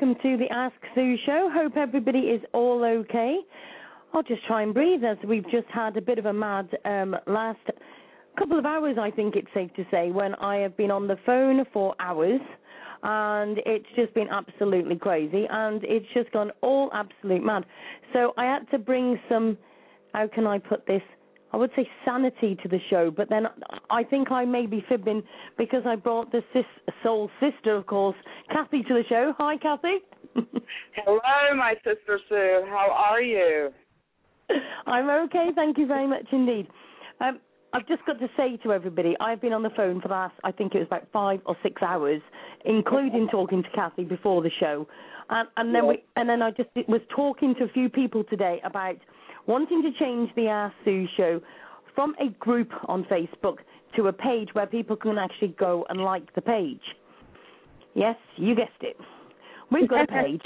[0.00, 1.50] welcome to the Ask Sue show.
[1.52, 3.36] Hope everybody is all okay.
[4.14, 7.14] I'll just try and breathe as we've just had a bit of a mad um,
[7.26, 7.58] last
[8.38, 11.18] couple of hours, I think it's safe to say, when I have been on the
[11.26, 12.40] phone for hours
[13.02, 17.66] and it's just been absolutely crazy and it's just gone all absolute mad.
[18.14, 19.58] So I had to bring some,
[20.14, 21.02] how can I put this?
[21.52, 23.46] I would say sanity to the show, but then
[23.90, 25.22] I think I may be fibbing
[25.58, 26.64] because I brought the sis,
[27.02, 28.16] soul sister, of course,
[28.52, 29.34] Cathy, to the show.
[29.38, 29.98] Hi, Cathy.
[30.94, 32.64] Hello, my sister Sue.
[32.68, 33.70] How are you?
[34.86, 36.68] I'm okay, thank you very much indeed.
[37.20, 37.40] Um,
[37.72, 40.34] I've just got to say to everybody, I've been on the phone for the last,
[40.42, 42.20] I think it was about five or six hours,
[42.64, 44.86] including talking to Cathy before the show,
[45.30, 48.60] and, and then we, and then I just was talking to a few people today
[48.64, 48.96] about
[49.46, 51.40] wanting to change the Ask Sue show
[51.94, 53.58] from a group on Facebook
[53.96, 56.80] to a page where people can actually go and like the page.
[57.94, 58.96] Yes, you guessed it.
[59.70, 60.42] We've got a page.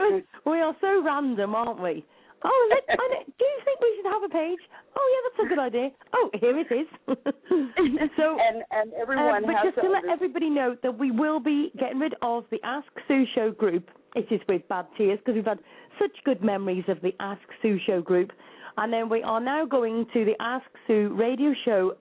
[0.00, 2.04] was, we are so random, aren't we?
[2.42, 4.58] Oh, let, do you think we should have a page?
[4.96, 5.90] Oh, yeah, that's a good idea.
[6.14, 6.86] Oh, here it is.
[8.16, 11.10] so, and and everyone uh, but has just to, to let everybody know that we
[11.10, 13.90] will be getting rid of the Ask Sue Show group.
[14.14, 15.60] It is with bad tears because we've had
[16.00, 18.32] such good memories of the Ask Sue Show group,
[18.76, 21.94] and then we are now going to the Ask Sue Radio Show.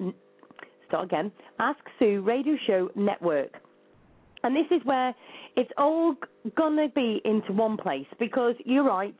[0.87, 1.31] Start again.
[1.59, 3.53] Ask Sue Radio Show Network.
[4.43, 5.13] And this is where
[5.55, 6.15] it's all
[6.55, 9.15] going to be into one place because you're right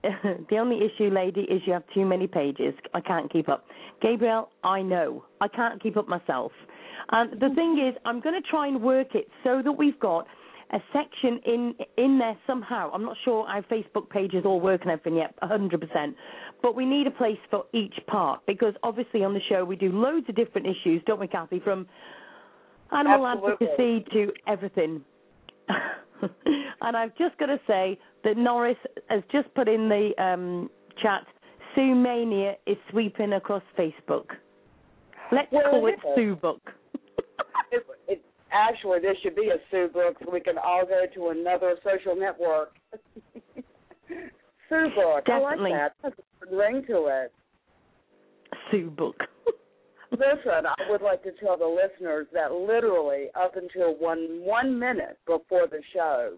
[0.02, 2.74] the only issue, lady, is you have too many pages.
[2.94, 3.66] I can't keep up.
[4.00, 5.24] Gabriel, I know.
[5.40, 6.52] I can't keep up myself.
[7.10, 10.26] And the thing is, I'm going to try and work it so that we've got
[10.70, 12.90] a section in in there somehow.
[12.92, 16.14] I'm not sure our Facebook page is all working everything yet, 100%.
[16.62, 19.90] But we need a place for each part because obviously on the show we do
[19.90, 21.60] loads of different issues, don't we, Cathy?
[21.60, 21.86] From
[22.92, 23.66] animal Absolutely.
[23.68, 25.02] advocacy to everything.
[26.80, 28.76] and I've just got to say that Norris
[29.08, 30.70] has just put in the um,
[31.02, 31.24] chat,
[31.74, 34.26] Sue Mania is sweeping across Facebook.
[35.30, 36.60] Let's well, call it Sue Book.
[37.18, 37.34] it,
[37.72, 37.86] it,
[38.52, 42.16] actually, this should be a Sue Book so we can all go to another social
[42.16, 42.74] network.
[44.68, 45.24] Sue Book.
[45.26, 45.72] Definitely.
[45.72, 45.92] I like that.
[46.02, 47.32] That's a ring to it.
[48.70, 49.16] Sue Book.
[50.10, 55.18] Listen, I would like to tell the listeners that literally up until one one minute
[55.26, 56.34] before the show,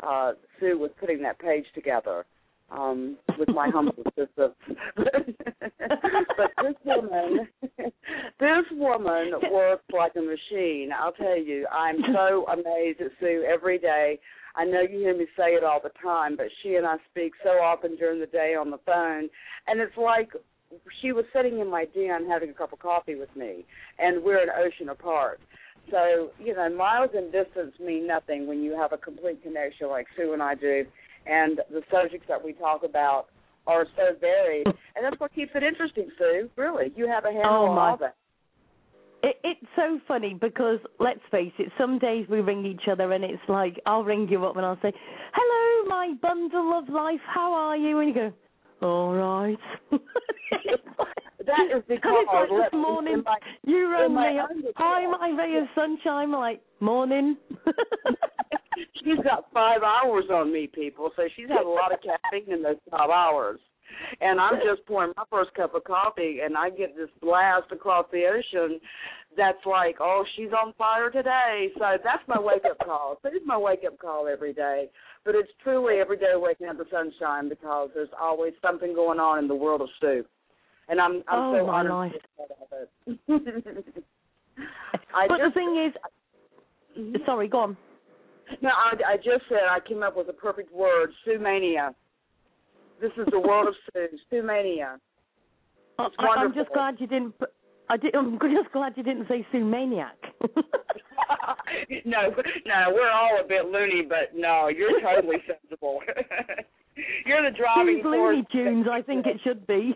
[0.00, 2.24] uh, Sue was putting that page together
[2.72, 4.54] um, with my humble assistance.
[4.96, 10.90] but this woman, this woman works like a machine.
[10.98, 14.18] I'll tell you, I'm so amazed at Sue every day.
[14.54, 17.32] I know you hear me say it all the time, but she and I speak
[17.42, 19.28] so often during the day on the phone,
[19.66, 20.30] and it's like
[21.00, 23.64] she was sitting in my den having a cup of coffee with me,
[23.98, 25.40] and we're an ocean apart.
[25.90, 30.06] So you know, miles and distance mean nothing when you have a complete connection like
[30.16, 30.84] Sue and I do,
[31.26, 33.26] and the subjects that we talk about
[33.66, 36.08] are so varied, and that's what keeps it interesting.
[36.18, 38.16] Sue, really, you have a handle oh, on all that.
[39.22, 43.22] It, it's so funny because let's face it, some days we ring each other and
[43.22, 44.92] it's like I'll ring you up and I'll say,
[45.32, 47.20] "Hello, my bundle of life.
[47.32, 48.32] How are you?" And you go,
[48.82, 49.58] all right.
[49.92, 54.50] that is because like this morning my, you rang me up.
[54.76, 56.24] Hi, my ray of sunshine.
[56.24, 57.36] I'm like, morning.
[58.76, 61.10] She's got five hours on me, people.
[61.16, 63.60] So she's had a lot of caffeine in those five hours.
[64.20, 68.06] And I'm just pouring my first cup of coffee, and I get this blast across
[68.10, 68.80] the ocean
[69.36, 71.68] that's like, oh, she's on fire today.
[71.78, 73.18] So that's my wake up call.
[73.22, 74.88] So it's my wake up call every day.
[75.24, 79.38] But it's truly every day waking up to sunshine because there's always something going on
[79.38, 80.24] in the world of Sue.
[80.88, 82.12] And I'm I'm oh, so honored life.
[83.06, 83.22] to be
[85.28, 85.94] but just, the thing is,
[86.98, 87.16] mm-hmm.
[87.24, 87.76] sorry, go on.
[88.60, 91.94] No, I, I just said I came up with a perfect word, Sue mania.
[93.00, 94.98] This is the world of Sue, Sue mania.
[95.98, 96.08] I,
[96.38, 97.34] I'm just glad you didn't.
[97.88, 100.16] I did, I'm just glad you didn't say Sue maniac.
[102.04, 102.30] no,
[102.66, 106.00] no, we're all a bit loony, but no, you're totally sensible.
[107.26, 109.94] you're the driving Sue's Looney Tunes, I think it should be.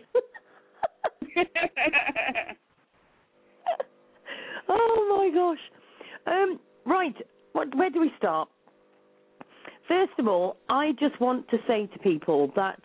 [4.69, 5.59] oh my gosh.
[6.27, 7.15] Um, right,
[7.57, 8.47] what, where do we start?
[9.87, 12.79] First of all, I just want to say to people that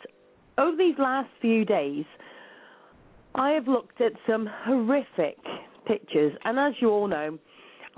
[0.57, 2.07] over these last few days,
[3.35, 5.37] I have looked at some horrific
[5.87, 7.39] pictures, and as you all know,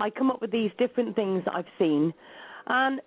[0.01, 2.13] I come up with these different things that I've seen,
[2.67, 2.99] and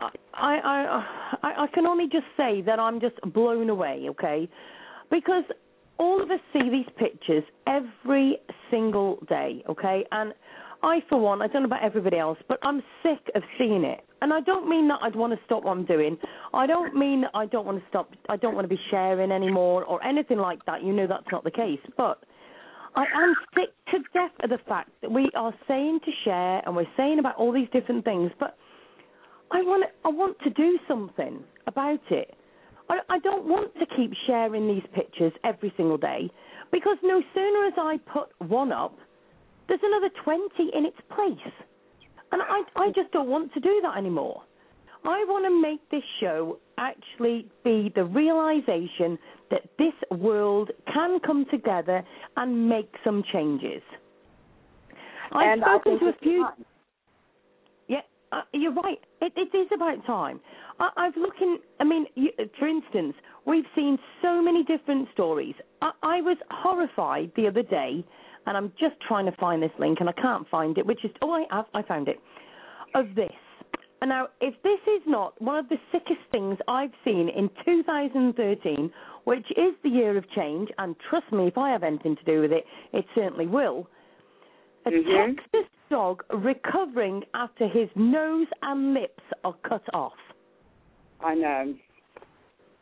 [0.00, 1.04] I, I,
[1.42, 4.48] I, I can only just say that I'm just blown away, okay?
[5.10, 5.44] Because
[5.98, 8.38] all of us see these pictures every
[8.70, 10.04] single day, okay?
[10.12, 10.34] And
[10.82, 14.00] I, for one, I don't know about everybody else, but I'm sick of seeing it.
[14.22, 16.16] And I don't mean that I'd want to stop what I'm doing.
[16.54, 18.10] I don't mean that I don't want to stop.
[18.28, 20.82] I don't want to be sharing anymore or anything like that.
[20.82, 21.80] You know that's not the case.
[21.96, 22.18] But
[22.94, 26.74] I am sick to death of the fact that we are saying to share and
[26.74, 28.56] we're saying about all these different things, but
[29.50, 32.34] I want I want to do something about it.
[32.88, 36.30] I, I don't want to keep sharing these pictures every single day
[36.72, 38.96] because no sooner as I put one up,
[39.68, 41.52] there's another 20 in its place.
[42.32, 44.42] And I, I just don't want to do that anymore.
[45.04, 49.18] I want to make this show actually be the realization
[49.50, 52.02] that this world can come together
[52.36, 53.82] and make some changes.
[55.32, 56.42] I've and spoken to a few.
[56.42, 56.64] Time.
[57.88, 58.00] Yeah,
[58.32, 58.98] uh, you're right.
[59.20, 60.40] It, it is about time.
[60.78, 61.58] I, I've looking.
[61.80, 63.14] I mean, you, for instance,
[63.46, 65.54] we've seen so many different stories.
[65.80, 68.04] I, I was horrified the other day,
[68.48, 70.86] and I'm just trying to find this link, and I can't find it.
[70.86, 71.66] Which is, oh, I have.
[71.74, 72.18] I found it.
[72.94, 73.30] Of this.
[74.00, 78.90] And now, if this is not one of the sickest things I've seen in 2013,
[79.24, 82.40] which is the year of change, and trust me, if I have anything to do
[82.40, 82.64] with it,
[82.94, 83.86] it certainly will.
[84.86, 85.34] A mm-hmm.
[85.34, 90.12] Texas dog recovering after his nose and lips are cut off.
[91.20, 91.74] I know.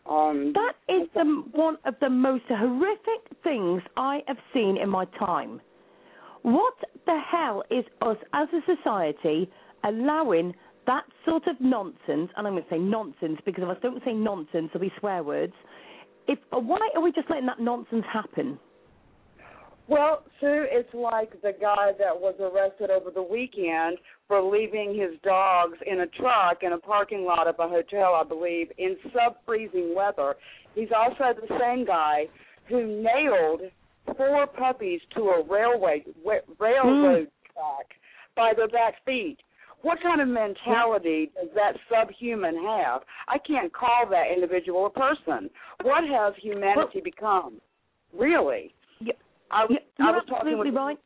[0.08, 5.04] Um, that is the, one of the most horrific things I have seen in my
[5.18, 5.60] time.
[6.42, 6.74] What
[7.06, 9.50] the hell is us as a society
[9.84, 10.54] allowing
[10.86, 14.12] that sort of nonsense, and I'm going to say nonsense because if I don't say
[14.12, 15.52] nonsense, there'll be swear words.
[16.28, 18.58] If why are we just letting that nonsense happen?
[19.88, 25.20] Well, Sue, it's like the guy that was arrested over the weekend for leaving his
[25.22, 29.94] dogs in a truck in a parking lot of a hotel, I believe, in sub-freezing
[29.94, 30.34] weather.
[30.74, 32.24] He's also the same guy
[32.68, 33.62] who nailed
[34.16, 36.04] four puppies to a railway
[36.58, 37.52] railroad mm.
[37.52, 37.86] track
[38.34, 39.38] by their back feet.
[39.82, 43.02] What kind of mentality does that subhuman have?
[43.28, 45.48] I can't call that individual a person.
[45.82, 47.60] What has humanity become?
[48.12, 48.74] Really?
[49.50, 50.98] I, was, I was talking with right.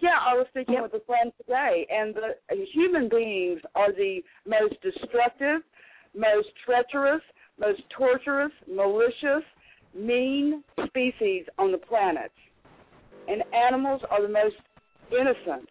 [0.00, 0.82] Yeah, I was speaking yep.
[0.82, 5.62] with a friend today, and the human beings are the most destructive,
[6.14, 7.22] most treacherous,
[7.58, 9.44] most torturous, malicious,
[9.94, 12.32] mean species on the planet.
[13.28, 14.56] And animals are the most
[15.10, 15.68] innocent,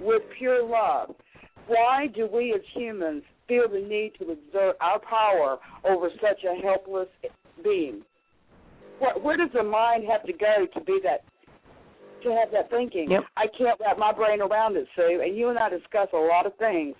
[0.00, 1.14] with pure love.
[1.66, 6.60] Why do we as humans feel the need to exert our power over such a
[6.60, 7.08] helpless
[7.62, 8.02] being?
[8.98, 11.24] Where, where does the mind have to go to be that
[12.22, 13.10] to have that thinking?
[13.10, 13.24] Yep.
[13.36, 15.20] I can't wrap my brain around it, Sue.
[15.24, 16.94] And you and I discuss a lot of things,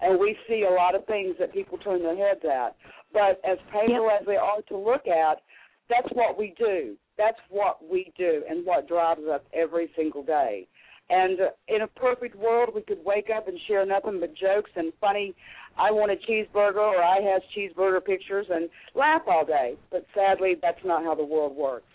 [0.00, 2.76] and we see a lot of things that people turn their heads at.
[3.12, 4.20] But as painful yep.
[4.20, 5.42] as they are to look at,
[5.88, 6.96] that's what we do.
[7.18, 10.66] That's what we do, and what drives us every single day.
[11.10, 14.70] And uh, in a perfect world, we could wake up and share nothing but jokes
[14.76, 15.34] and funny.
[15.78, 19.74] I want a cheeseburger, or I has cheeseburger pictures, and laugh all day.
[19.90, 21.86] But sadly, that's not how the world works.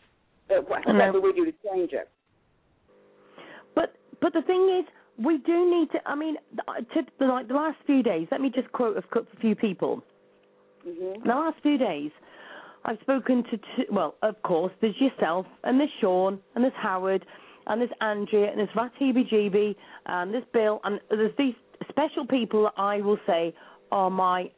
[0.47, 2.09] But what, what do we do to change it?
[3.75, 4.85] But but the thing is,
[5.23, 5.99] we do need to.
[6.05, 6.35] I mean,
[6.93, 8.27] to, the, like the last few days.
[8.31, 9.03] Let me just quote a
[9.41, 10.03] few people.
[10.87, 11.27] Mm-hmm.
[11.27, 12.11] The last few days,
[12.85, 13.57] I've spoken to.
[13.57, 17.25] Two, well, of course, there's yourself, and there's Sean, and there's Howard
[17.67, 21.53] and there's Andrea, and there's Ratibijb, and there's Bill, and there's these
[21.89, 23.53] special people I will say
[23.91, 24.49] are my,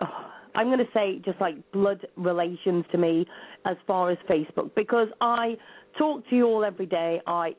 [0.00, 3.26] oh, I'm going to say just like blood relations to me
[3.64, 5.56] as far as Facebook, because I
[5.98, 7.20] talk to you all every day.
[7.26, 7.54] I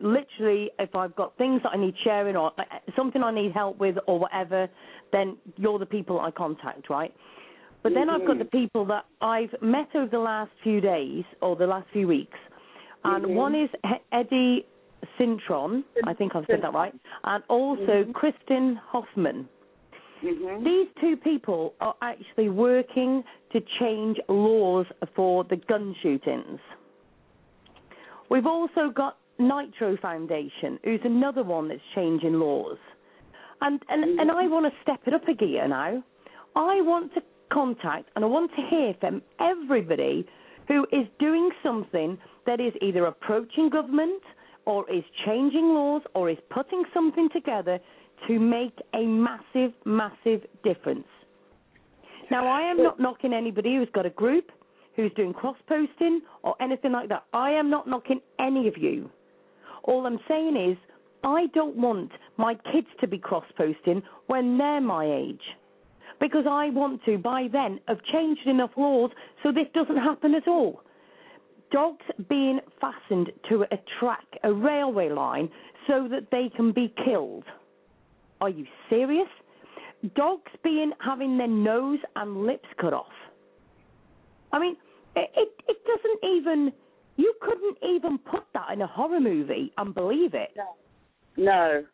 [0.00, 2.62] literally, if I've got things that I need sharing or uh,
[2.96, 4.68] something I need help with or whatever,
[5.12, 7.12] then you're the people I contact, right?
[7.82, 8.38] But then I've got Mm-hmm.
[8.40, 12.38] the people that I've met over the last few days or the last few weeks
[13.04, 13.34] and mm-hmm.
[13.34, 13.70] one is
[14.12, 14.66] Eddie
[15.18, 18.12] Cintron, I think I've said that right, and also mm-hmm.
[18.12, 19.48] Kristen Hoffman.
[20.24, 20.64] Mm-hmm.
[20.64, 26.58] These two people are actually working to change laws for the gun shootings.
[28.28, 32.78] We've also got Nitro Foundation, who's another one that's changing laws.
[33.60, 34.20] And and, mm-hmm.
[34.20, 36.02] and I want to step it up a gear now.
[36.56, 40.26] I want to contact and I want to hear from everybody
[40.66, 44.22] who is doing something that is either approaching government
[44.68, 47.80] or is changing laws or is putting something together
[48.26, 51.06] to make a massive, massive difference.
[52.30, 54.52] Now, I am not knocking anybody who's got a group,
[54.94, 57.24] who's doing cross posting or anything like that.
[57.32, 59.08] I am not knocking any of you.
[59.84, 60.76] All I'm saying is,
[61.24, 65.40] I don't want my kids to be cross posting when they're my age
[66.20, 70.46] because I want to, by then, have changed enough laws so this doesn't happen at
[70.46, 70.82] all.
[71.70, 75.50] Dogs being fastened to a track, a railway line,
[75.86, 77.44] so that they can be killed.
[78.40, 79.28] Are you serious?
[80.14, 83.06] Dogs being having their nose and lips cut off.
[84.52, 84.76] I mean,
[85.16, 86.72] it, it, doesn't even.
[87.16, 90.50] You couldn't even put that in a horror movie and believe it.
[90.56, 90.64] No.
[91.36, 91.84] No.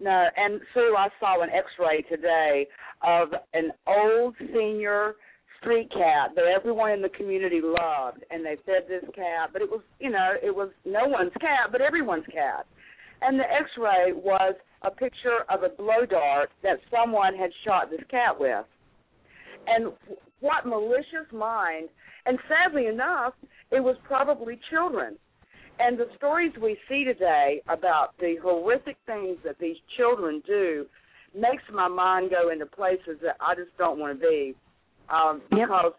[0.00, 0.26] No.
[0.36, 2.66] And Sue, I saw an X-ray today
[3.02, 5.16] of an old senior
[5.62, 9.50] street cat that everyone in the community loved, and they fed this cat.
[9.52, 12.66] But it was, you know, it was no one's cat, but everyone's cat.
[13.22, 18.04] And the X-ray was a picture of a blow dart that someone had shot this
[18.10, 18.66] cat with.
[19.66, 19.92] And
[20.40, 21.88] what malicious mind!
[22.26, 23.34] And sadly enough,
[23.70, 25.16] it was probably children.
[25.78, 30.86] And the stories we see today about the horrific things that these children do
[31.34, 34.54] makes my mind go into places that I just don't want to be.
[35.08, 35.68] Um, yep.
[35.68, 35.92] Because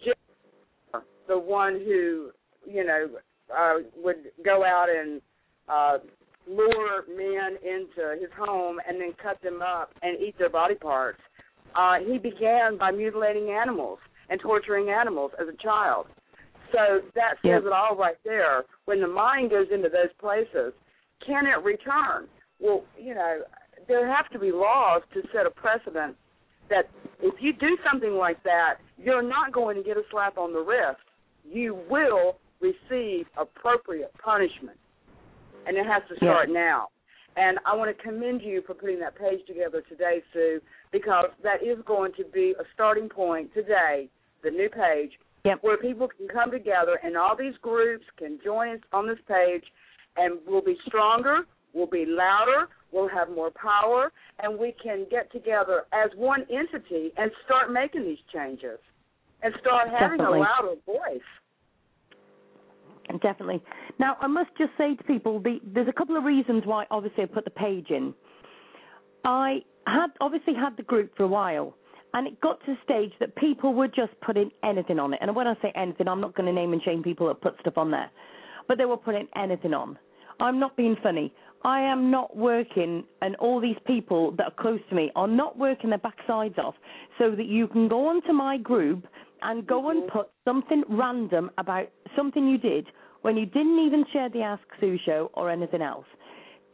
[0.00, 2.30] Jennifer, the one who,
[2.66, 3.08] you know,
[3.56, 5.20] uh, would go out and
[5.68, 5.98] uh,
[6.48, 11.20] lure men into his home and then cut them up and eat their body parts.
[11.74, 13.98] Uh, he began by mutilating animals
[14.30, 16.06] and torturing animals as a child.
[16.72, 17.62] So that says yep.
[17.66, 18.64] it all right there.
[18.86, 20.72] When the mind goes into those places,
[21.24, 22.26] can it return?
[22.60, 23.42] Well, you know,
[23.88, 26.16] there have to be laws to set a precedent
[26.70, 26.90] that
[27.20, 30.60] if you do something like that, you're not going to get a slap on the
[30.60, 31.00] wrist.
[31.44, 34.78] You will receive appropriate punishment.
[35.66, 36.54] And it has to start yeah.
[36.54, 36.88] now.
[37.36, 40.60] And I want to commend you for putting that page together today, Sue,
[40.92, 44.08] because that is going to be a starting point today,
[44.44, 45.12] the new page,
[45.44, 45.58] yep.
[45.62, 49.64] where people can come together and all these groups can join us on this page
[50.16, 51.40] and we'll be stronger,
[51.72, 57.12] we'll be louder, we'll have more power, and we can get together as one entity
[57.16, 58.78] and start making these changes
[59.42, 60.38] and start having Definitely.
[60.38, 61.20] a louder voice.
[63.22, 63.62] Definitely.
[63.98, 67.24] Now, I must just say to people, the, there's a couple of reasons why, obviously,
[67.24, 68.14] I put the page in.
[69.24, 71.74] I had obviously had the group for a while,
[72.14, 75.20] and it got to the stage that people were just putting anything on it.
[75.22, 77.54] And when I say anything, I'm not going to name and shame people that put
[77.60, 78.10] stuff on there,
[78.68, 79.98] but they were putting anything on.
[80.40, 81.32] I'm not being funny.
[81.64, 85.58] I am not working, and all these people that are close to me are not
[85.58, 86.74] working their backsides off
[87.18, 89.06] so that you can go onto my group
[89.42, 90.02] and go mm-hmm.
[90.02, 92.86] and put something random about something you did
[93.22, 96.04] when you didn't even share the Ask Sue show or anything else.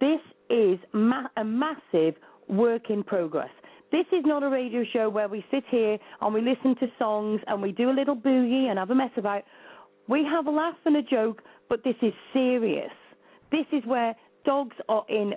[0.00, 2.16] This is ma- a massive
[2.48, 3.50] work in progress.
[3.92, 7.40] This is not a radio show where we sit here and we listen to songs
[7.46, 9.42] and we do a little boogie and have a mess about.
[10.08, 12.90] We have a laugh and a joke, but this is serious.
[13.52, 15.34] This is where dogs are in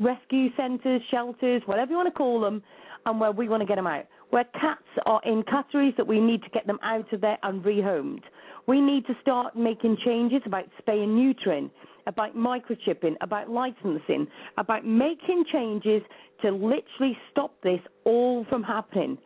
[0.00, 2.62] rescue centres, shelters, whatever you want to call them,
[3.06, 4.06] and where we want to get them out.
[4.30, 7.62] Where cats are in catteries that we need to get them out of there and
[7.64, 8.22] rehomed.
[8.66, 11.70] We need to start making changes about spay and neutering,
[12.06, 16.02] about microchipping, about licensing, about making changes
[16.42, 19.18] to literally stop this all from happening.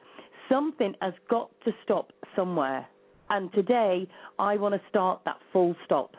[0.49, 2.87] Something has got to stop somewhere.
[3.31, 4.07] And today,
[4.39, 6.15] I want to start that full stop.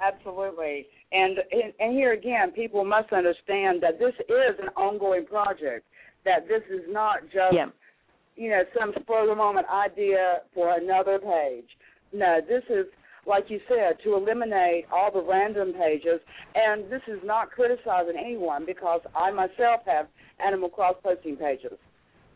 [0.00, 0.86] Absolutely.
[1.16, 1.38] And,
[1.80, 5.86] and here again, people must understand that this is an ongoing project.
[6.24, 7.66] That this is not just yeah.
[8.34, 11.68] you know some spur of the moment idea for another page.
[12.12, 12.86] No, this is
[13.26, 16.20] like you said to eliminate all the random pages.
[16.54, 20.06] And this is not criticizing anyone because I myself have
[20.44, 21.78] animal cross posting pages,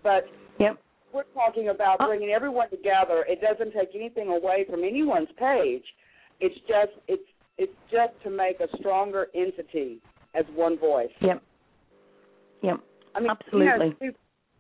[0.03, 0.25] but
[0.59, 0.79] yep.
[1.13, 2.07] we're talking about uh.
[2.07, 3.25] bringing everyone together.
[3.29, 5.85] It doesn't take anything away from anyone's page.
[6.41, 7.23] It's just it's
[7.61, 9.99] it's just to make a stronger entity
[10.35, 11.11] as one voice.
[11.21, 11.43] Yep.
[12.63, 12.81] Yep.
[13.15, 13.97] I mean, absolutely.
[14.01, 14.13] You know,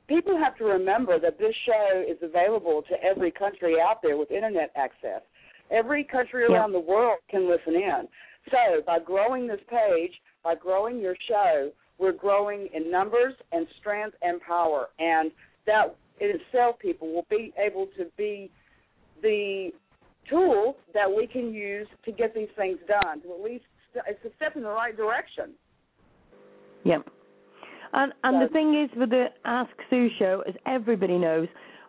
[0.06, 4.30] people have to remember that this show is available to every country out there with
[4.30, 5.22] internet access.
[5.70, 6.82] Every country around yep.
[6.82, 8.06] the world can listen in.
[8.50, 10.12] So, by growing this page,
[10.44, 14.88] by growing your show, we're growing in numbers and strength and power.
[14.98, 15.30] And
[15.66, 18.50] that in itself, people will be able to be
[19.22, 19.70] the
[20.28, 23.22] tool that we can use to get these things done.
[23.22, 23.64] To at least
[24.06, 25.52] it's a step in the right direction.
[26.84, 27.08] Yep.
[27.92, 31.48] And and the thing is with the Ask Sue show, as everybody knows,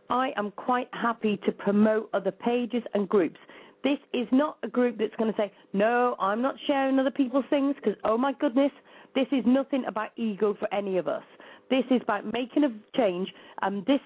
[0.10, 3.40] I am quite happy to promote other pages and groups.
[3.84, 7.46] This is not a group that's going to say, no, I'm not sharing other people's
[7.50, 8.72] things because, oh my goodness,
[9.16, 11.24] this is nothing about ego for any of us.
[11.70, 13.30] This is about making a change.
[13.62, 14.02] And this,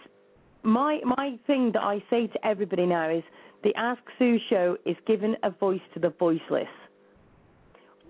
[0.64, 3.24] my my thing that I say to everybody now is,
[3.66, 6.68] the Ask Sue show is giving a voice to the voiceless.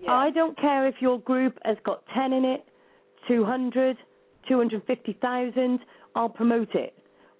[0.06, 2.64] I don't care if your group has got 10 in it,
[3.26, 3.96] 200,
[4.46, 5.80] 250,000,
[6.14, 6.94] I'll promote it.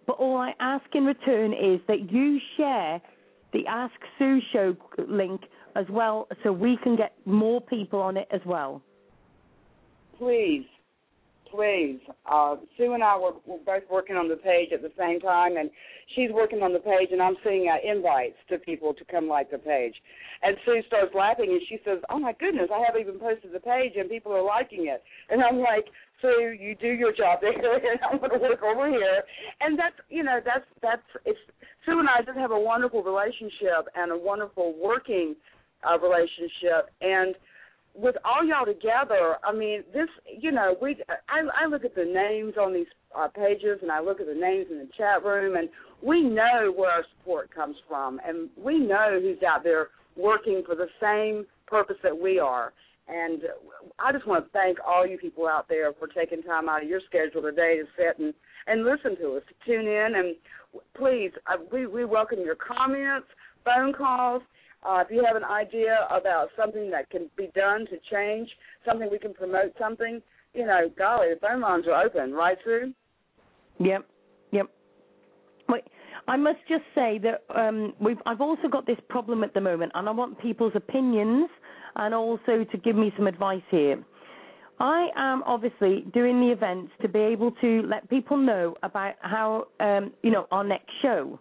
[0.07, 3.02] But all I ask in return is that you share
[3.52, 4.74] the Ask Sue show
[5.07, 5.42] link
[5.76, 8.81] as well so we can get more people on it as well?
[10.18, 10.64] Please,
[11.57, 12.01] please.
[12.31, 15.57] Uh, Sue and I were, were both working on the page at the same time,
[15.57, 15.71] and
[16.14, 19.51] she's working on the page, and I'm seeing uh, invites to people to come like
[19.51, 19.95] the page.
[20.42, 23.61] And Sue starts laughing, and she says, "Oh my goodness, I haven't even posted the
[23.61, 25.87] page, and people are liking it." And I'm like,
[26.21, 29.23] Sue, you do your job there, and I'm going to work over here.
[29.61, 31.38] And that's, you know, that's that's it's.
[31.85, 35.37] Sue and I just have a wonderful relationship and a wonderful working
[35.88, 37.35] uh, relationship, and
[37.97, 40.97] with all y'all together, I mean, this, you know, we,
[41.29, 44.35] I, I look at the names on these uh, pages and I look at the
[44.35, 45.69] names in the chat room, and
[46.03, 50.75] we know where our support comes from, and we know who's out there working for
[50.75, 52.73] the same purpose that we are.
[53.09, 53.43] And
[53.99, 56.89] I just want to thank all you people out there for taking time out of
[56.89, 58.35] your schedule today to sit and
[58.69, 60.35] and listen to us, to tune in, and
[60.97, 63.29] please, uh, we we welcome your comments,
[63.65, 64.43] phone calls
[64.87, 68.49] uh, if you have an idea about something that can be done to change,
[68.85, 70.20] something we can promote, something,
[70.55, 72.92] you know, golly, the phone lines are open, right, Sue?
[73.79, 74.07] Yep,
[74.53, 74.66] yep.
[75.68, 75.85] Wait,
[76.29, 79.92] I must just say that um, we've, I've also got this problem at the moment,
[79.94, 81.49] and I want people's opinions
[81.96, 84.03] and also to give me some advice here.
[84.79, 89.68] I am obviously doing the events to be able to let people know about how,
[89.81, 91.40] um, you know, our next show.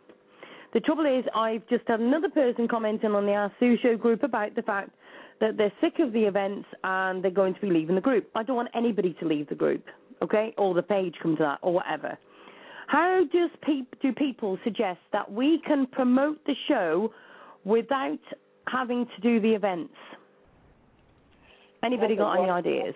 [0.75, 4.23] The trouble is, I've just had another person commenting on the Ask Sue Show group
[4.23, 4.89] about the fact
[5.39, 8.29] that they're sick of the events and they're going to be leaving the group.
[8.35, 9.85] I don't want anybody to leave the group,
[10.21, 12.17] okay, or the page come to that, or whatever.
[12.87, 17.13] How does pe- do people suggest that we can promote the show
[17.63, 18.19] without
[18.67, 19.93] having to do the events?
[21.85, 22.95] Anybody that's got any ideas?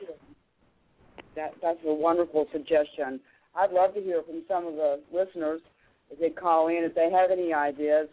[1.38, 3.22] That that's a wonderful suggestion.
[3.56, 5.62] I'd love to hear from some of the listeners
[6.12, 8.08] if they call in if they have any ideas.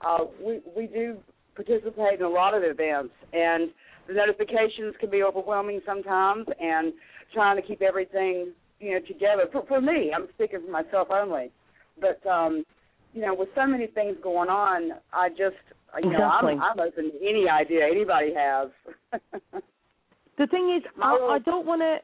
[0.00, 1.16] Uh, we we do
[1.54, 3.70] participate in a lot of events, and
[4.08, 6.92] the notifications can be overwhelming sometimes, and
[7.32, 9.44] trying to keep everything you know together.
[9.52, 11.50] For, for me, I'm speaking for myself only,
[12.00, 12.64] but um,
[13.12, 15.56] you know, with so many things going on, I just
[16.02, 16.52] you know exactly.
[16.54, 18.68] I'm, I'm open to any idea anybody has.
[20.38, 21.98] the thing is, I, I don't want to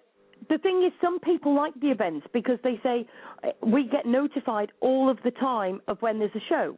[0.49, 3.07] the thing is, some people like the events because they say
[3.45, 6.77] eh, we get notified all of the time of when there's a show.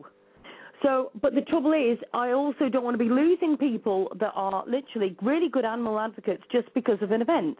[0.82, 4.64] So, but the trouble is, I also don't want to be losing people that are
[4.66, 7.58] literally really good animal advocates just because of an event.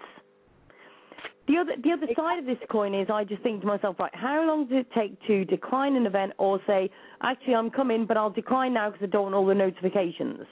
[1.47, 4.15] The other, the other side of this coin is, I just think to myself, right,
[4.15, 6.91] how long does it take to decline an event or say,
[7.23, 10.47] actually, I'm coming, but I'll decline now because I don't want all the notifications?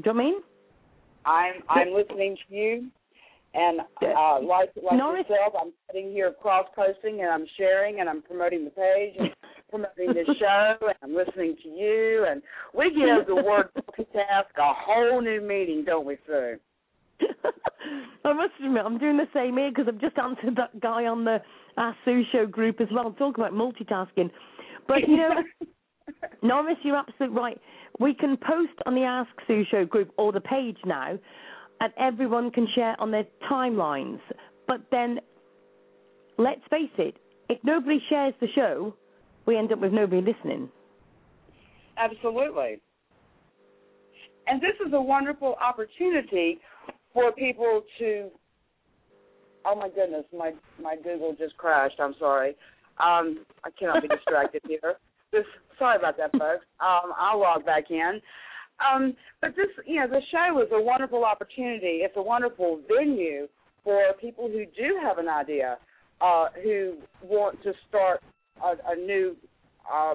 [0.00, 0.42] Do you know what I mean?
[1.24, 2.90] I'm I'm listening to you,
[3.54, 8.08] and uh, like like Norris, yourself, I'm sitting here cross posting and I'm sharing and
[8.08, 9.30] I'm promoting the page and
[9.70, 12.42] promoting the show and I'm listening to you and
[12.74, 16.56] we give the word multitask a whole new meaning, don't we, Sue?
[18.24, 21.24] I must admit, I'm doing the same here because I've just answered that guy on
[21.24, 21.38] the
[21.78, 23.12] Ask Sue show group as well.
[23.12, 24.30] Talk about multitasking,
[24.86, 25.30] but you know,
[26.42, 27.60] Norris, you're absolutely right.
[28.00, 31.18] We can post on the Ask Sue Show group or the page now,
[31.80, 34.20] and everyone can share on their timelines.
[34.66, 35.20] But then,
[36.36, 37.16] let's face it,
[37.48, 38.94] if nobody shares the show,
[39.46, 40.68] we end up with nobody listening.
[41.96, 42.80] Absolutely.
[44.46, 46.58] And this is a wonderful opportunity
[47.12, 48.30] for people to.
[49.66, 51.98] Oh my goodness, my my Google just crashed.
[51.98, 52.50] I'm sorry.
[52.98, 54.96] Um, I cannot be distracted here.
[55.32, 55.44] This,
[55.78, 56.64] sorry about that, folks.
[56.80, 58.20] Um, I'll log back in.
[58.80, 62.00] Um, but this, you know, the show is a wonderful opportunity.
[62.02, 63.48] It's a wonderful venue
[63.84, 65.78] for people who do have an idea,
[66.20, 68.22] uh, who want to start
[68.62, 69.36] a, a new
[69.92, 70.14] uh,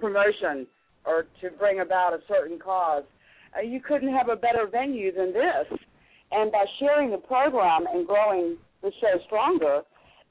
[0.00, 0.66] promotion
[1.04, 3.04] or to bring about a certain cause.
[3.56, 5.78] Uh, you couldn't have a better venue than this.
[6.30, 9.82] And by sharing the program and growing the show stronger,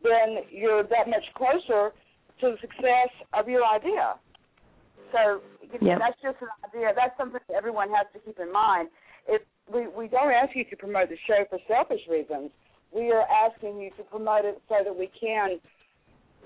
[0.03, 1.91] then you're that much closer
[2.41, 4.15] to the success of your idea.
[5.12, 5.41] So
[5.82, 5.99] yep.
[5.99, 6.93] that's just an idea.
[6.95, 8.89] That's something that everyone has to keep in mind.
[9.27, 9.41] If
[9.73, 12.51] we we don't ask you to promote the show for selfish reasons.
[12.93, 15.60] We are asking you to promote it so that we can.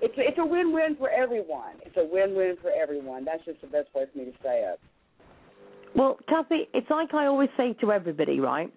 [0.02, 1.76] It's it's a win-win for everyone.
[1.86, 3.26] It's a win-win for everyone.
[3.26, 4.80] That's just the best way for me to say it.
[5.96, 8.72] Well, Cathy, it's like I always say to everybody, right?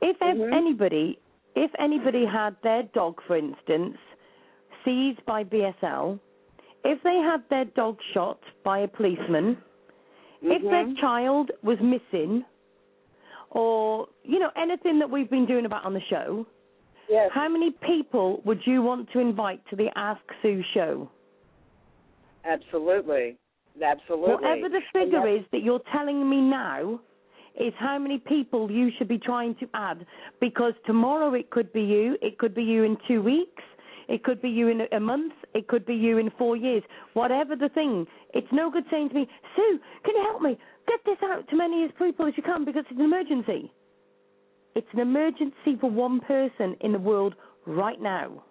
[0.00, 0.52] If mm-hmm.
[0.52, 1.18] anybody,
[1.54, 3.96] if anybody had their dog, for instance,
[4.84, 6.18] seized by BSL,
[6.84, 9.56] if they had their dog shot by a policeman,
[10.42, 10.50] mm-hmm.
[10.50, 12.44] if their child was missing,
[13.50, 16.46] or you know anything that we've been doing about on the show,
[17.08, 17.30] yes.
[17.32, 21.10] how many people would you want to invite to the Ask Sue show?
[22.44, 23.36] Absolutely.
[23.82, 24.34] Absolutely.
[24.34, 27.00] Whatever the figure is that you're telling me now
[27.58, 30.06] is how many people you should be trying to add
[30.40, 33.62] because tomorrow it could be you, it could be you in two weeks,
[34.08, 36.82] it could be you in a month, it could be you in four years.
[37.14, 40.58] Whatever the thing, it's no good saying to me, Sue, can you help me?
[40.86, 43.72] Get this out to many as people as you can because it's an emergency.
[44.74, 47.34] It's an emergency for one person in the world
[47.66, 48.42] right now.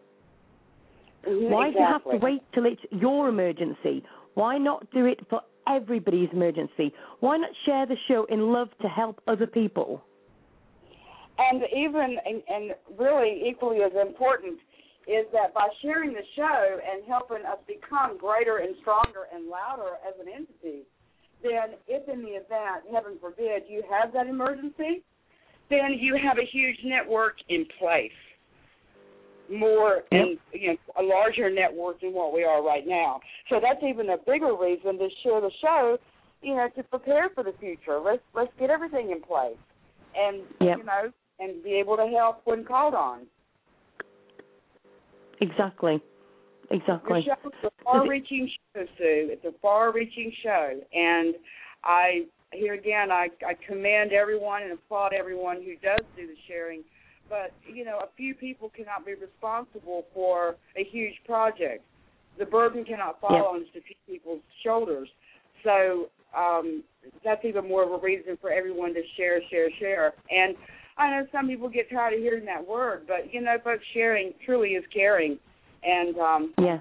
[1.25, 4.03] Mhm, Why do you have to wait till it's your emergency?
[4.33, 6.93] Why not do it for everybody's emergency?
[7.19, 10.01] Why not share the show in love to help other people?
[11.37, 14.59] And even and, and really equally as important
[15.07, 19.99] is that by sharing the show and helping us become greater and stronger and louder
[20.07, 20.83] as an entity,
[21.43, 25.03] then if in the event, heaven forbid, you have that emergency,
[25.69, 28.11] then you have a huge network in place.
[29.51, 33.19] More and you know a larger network than what we are right now.
[33.49, 35.97] So that's even a bigger reason to share the show,
[36.41, 37.99] you know, to prepare for the future.
[37.99, 39.57] Let's let's get everything in place,
[40.15, 40.77] and Yep.
[40.77, 43.27] you know, and be able to help when called on.
[45.43, 46.01] Exactly.
[46.71, 47.21] Exactly.
[47.25, 49.29] Your show is a far-reaching show, Sue.
[49.31, 51.35] It's a far-reaching show, and
[51.83, 56.83] I here again I I commend everyone and applaud everyone who does do the sharing.
[57.29, 61.83] But you know, a few people cannot be responsible for a huge project.
[62.39, 63.45] The burden cannot fall Yep.
[63.45, 65.09] on just a few people's shoulders.
[65.63, 66.83] So um,
[67.23, 70.13] that's even more of a reason for everyone to share, share, share.
[70.31, 70.55] And
[70.97, 74.33] I know some people get tired of hearing that word, but you know, folks, sharing
[74.45, 75.39] truly is caring,
[75.83, 76.79] and um, Yeah.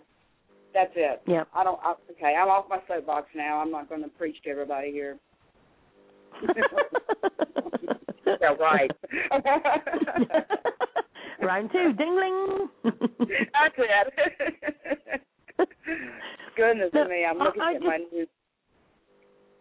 [0.75, 1.23] that's it.
[1.27, 1.45] Yeah.
[1.55, 1.81] I don't.
[1.83, 3.59] I, okay, I'm off my soapbox now.
[3.61, 5.19] I'm not going to preach to everybody here.
[8.27, 8.91] yeah, right.
[11.43, 12.69] Round two, dingling.
[12.85, 15.21] That's it.
[16.57, 18.29] Goodness Look, me, I'm looking I at my just- news.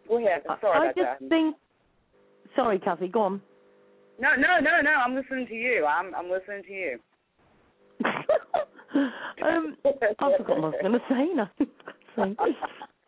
[0.08, 0.42] Go ahead.
[0.50, 1.30] I'm sorry I about just that.
[1.30, 1.56] think.
[2.56, 3.08] Sorry, Cathy.
[3.08, 3.42] Go on.
[4.22, 4.92] No, no, no, no.
[5.04, 5.86] I'm listening to you.
[5.86, 7.00] I'm I'm listening to you.
[9.44, 11.50] um, I forgot what I was going to say now.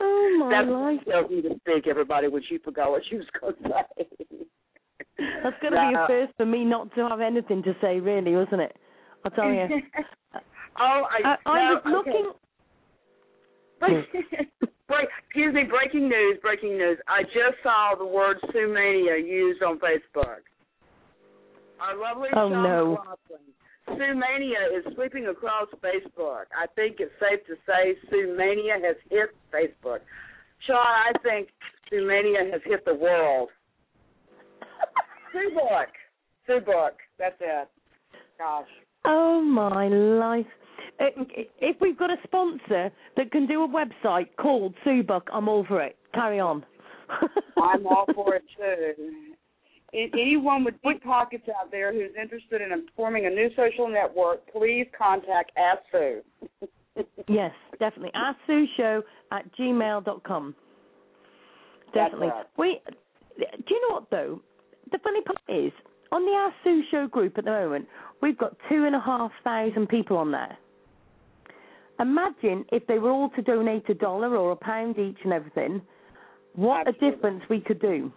[0.06, 1.00] Oh my That's life.
[1.08, 4.28] tells me to speak, everybody, when she forgot what she was going to say.
[5.42, 8.36] That's going to be a first for me not to have anything to say, really,
[8.36, 8.76] wasn't it?
[9.24, 9.68] I'll tell you.
[10.36, 12.32] oh, I, I, I no, was looking.
[13.82, 14.50] okay.
[14.90, 16.98] Break, excuse me, breaking news, breaking news.
[17.08, 20.44] I just saw the word Sumania used on Facebook.
[21.80, 22.90] Our lovely Oh, Sean no.
[22.92, 23.46] McLaughlin.
[23.90, 26.46] Sumania is sweeping across Facebook.
[26.58, 30.00] I think it's safe to say Sumania has hit Facebook.
[30.66, 31.50] Sean, I think
[31.92, 33.50] Sumania has hit the world.
[35.34, 35.90] Sue Book.
[36.48, 36.94] Sue Book.
[37.20, 37.68] That's it.
[38.38, 38.68] Gosh.
[39.06, 40.46] Oh my life.
[41.00, 41.24] Uh,
[41.60, 45.66] If we've got a sponsor that can do a website called Sue Book, I'm all
[45.68, 45.98] for it.
[46.14, 46.66] Carry on.
[47.62, 49.34] I'm all for it too.
[49.94, 54.88] Anyone with deep pockets out there who's interested in forming a new social network, please
[54.98, 56.22] contact Ask Sue.
[57.28, 58.12] Yes, definitely.
[58.16, 60.56] Ask Sue Show at gmail.com.
[61.94, 62.28] Definitely.
[62.28, 62.46] right.
[62.58, 62.82] We,
[63.38, 64.42] do you know what though?
[64.92, 65.72] The funny part is,
[66.12, 67.88] on the Ask Sue Show group at the moment,
[68.22, 70.58] we've got two and a half thousand people on there.
[72.00, 75.82] Imagine if they were all to donate a dollar or a pound each and everything,
[76.56, 77.08] what Absolutely.
[77.08, 78.12] a difference we could do.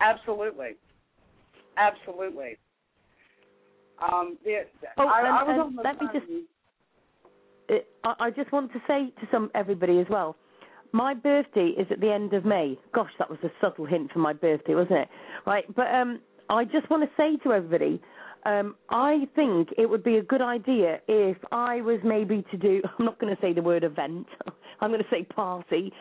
[0.00, 0.76] Absolutely.
[1.76, 2.56] Absolutely.
[4.00, 4.62] Um, the,
[4.98, 6.26] Oh, I, and- I was and on the let me just-
[7.68, 10.36] it, I just want to say to some everybody as well.
[10.92, 12.78] My birthday is at the end of May.
[12.94, 15.08] Gosh, that was a subtle hint for my birthday, wasn't it?
[15.46, 18.00] Right, but um, I just want to say to everybody,
[18.44, 22.80] um, I think it would be a good idea if I was maybe to do.
[22.98, 24.26] I'm not going to say the word event.
[24.80, 25.92] I'm going to say party.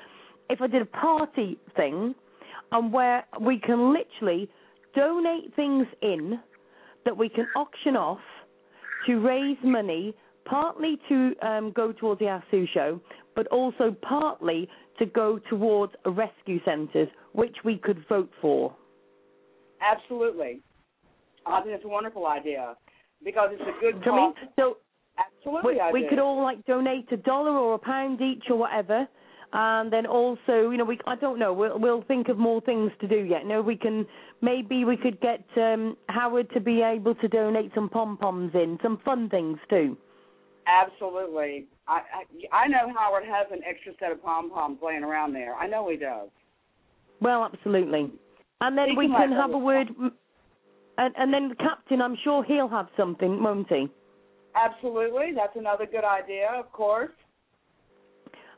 [0.50, 2.14] If I did a party thing,
[2.72, 4.50] and where we can literally
[4.96, 6.40] donate things in
[7.06, 8.20] that we can auction off
[9.06, 13.00] to raise money, partly to um, go towards the Ask Sue show,
[13.36, 14.68] but also partly
[15.00, 18.76] to go towards rescue centres, which we could vote for.
[19.82, 20.62] Absolutely.
[21.46, 22.76] I think it's a wonderful idea
[23.24, 24.36] because it's a good Do you know I cause.
[24.40, 24.50] mean?
[24.58, 24.78] So
[25.18, 29.08] Absolutely, we, we could all like donate a dollar or a pound each or whatever.
[29.58, 31.54] And then also, you know, we I don't know.
[31.54, 33.44] We'll we'll think of more things to do yet.
[33.44, 34.06] You know, we can
[34.42, 38.78] maybe we could get um, Howard to be able to donate some pom poms in,
[38.84, 39.96] some fun things too.
[40.68, 41.68] Absolutely.
[41.88, 42.02] I,
[42.52, 45.56] I I know Howard has an extra set of pom poms laying around there.
[45.56, 46.28] I know he does.
[47.22, 48.12] Well, absolutely.
[48.60, 49.88] And then we can have a word.
[50.98, 53.88] And, and then the captain, I'm sure he'll have something, won't he?
[54.54, 55.32] Absolutely.
[55.34, 57.12] That's another good idea, of course.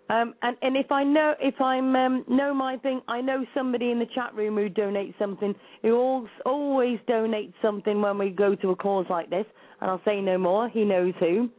[0.09, 3.91] Um, and and if I know if I'm um, know my thing, I know somebody
[3.91, 5.53] in the chat room who donates something.
[5.81, 9.45] Who always always donates something when we go to a cause like this.
[9.81, 10.69] And I'll say no more.
[10.69, 11.49] He knows who.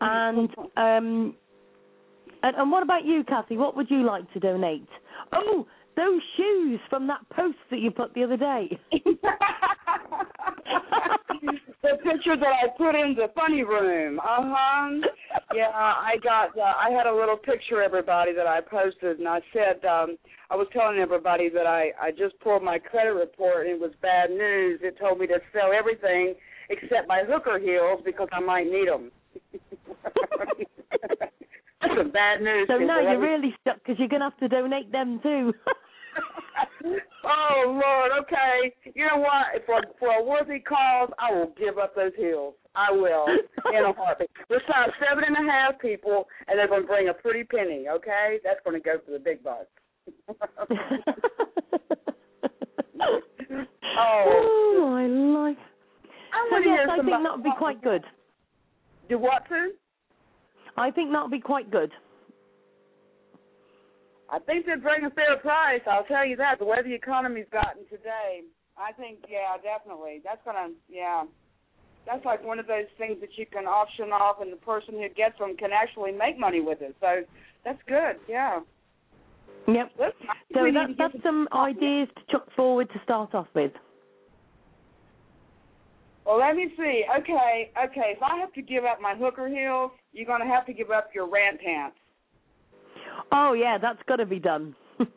[0.00, 1.34] And um,
[2.42, 3.56] and, and what about you, Cathy?
[3.56, 4.88] What would you like to donate?
[5.32, 8.78] Oh, those shoes from that post that you put the other day.
[11.82, 14.18] the picture that I put in the funny room.
[14.20, 14.90] Uh huh.
[15.54, 16.56] Yeah, I got.
[16.56, 20.16] Uh, I had a little picture, everybody, that I posted, and I said um
[20.50, 23.92] I was telling everybody that I I just pulled my credit report, and it was
[24.02, 24.80] bad news.
[24.82, 26.34] It told me to sell everything
[26.70, 29.10] except my hooker heels because I might need them.
[31.80, 32.68] That's some bad news.
[32.68, 35.52] So now you're really stuck because you're going to have to donate them too.
[37.50, 38.74] oh Lord, okay.
[38.94, 39.64] You know what?
[39.66, 42.54] For for a worthy cause, I will give up those heels.
[42.74, 43.26] I will
[43.74, 44.30] in a heartbeat.
[44.50, 47.86] We're size seven and a half people, and they're going to bring a pretty penny.
[47.90, 49.66] Okay, that's going to go for the big bucks.
[53.00, 53.20] oh.
[53.98, 55.56] oh my life.
[56.32, 58.04] I So to yes, I think that would be quite good.
[59.08, 59.72] Do what, Sue?
[60.76, 61.90] I think that would be quite good.
[64.30, 65.80] I think they'd bring a fair price.
[65.90, 66.58] I'll tell you that.
[66.58, 68.42] The way the economy's gotten today,
[68.78, 70.20] I think, yeah, definitely.
[70.24, 71.24] That's gonna, yeah.
[72.06, 75.08] That's like one of those things that you can auction off, and the person who
[75.14, 76.94] gets them can actually make money with it.
[77.00, 77.22] So
[77.64, 78.16] that's good.
[78.28, 78.60] Yeah.
[79.68, 79.92] Yep.
[80.54, 83.72] So that, that's some ideas to chuck forward to start off with.
[86.24, 87.04] Well, let me see.
[87.18, 88.14] Okay, okay.
[88.16, 91.10] If I have to give up my hooker heels, you're gonna have to give up
[91.14, 91.96] your rant pants.
[93.32, 94.74] Oh yeah, that's got to be done.
[95.00, 95.08] okay,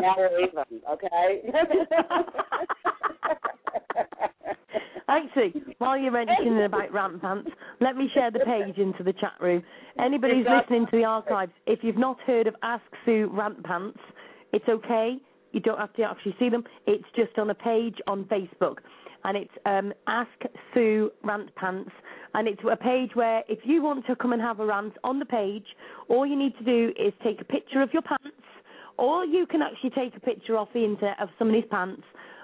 [0.00, 0.64] now we're even.
[0.90, 1.42] Okay.
[5.06, 9.34] Actually, while you're mentioning about rant pants, let me share the page into the chat
[9.40, 9.62] room.
[9.98, 13.98] Anybody who's listening to the archives, if you've not heard of Ask Sue Rant Pants,
[14.52, 15.18] it's okay.
[15.52, 16.64] You don't have to actually see them.
[16.86, 18.78] It's just on a page on Facebook,
[19.24, 20.30] and it's um, Ask
[20.72, 21.90] Sue Rant Pants,
[22.34, 25.18] and it's a page where if you want to come and have a rant on
[25.18, 25.64] the page,
[26.08, 28.36] all you need to do is take a picture of your pants,
[28.98, 32.02] or you can actually take a picture off the internet of somebody's pants,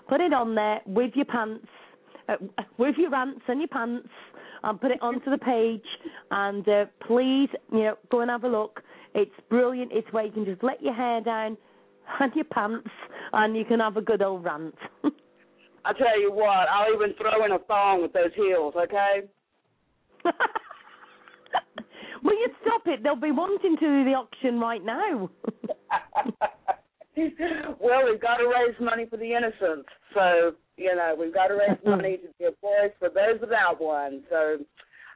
[0.08, 1.66] put it on there with your pants
[2.28, 2.36] uh,
[2.78, 4.08] with your rants and your pants
[4.62, 5.84] and put it onto the page
[6.30, 8.82] and uh, please you know go and have a look
[9.14, 11.56] it's brilliant it's where you can just let your hair down
[12.20, 12.88] and your pants
[13.32, 14.74] and you can have a good old rant
[15.84, 18.74] I tell you what, I'll even throw in a thong with those heels.
[18.76, 19.22] Okay.
[22.22, 25.28] will you stop it they'll be wanting to do the auction right now
[27.80, 29.88] well, we've got to raise money for the innocents.
[30.14, 34.22] So, you know, we've got to raise money to give voice for those without one.
[34.30, 34.58] So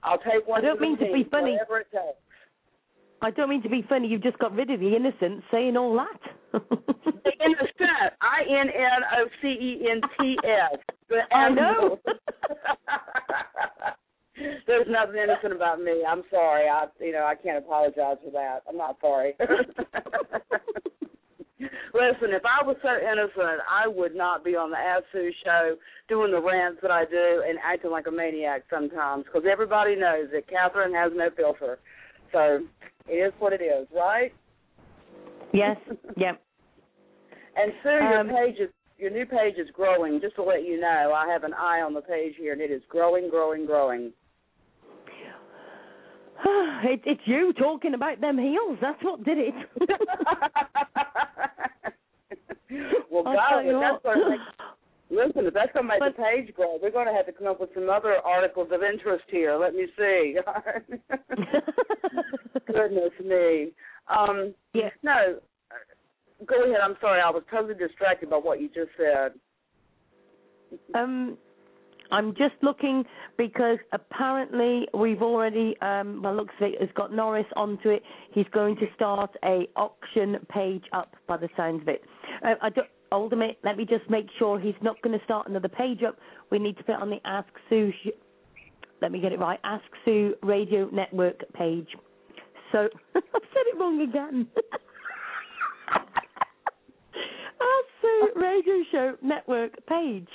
[0.02, 1.52] I'll take one I don't the mean to be funny.
[1.52, 2.18] Whatever it takes.
[3.22, 5.96] I don't mean to be funny you've just got rid of the innocent saying all
[5.96, 6.20] that
[6.52, 8.12] The innocent.
[8.20, 10.78] I N N O C E N T S.
[11.32, 11.98] I know.
[14.66, 16.02] There's nothing innocent about me.
[16.06, 16.68] I'm sorry.
[16.68, 18.62] I you know, I can't apologize for that.
[18.68, 19.34] I'm not sorry.
[21.94, 25.76] Listen, if I was so innocent, I would not be on the Ask Sue show
[26.08, 30.28] doing the rants that I do and acting like a maniac sometimes because everybody knows
[30.32, 31.78] that Catherine has no filter.
[32.32, 32.66] So
[33.08, 34.32] it is what it is, right?
[35.52, 35.76] yes
[36.16, 36.42] yep
[37.56, 40.20] And Sue, your Um, page is your new page is growing.
[40.20, 42.70] Just to let you know, I have an eye on the page here, and it
[42.70, 44.12] is growing, growing, growing.
[46.84, 49.54] it, it's you talking about them heels that's what did it
[53.10, 54.14] well, God, tell you if that's what.
[54.14, 54.44] going to
[55.14, 57.32] listen, if that's going to make But- the page grow, we're going to have to
[57.32, 59.56] come up with some other articles of interest here.
[59.56, 60.36] Let me see.
[62.66, 63.70] Goodness me.
[64.08, 64.90] Um, yeah.
[65.02, 65.38] no,
[66.46, 66.80] go ahead.
[66.82, 67.20] I'm sorry.
[67.20, 69.32] I was totally distracted by what you just said.
[70.94, 71.38] Um,
[72.10, 73.04] I'm just looking
[73.36, 78.02] because apparently we've already, um, well, looks like it's got Norris onto it.
[78.32, 82.02] He's going to start a auction page up by the sounds of it.
[82.44, 82.88] Uh, I don't.
[83.62, 86.18] Let me just make sure he's not going to start another page up.
[86.50, 87.92] We need to put on the Ask Sue.
[88.02, 88.08] Sh-
[89.00, 89.60] let me get it right.
[89.62, 91.86] Ask Sue Radio Network page.
[92.72, 94.48] So I've said it wrong again.
[95.94, 100.28] Ask Sue Radio Show Network page.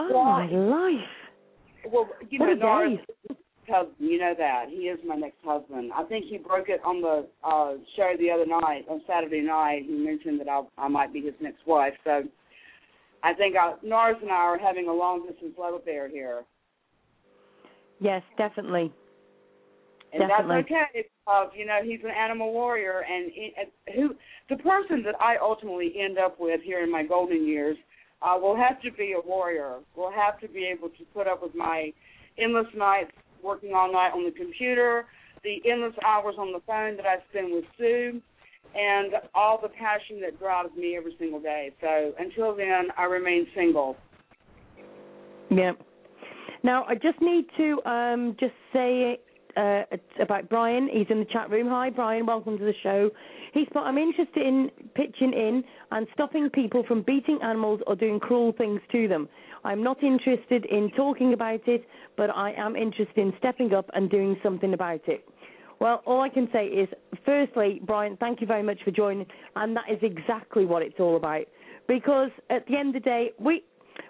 [0.00, 1.92] Oh my life!
[1.92, 3.02] Well, you What know, day.
[3.68, 5.92] husband, you know that he is my next husband.
[5.94, 9.82] I think he broke it on the uh show the other night on Saturday night.
[9.86, 11.94] He mentioned that I I might be his next wife.
[12.04, 12.22] So
[13.22, 16.44] I think I, Norris and I are having a long distance love affair here.
[18.00, 18.92] Yes, definitely.
[20.12, 20.56] and Definitely.
[20.70, 21.08] that's okay.
[21.26, 24.14] Uh, you know, he's an animal warrior, and he, and who
[24.48, 27.76] the person that I ultimately end up with here in my golden years
[28.22, 29.78] uh, will have to be a warrior.
[29.96, 31.92] Will have to be able to put up with my
[32.38, 33.12] endless nights
[33.42, 35.06] working all night on the computer,
[35.42, 38.20] the endless hours on the phone that I spend with Sue,
[38.74, 41.72] and all the passion that drives me every single day.
[41.80, 43.96] So until then, I remain single.
[45.50, 45.72] Yeah.
[46.62, 49.18] Now I just need to um, just say
[49.60, 49.82] uh,
[50.20, 50.88] about Brian.
[50.92, 51.68] He's in the chat room.
[51.68, 52.24] Hi, Brian.
[52.26, 53.10] Welcome to the show.
[53.52, 58.52] He's I'm interested in pitching in and stopping people from beating animals or doing cruel
[58.56, 59.28] things to them.
[59.64, 61.84] I'm not interested in talking about it,
[62.16, 65.28] but I am interested in stepping up and doing something about it.
[65.80, 66.88] Well, all I can say is,
[67.24, 71.16] firstly, Brian, thank you very much for joining, and that is exactly what it's all
[71.16, 71.44] about.
[71.88, 73.62] Because at the end of the day, we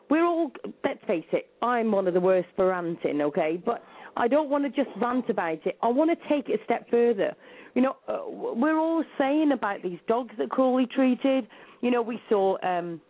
[0.09, 0.53] we're all
[0.85, 3.61] let's face it, I'm one of the worst for ranting, okay?
[3.65, 3.83] But
[4.21, 5.79] I don't want to just rant about it.
[5.83, 7.35] I want to take it a step further.
[7.75, 11.49] You know, uh, we're all saying about these dogs that cruelly treated.
[11.81, 13.01] You know, we saw um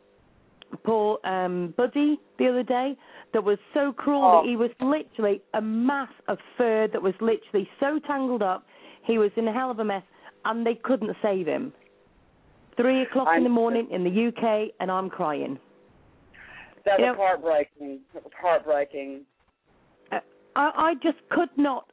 [0.84, 2.96] poor um Buddy the other day
[3.32, 4.42] that was so cruel Oh.
[4.42, 8.64] that he was literally a mass of fur that was literally so tangled up.
[9.04, 10.04] He was in a hell of a mess,
[10.44, 11.72] and they couldn't save him.
[12.76, 15.58] Three o'clock in I'm- the morning in the UK, and I'm crying.
[16.84, 18.00] That You was know- heartbreaking.
[18.40, 19.26] Heartbreaking.
[20.56, 21.86] I, I just could not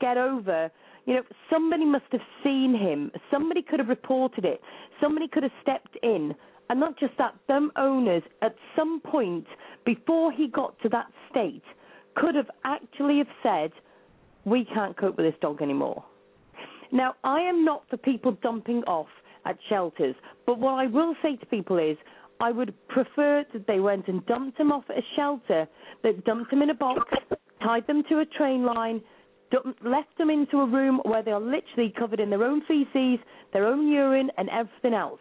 [0.00, 0.70] get over.
[1.06, 3.10] You know, somebody must have seen him.
[3.30, 4.60] Somebody could have reported it.
[5.00, 6.34] Somebody could have stepped in.
[6.70, 9.46] And not just that, them owners at some point
[9.84, 11.62] before he got to that state
[12.14, 13.72] could have actually have said,
[14.44, 16.04] we can't cope with this dog anymore.
[16.92, 19.08] Now, I am not for people dumping off
[19.44, 20.14] at shelters,
[20.46, 21.96] but what I will say to people is
[22.40, 25.66] I would prefer that they went and dumped him off at a shelter,
[26.02, 27.00] that dumped him in a box,
[27.62, 29.00] tied them to a train line,
[29.84, 33.18] left them into a room where they are literally covered in their own feces,
[33.52, 35.20] their own urine, and everything else.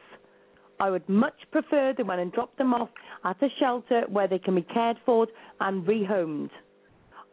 [0.79, 2.89] I would much prefer they went and dropped them off
[3.23, 5.27] at a shelter where they can be cared for
[5.59, 6.49] and rehomed.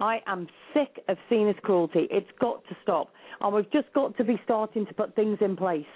[0.01, 2.07] I am sick of seeing this cruelty.
[2.11, 3.09] It's got to stop.
[3.41, 5.87] And we've just got to be starting to put things in place.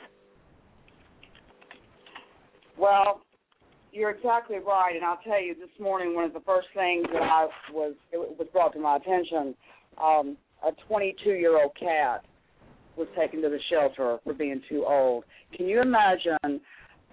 [2.77, 3.21] Well,
[3.93, 7.23] you're exactly right, and I'll tell you, this morning one of the first things that
[7.23, 9.55] I was it was brought to my attention,
[10.03, 10.37] um,
[10.67, 12.25] a 22 year old cat
[12.97, 15.25] was taken to the shelter for being too old.
[15.57, 16.61] Can you imagine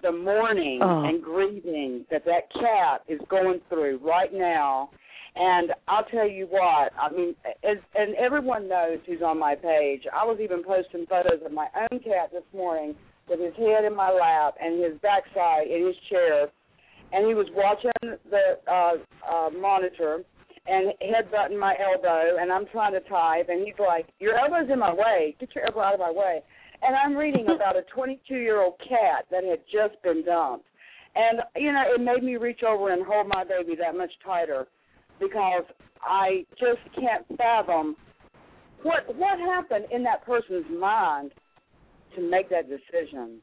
[0.02, 1.04] the mourning Oh.
[1.04, 4.90] and grieving that that cat is going through right now?
[5.36, 10.02] And I'll tell you what, I mean, as, and everyone knows who's on my page.
[10.12, 12.94] I was even posting photos of my own cat this morning
[13.28, 16.48] with his head in my lap and his backside in his chair,
[17.12, 18.94] and he was watching the uh,
[19.28, 20.20] uh, monitor
[20.66, 24.78] and headbutting my elbow, and I'm trying to type, and he's like, "Your elbow's in
[24.78, 25.34] my way.
[25.40, 26.42] Get your elbow out of my way."
[26.82, 30.66] And I'm reading about a 22 year old cat that had just been dumped,
[31.14, 34.66] and you know, it made me reach over and hold my baby that much tighter
[35.18, 35.64] because
[36.02, 37.96] I just can't fathom
[38.82, 41.32] what what happened in that person's mind
[42.16, 43.40] to make that decision.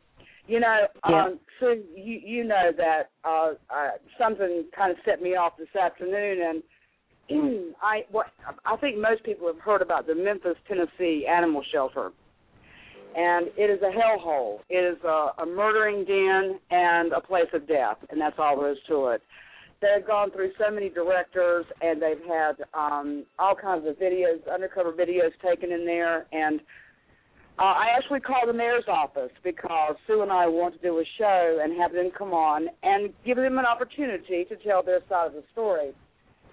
[0.47, 1.25] You know, Yeah.
[1.25, 5.75] um, so you you know that uh, uh, something kind of set me off this
[5.75, 6.63] afternoon,
[7.29, 8.27] and I what
[8.65, 12.11] I think most people have heard about the Memphis, Tennessee animal shelter,
[13.15, 14.59] and it is a hellhole.
[14.69, 18.71] It is a, a murdering den and a place of death, and that's all there
[18.71, 19.21] is to it.
[19.81, 24.91] They've gone through so many directors, and they've had um, all kinds of videos, undercover
[24.91, 26.61] videos taken in there, and
[27.59, 31.03] uh, I actually called the mayor's office because Sue and I want to do a
[31.17, 35.27] show and have them come on and give them an opportunity to tell their side
[35.27, 35.91] of the story.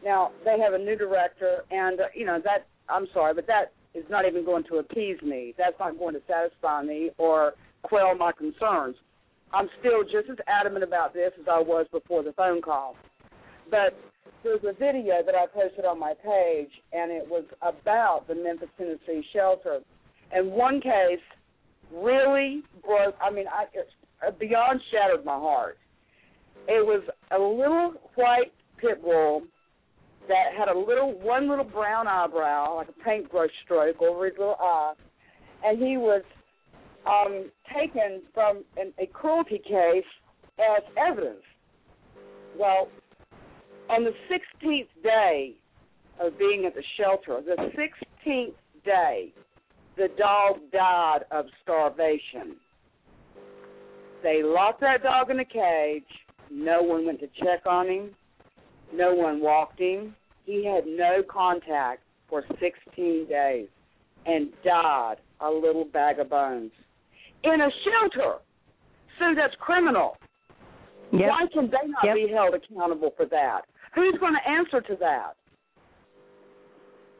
[0.03, 3.73] Now they have a new director, and uh, you know that I'm sorry, but that
[3.95, 5.55] is not even going to appease me.
[5.57, 7.53] That's not going to satisfy me or
[7.83, 8.97] quell my concerns.
[9.53, 12.97] I'm still just as adamant about this as I was before the phone call.
[13.71, 13.97] But
[14.43, 18.69] there's a video that I posted on my page, and it was about the Memphis,
[18.77, 19.81] Tennessee shelter.
[20.33, 21.21] And one case
[21.93, 23.15] really broke.
[23.21, 23.89] I mean, I it
[24.27, 25.79] uh, beyond shattered my heart.
[26.67, 29.43] It was a little white pit bull
[30.29, 34.57] that had a little one little brown eyebrow, like a paintbrush stroke over his little
[34.59, 34.95] eye,
[35.65, 36.23] and he was
[37.07, 40.05] um, taken from an, a cruelty case
[40.59, 41.43] as evidence.
[42.59, 42.89] Well,
[43.91, 45.55] on the 16th day
[46.21, 48.55] of being at the shelter, the 16th
[48.85, 49.33] day,
[49.97, 52.57] the dog died of starvation.
[54.23, 56.03] They locked that dog in a cage.
[56.51, 58.11] No one went to check on him.
[58.93, 60.15] No one walked him.
[60.47, 63.69] He had no contact for 16 days.
[64.27, 66.73] and died a little bag of bones
[67.43, 68.39] in a shelter.
[69.19, 70.17] Sue, that's criminal.
[71.13, 71.29] Yep.
[71.29, 72.15] Why can they not Yep.
[72.15, 73.67] be held accountable for that?
[73.95, 75.35] Who's going to answer to that?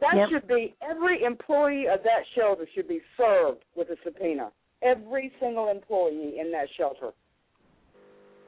[0.05, 0.29] That Yep.
[0.29, 4.53] should be every employee of that shelter should be served with a subpoena.
[4.83, 7.13] Every single employee in that shelter.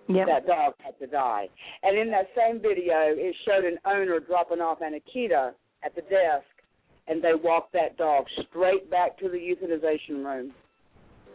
[0.09, 0.27] Yep.
[0.27, 1.49] That dog had to die.
[1.83, 6.03] And in that same video, it showed an owner dropping off an Akita at the
[6.03, 6.47] desk,
[7.09, 10.55] and they walked that dog straight back to the euthanization room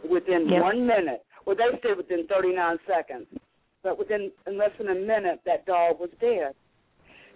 [0.08, 0.62] within Yep.
[0.62, 1.24] one minute.
[1.44, 3.26] Well, they said within 39 seconds,
[3.82, 6.54] but within in less than a minute, that dog was dead.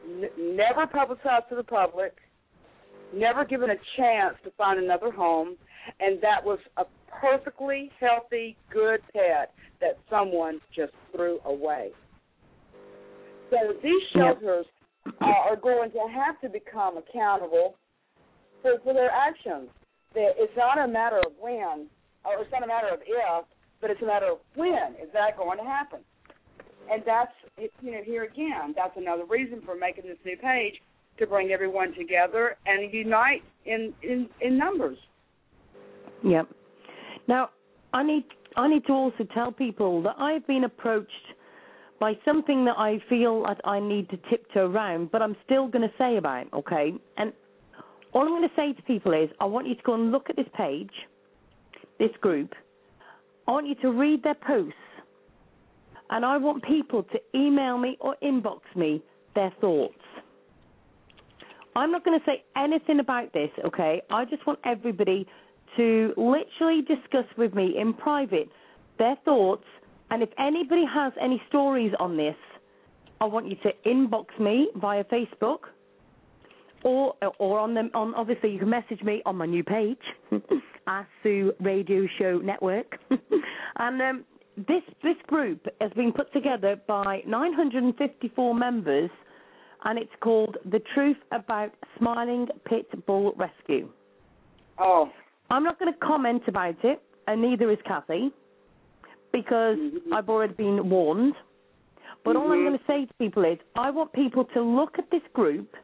[0.05, 2.23] N- never publicized to the public,
[3.15, 5.57] never given a chance to find another home,
[6.01, 6.85] and that was a
[7.21, 11.91] perfectly healthy, good pet that someone just threw away.
[13.51, 14.67] So these shelters
[15.07, 17.77] uh, are going to have to become accountable
[18.63, 19.69] for, for their actions.
[20.15, 21.87] That It's not a matter of when,
[22.25, 23.45] or it's not a matter of if,
[23.81, 26.01] but it's a matter of when is that going to happen.
[26.91, 27.33] And that's
[27.83, 30.75] you know here again, that's another reason for making this new page
[31.19, 34.99] to bring everyone together and unite in in, in numbers.
[36.25, 36.49] Yep.
[37.29, 37.51] Now,
[37.93, 38.25] I need
[38.57, 41.11] I need to also tell people that I've been approached
[41.99, 45.89] by something that I feel that I need to tiptoe around, but I'm still going
[45.89, 46.93] to say about okay?
[47.17, 47.33] And
[48.13, 50.31] all I'm going to say to people is, I want you to go and look
[50.31, 50.91] at this page,
[51.99, 52.53] this group.
[53.47, 54.75] I want you to read their posts,
[56.11, 59.03] and I want people to email me or inbox me
[59.35, 59.95] their thoughts.
[61.77, 64.01] I'm not going to say anything about this, okay?
[64.11, 65.27] I just want everybody
[65.77, 68.49] to literally discuss with me in private
[68.99, 69.65] their thoughts,
[70.11, 72.37] and if anybody has any stories on this,
[73.21, 75.59] I want you to inbox me via Facebook,
[76.83, 79.99] or or on them on obviously you can message me on my new page,
[80.87, 82.99] Ask Sue Radio Show Network,
[83.77, 84.25] and um,
[84.57, 89.11] this this group has been put together by 954 members,
[89.87, 93.89] and it's called The Truth About Smiling Pit Bull Rescue.
[94.79, 95.11] Oh,
[95.49, 98.33] I'm not going to comment about it, and neither is Cathy,
[99.33, 100.13] because Mhm.
[100.13, 101.37] I've already been warned.
[102.25, 102.65] But all I'm Mhm.
[102.65, 105.77] going to say to people is, I want people to look at this group.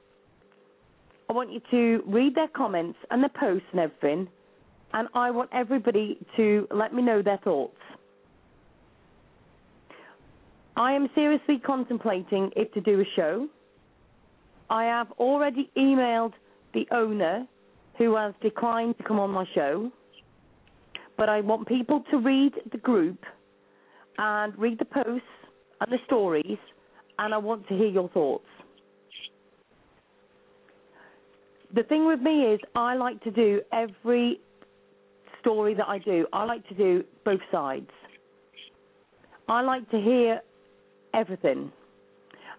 [1.30, 4.28] I want you to read their comments and their posts and everything,
[4.92, 7.80] and I want everybody to let me know their thoughts.
[10.76, 13.48] I am seriously contemplating if to do a show.
[14.70, 16.32] I have already emailed
[16.74, 17.46] the owner
[17.98, 19.90] who has declined to come on my show.
[21.16, 23.18] But I want people to read the group
[24.18, 25.26] and read the posts
[25.80, 26.58] and the stories,
[27.18, 28.46] and I want to hear your thoughts.
[31.74, 34.40] The thing with me is, I like to do every
[35.40, 37.90] story that I do, I like to do both sides.
[39.48, 40.40] I like to hear
[41.14, 41.72] everything.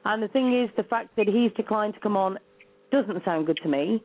[0.06, 2.38] And the thing is, the fact that he's declined to come on
[2.91, 4.04] doesn't sound good to me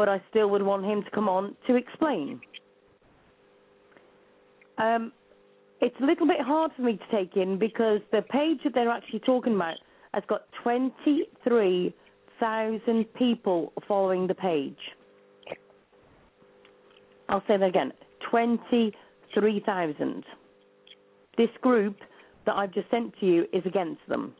[0.00, 2.40] but I still would want him to come on to explain.
[4.78, 5.12] Um,
[5.82, 8.88] it's a little bit hard for me to take in because the page that they're
[8.88, 9.74] actually talking about
[10.14, 14.78] has got 23,000 people following the page.
[17.28, 17.92] I'll say that again
[18.30, 20.24] 23,000.
[21.36, 21.98] This group
[22.46, 24.34] that I've just sent to you is against them.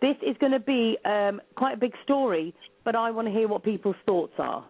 [0.00, 3.48] This is going to be um, quite a big story, but I want to hear
[3.48, 4.64] what people's thoughts are.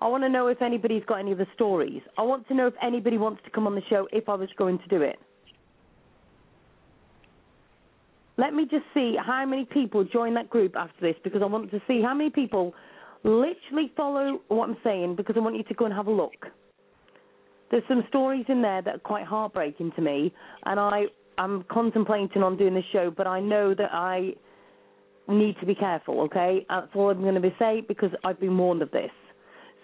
[0.00, 2.02] I want to know if anybody's got any of the stories.
[2.16, 4.48] I want to know if anybody wants to come on the show if I was
[4.56, 5.18] going to do it.
[8.36, 11.72] Let me just see how many people join that group after this because I want
[11.72, 12.72] to see how many people
[13.24, 16.46] literally follow what I'm saying because I want you to go and have a look.
[17.72, 20.32] There's some stories in there that are quite heartbreaking to me,
[20.64, 21.06] and I
[21.36, 24.34] I'm contemplating on doing the show, but I know that I
[25.28, 26.64] need to be careful, okay?
[26.68, 29.10] That's all I'm going to be saying because I've been warned of this.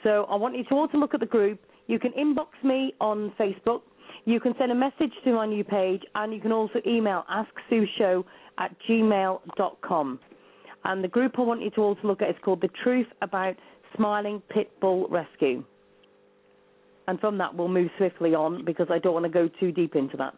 [0.03, 1.61] So I want you to also look at the group.
[1.87, 3.83] You can inbox me on Facebook.
[4.25, 8.25] You can send a message to my new page, and you can also email asksueshow
[8.59, 10.21] at gmail.com.
[10.85, 13.57] And the group I want you to also look at is called The Truth About
[13.97, 15.65] Smiling Pit Bull Rescue.
[17.07, 19.95] And from that, we'll move swiftly on because I don't want to go too deep
[19.95, 20.35] into that.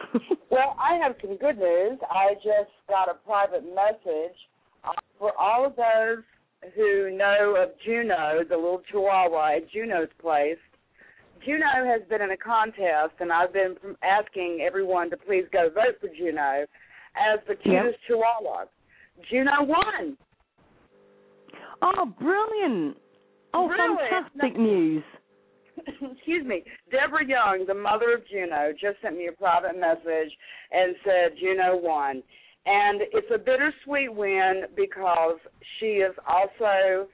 [0.50, 1.98] Well, I have some good news.
[2.08, 4.36] I just got a private message
[4.84, 6.22] uh, for all of those
[6.76, 10.58] who know of Juno, the little chihuahua at Juno's place.
[11.44, 15.98] Juno has been in a contest, and I've been asking everyone to please go vote
[16.00, 16.64] for Juno
[17.16, 18.66] as the cutest chihuahua.
[19.30, 20.16] Juno won.
[21.82, 22.96] oh, brilliant!
[23.52, 23.96] Oh, really?
[24.10, 25.02] fantastic news.
[26.12, 30.32] excuse me, Deborah Young, the mother of Juno, just sent me a private message
[30.72, 32.22] and said Juno won.
[32.66, 35.36] And it's a bittersweet win because
[35.78, 37.08] she is also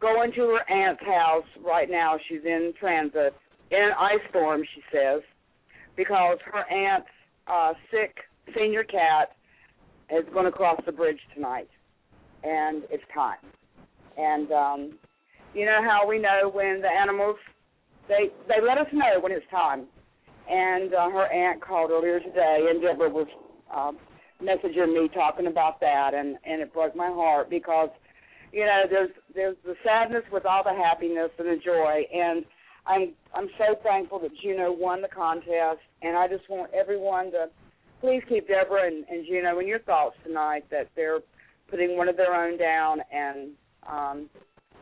[0.00, 2.16] going to her aunt's house right now.
[2.28, 3.34] She's in transit
[3.70, 5.22] in an ice storm, she says,
[5.96, 7.08] because her aunt's
[7.48, 8.16] uh, sick
[8.56, 9.30] senior cat
[10.10, 11.68] is going to cross the bridge tonight,
[12.44, 13.38] and it's time.
[14.16, 14.98] And um,
[15.54, 17.36] you know how we know when the animals
[18.08, 19.86] they they let us know when it's time.
[20.48, 23.26] And uh, her aunt called earlier today, and Deborah was
[23.74, 23.98] um,
[24.40, 27.90] messaging me talking about that, and and it broke my heart because
[28.52, 32.44] you know there's there's the sadness with all the happiness and the joy, and
[32.86, 37.46] I'm I'm so thankful that Juno won the contest, and I just want everyone to
[38.00, 41.20] please keep Deborah and, and Juno in your thoughts tonight that they're
[41.68, 43.50] putting one of their own down, and
[43.88, 44.30] um,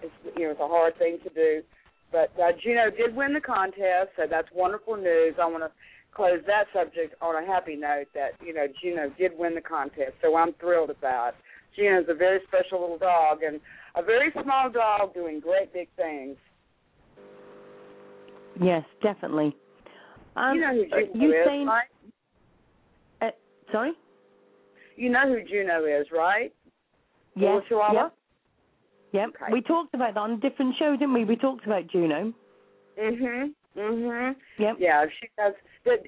[0.02, 1.62] it's you know it's a hard thing to do
[2.12, 5.34] but uh, Juno did win the contest, so that's wonderful news.
[5.40, 5.70] I want to
[6.14, 10.12] close that subject on a happy note that you know Juno did win the contest,
[10.22, 11.32] so I'm thrilled about.
[11.76, 13.60] Juno's a very special little dog and
[13.96, 16.36] a very small dog doing great big things.
[18.60, 19.56] Yes, definitely.
[20.36, 21.88] Um, you know who Juno you is, saying, right?
[23.20, 23.30] Uh,
[23.72, 23.92] sorry.
[24.96, 26.52] You know who Juno is, right?
[27.36, 27.62] Yes.
[27.70, 28.14] Yep.
[29.14, 29.28] Yep.
[29.40, 29.52] Okay.
[29.52, 31.24] We talked about that on a different show, didn't we?
[31.24, 32.34] We talked about Juno.
[32.98, 33.54] Mhm.
[33.76, 34.36] Mhm.
[34.58, 34.76] Yep.
[34.80, 35.54] Yeah, she does.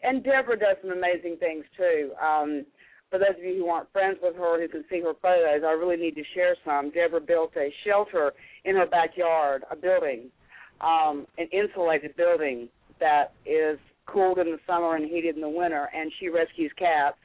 [0.02, 2.12] And Deborah does some amazing things too.
[2.18, 2.66] Um,
[3.10, 5.72] for those of you who aren't friends with her, who can see her photos, I
[5.72, 6.90] really need to share some.
[6.90, 8.34] Deborah built a shelter
[8.64, 10.32] in her backyard, a building,
[10.80, 15.88] um, an insulated building that is cooled in the summer and heated in the winter,
[15.94, 17.18] and she rescues cats.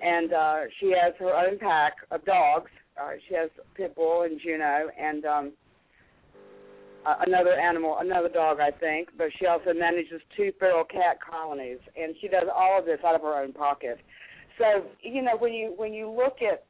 [0.00, 2.70] And uh, she has her own pack of dogs
[3.00, 5.52] uh, she has Pitbull and Juno and um
[7.06, 9.10] uh, another animal, another dog, I think.
[9.18, 13.14] But she also manages two feral cat colonies, and she does all of this out
[13.14, 13.98] of her own pocket.
[14.58, 16.64] So you know when you when you look at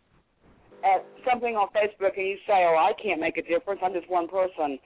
[0.84, 3.80] at something on Facebook and you say, "Oh, I can't make a difference.
[3.84, 4.78] I'm just one person,"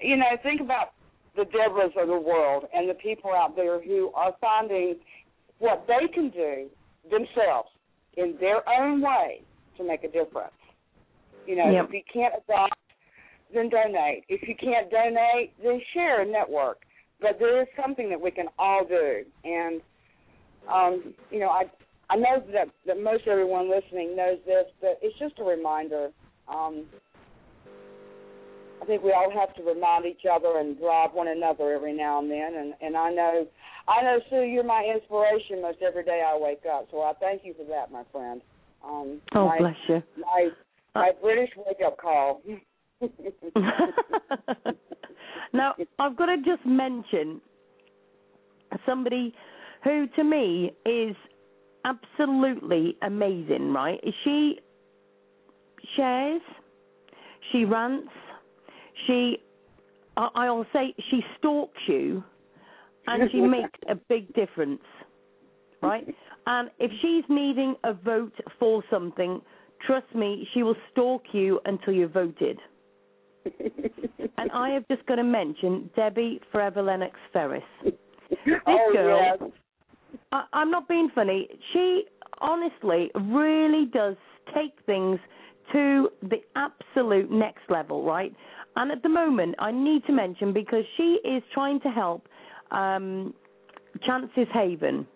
[0.00, 0.92] you know, think about
[1.36, 4.96] the Deborahs of the world and the people out there who are finding
[5.58, 6.68] what they can do
[7.10, 7.68] themselves
[8.16, 9.42] in their own way
[9.76, 10.54] to make a difference.
[11.46, 11.86] You know, yep.
[11.86, 12.76] if you can't adopt,
[13.52, 14.24] then donate.
[14.28, 16.78] If you can't donate, then share a network.
[17.20, 19.80] But there is something that we can all do, and
[20.72, 21.64] um, you know, I
[22.10, 26.10] I know that that most everyone listening knows this, but it's just a reminder.
[26.48, 26.84] Um,
[28.82, 32.18] I think we all have to remind each other and drive one another every now
[32.18, 32.54] and then.
[32.54, 33.46] And and I know,
[33.88, 36.88] I know, Sue, you're my inspiration most every day I wake up.
[36.90, 38.42] So I thank you for that, my friend.
[38.84, 40.02] Um, oh, my, bless you.
[40.18, 40.48] My
[40.94, 42.40] my British wake up call.
[45.52, 47.40] now, I've got to just mention
[48.86, 49.34] somebody
[49.82, 51.16] who, to me, is
[51.84, 54.00] absolutely amazing, right?
[54.24, 54.58] She
[55.96, 56.40] shares,
[57.52, 58.08] she rants,
[59.06, 59.38] she,
[60.16, 62.22] I'll say, she stalks you,
[63.06, 64.82] and she makes a big difference,
[65.82, 66.06] right?
[66.46, 69.40] And if she's needing a vote for something,
[69.86, 72.58] Trust me, she will stalk you until you're voted.
[74.38, 77.62] and I have just got to mention Debbie Forever Lennox Ferris.
[78.46, 79.50] This oh, girl, yes.
[80.32, 81.46] I, I'm not being funny.
[81.72, 82.04] She
[82.40, 84.16] honestly really does
[84.54, 85.20] take things
[85.72, 88.34] to the absolute next level, right?
[88.76, 92.26] And at the moment, I need to mention because she is trying to help
[92.70, 93.34] um,
[94.04, 95.06] Chances Haven.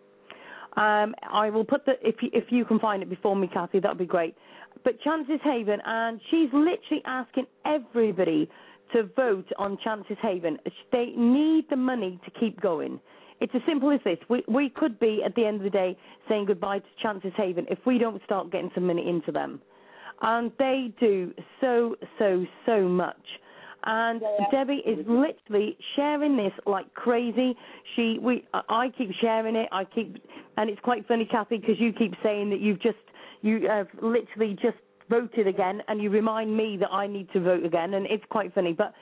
[0.76, 3.80] Um, I will put the if you, if you can find it before me, Cathy,
[3.80, 4.36] that would be great
[4.84, 8.48] but Chances Haven, and she's literally asking everybody
[8.92, 10.58] to vote on Chances Haven.
[10.92, 13.00] They need the money to keep going.
[13.40, 14.18] It's as simple as this.
[14.28, 15.96] We we could be at the end of the day
[16.28, 19.60] saying goodbye to Chances Haven if we don't start getting some money into them,
[20.22, 23.16] and they do so so so much.
[23.84, 24.46] And yeah.
[24.50, 25.20] Debbie is mm-hmm.
[25.20, 27.54] literally sharing this like crazy.
[27.94, 29.68] She we I keep sharing it.
[29.70, 30.20] I keep
[30.56, 32.98] and it's quite funny, Cathy, because you keep saying that you've just
[33.42, 34.78] you have literally just
[35.08, 38.54] voted again, and you remind me that I need to vote again, and it's quite
[38.54, 38.72] funny.
[38.72, 38.92] But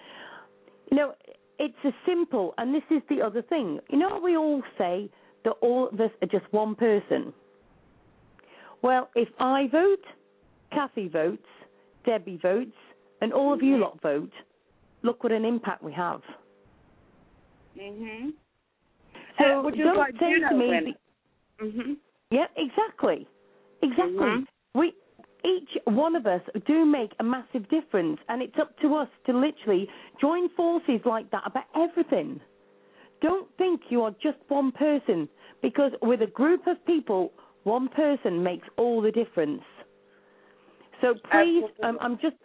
[0.90, 1.14] you know,
[1.58, 3.80] it's as simple, and this is the other thing.
[3.90, 5.10] You know, we all say
[5.44, 7.32] that all of us are just one person.
[8.82, 10.04] Well, if I vote,
[10.72, 11.46] Cathy votes,
[12.04, 12.76] Debbie votes,
[13.20, 13.82] and all of you mm-hmm.
[13.82, 14.32] lot vote,
[15.02, 16.20] look what an impact we have.
[17.76, 18.32] Mhm.
[19.38, 20.94] So uh, don't like say to me.
[21.60, 21.96] Mhm.
[22.30, 23.26] Yeah, exactly.
[23.82, 24.14] Exactly.
[24.14, 24.78] Mm-hmm.
[24.78, 24.94] We
[25.44, 29.32] each one of us do make a massive difference, and it's up to us to
[29.32, 29.88] literally
[30.20, 32.40] join forces like that about everything.
[33.22, 35.28] Don't think you are just one person,
[35.62, 39.62] because with a group of people, one person makes all the difference.
[41.00, 42.36] So please, um, I'm just.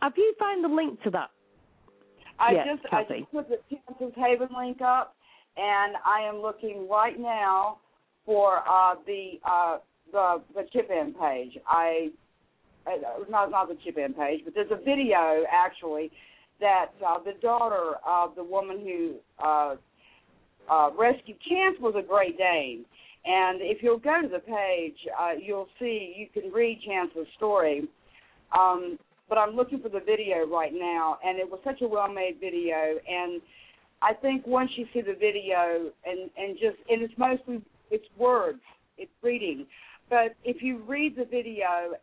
[0.00, 1.30] Have you found the link to that?
[2.40, 5.14] I just I just put the Chances Haven link up,
[5.56, 7.78] and I am looking right now
[8.26, 9.78] for uh, the uh,
[10.12, 11.58] the the chip in page.
[11.66, 12.10] I
[12.86, 16.10] uh, not not the chip in page, but there's a video actually
[16.60, 19.74] that uh, the daughter of the woman who uh,
[20.70, 22.84] uh, rescued Chance was a Great Dane.
[23.24, 27.88] And if you'll go to the page, uh, you'll see you can read Chance's story.
[28.56, 28.98] Um,
[29.28, 32.74] but I'm looking for the video right now, and it was such a well-made video.
[33.08, 33.40] And
[34.02, 38.60] I think once you see the video, and and just and it's mostly it's words,
[38.98, 39.66] it's reading.
[40.10, 41.94] But if you read the video,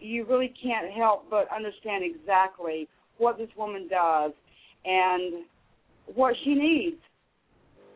[0.00, 2.88] you really can't help but understand exactly
[3.18, 4.32] what this woman does
[4.84, 5.44] and
[6.14, 7.00] what she needs,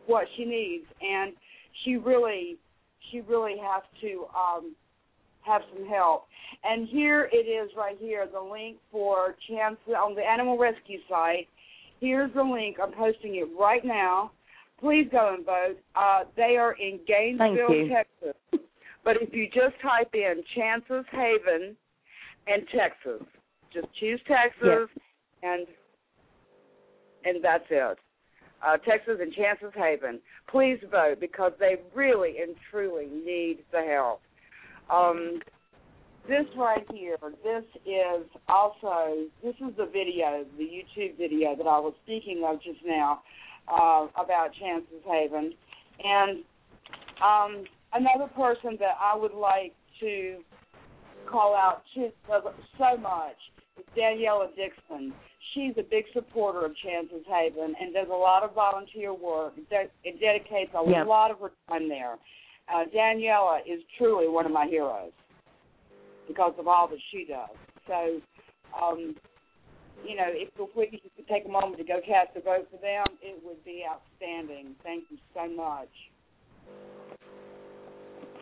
[0.06, 1.34] what she needs, and
[1.84, 2.56] she really,
[3.10, 4.74] she really has to um,
[5.42, 6.24] have some help.
[6.64, 11.48] And here it is, right here, the link for Chance on the animal rescue site.
[12.00, 12.78] Here's the link.
[12.82, 14.32] I'm posting it right now.
[14.80, 15.76] Please go and vote.
[15.94, 17.88] Uh, they are in Gainesville.
[17.88, 18.66] Texas.
[19.04, 21.76] But if you just type in Chances Haven
[22.46, 23.26] and Texas,
[23.72, 24.88] just choose Texas,
[25.42, 25.66] and
[27.24, 27.98] and that's it.
[28.66, 30.20] Uh, Texas and Chances Haven.
[30.50, 34.20] Please vote because they really and truly need the help.
[34.90, 35.40] Um,
[36.28, 41.78] this right here, this is also this is the video, the YouTube video that I
[41.80, 43.22] was speaking of just now
[43.68, 45.54] uh, about Chances Haven,
[46.04, 46.44] and
[47.22, 50.38] um, another person that I would like to
[51.26, 52.10] call out to
[52.78, 53.36] so much
[53.78, 55.12] is Daniela Dixon.
[55.54, 59.54] She's a big supporter of Chances Haven and does a lot of volunteer work.
[59.68, 61.04] De- It dedicates a Yeah.
[61.04, 62.18] lot of her time there.
[62.68, 65.12] Uh, Daniela is truly one of my heroes
[66.28, 67.56] because of all that she does.
[67.86, 68.20] So,
[68.80, 69.16] um,
[70.04, 72.76] you know, if, if we could take a moment to go cast a vote for
[72.78, 74.76] them, it would be outstanding.
[74.82, 75.90] Thank you so much.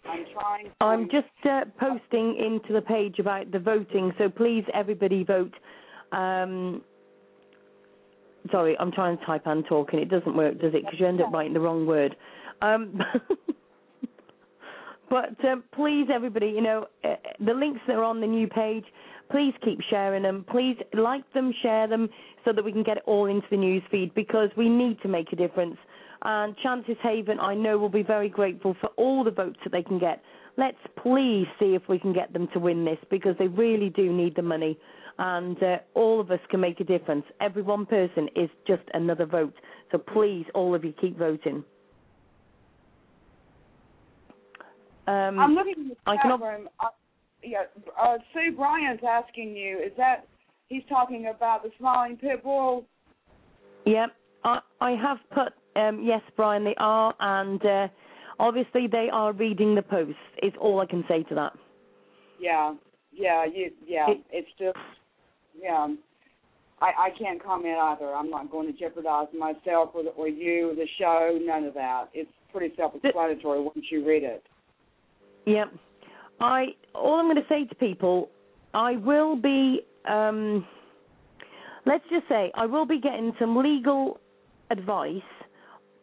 [0.09, 0.65] I'm trying.
[0.67, 5.55] To, I'm just uh, posting into the page about the voting, so please everybody vote.
[6.13, 6.83] Um,
[8.51, 10.85] sorry, I'm trying to type and talk, and it doesn't work, does it?
[10.85, 12.17] Because you end up writing the wrong word.
[12.63, 13.01] Um,
[15.11, 18.85] but um, please, everybody, you know, uh, the links that are on the new page.
[19.31, 20.45] Please keep sharing them.
[20.51, 22.09] Please like them, share them,
[22.47, 25.09] so that we can get it all into the news feed because we need to
[25.09, 25.77] make a difference.
[26.23, 29.83] And Chances Haven, I know, will be very grateful for all the votes that they
[29.83, 30.23] can get.
[30.57, 34.13] Let's please see if we can get them to win this because they really do
[34.13, 34.77] need the money.
[35.19, 37.25] And uh, all of us can make a difference.
[37.41, 39.55] Every one person is just another vote.
[39.93, 41.65] So please, all of you, keep voting.
[45.07, 46.69] Um, I'm looking in the I chat room.
[46.81, 46.89] Uh,
[47.43, 47.63] yeah,
[48.01, 49.79] uh, Sue Brian's asking you.
[49.79, 50.27] Is that
[50.69, 52.85] he's talking about the smiling pit bull?
[53.87, 54.11] Yep,
[54.45, 56.65] I, I have put um, yes, Brian.
[56.65, 57.89] They are, and uh,
[58.39, 60.17] obviously they are reading the post.
[60.43, 61.53] Is all I can say to that.
[62.39, 62.75] Yeah,
[63.13, 64.11] yeah, you, yeah.
[64.11, 64.77] It- it's just,
[65.61, 65.89] yeah.
[66.81, 68.15] I, I can't comment either.
[68.15, 71.37] I'm not going to jeopardize myself or, the, or you, or the show.
[71.43, 72.05] None of that.
[72.15, 74.45] It's pretty self-explanatory once you read it.
[75.47, 75.73] Yep.
[76.41, 78.31] I all I'm going to say to people,
[78.75, 79.81] I will be.
[80.09, 80.65] Um,
[81.85, 84.21] let's just say I will be getting some legal
[84.71, 85.21] advice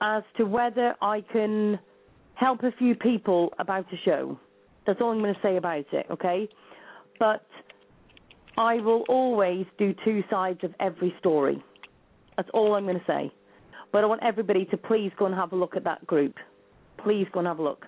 [0.05, 1.79] as to whether I can
[2.35, 4.39] help a few people about a show.
[4.85, 6.05] That's all I'm going to say about it.
[6.11, 6.47] Okay,
[7.17, 7.45] but
[8.55, 11.63] I will always do two sides of every story.
[12.37, 13.33] That's all I'm going to say.
[13.91, 16.35] But I want everybody to please go and have a look at that group.
[17.03, 17.85] Please go and have a look.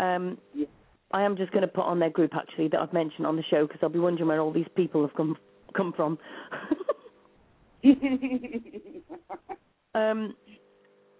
[0.00, 0.38] Um,
[1.12, 3.44] I am just going to put on their group actually that I've mentioned on the
[3.50, 5.36] show because I'll be wondering where all these people have come
[5.76, 6.18] come from.
[9.94, 10.34] um,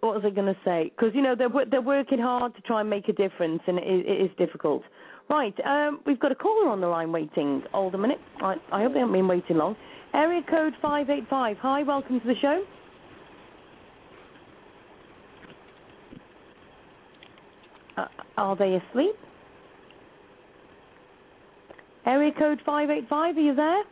[0.01, 0.93] what was I going to say?
[0.97, 4.07] Because you know they're they're working hard to try and make a difference, and it,
[4.07, 4.83] it is difficult.
[5.29, 7.63] Right, um, we've got a caller on the line waiting.
[7.73, 8.19] Hold a minute.
[8.41, 9.77] I, I hope they haven't been waiting long.
[10.15, 11.59] Area code five eight five.
[11.59, 12.65] Hi, welcome to the show.
[17.97, 18.07] Uh,
[18.37, 19.15] are they asleep?
[22.07, 23.83] Area code 585, are you there?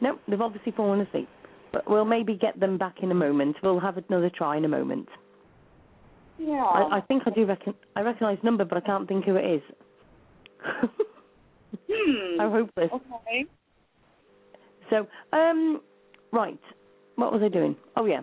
[0.00, 1.28] No, they've obviously fallen asleep.
[1.72, 3.56] But we'll maybe get them back in a moment.
[3.62, 5.08] We'll have another try in a moment.
[6.38, 6.64] Yeah.
[6.64, 9.44] I, I think I do reckon I recognise number, but I can't think who it
[9.44, 9.62] is.
[11.88, 12.40] hmm.
[12.40, 12.90] I'm hopeless.
[12.92, 13.44] Okay.
[14.88, 15.80] So, um,
[16.32, 16.58] right.
[17.16, 17.76] What was I doing?
[17.96, 18.20] Oh yeah,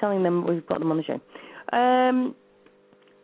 [0.00, 1.76] telling them we've got them on the show.
[1.76, 2.34] Um,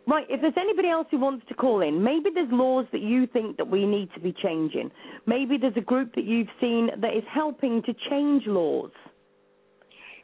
[0.06, 0.26] right.
[0.28, 3.56] If there's anybody else who wants to call in, maybe there's laws that you think
[3.56, 4.90] that we need to be changing.
[5.26, 8.90] Maybe there's a group that you've seen that is helping to change laws.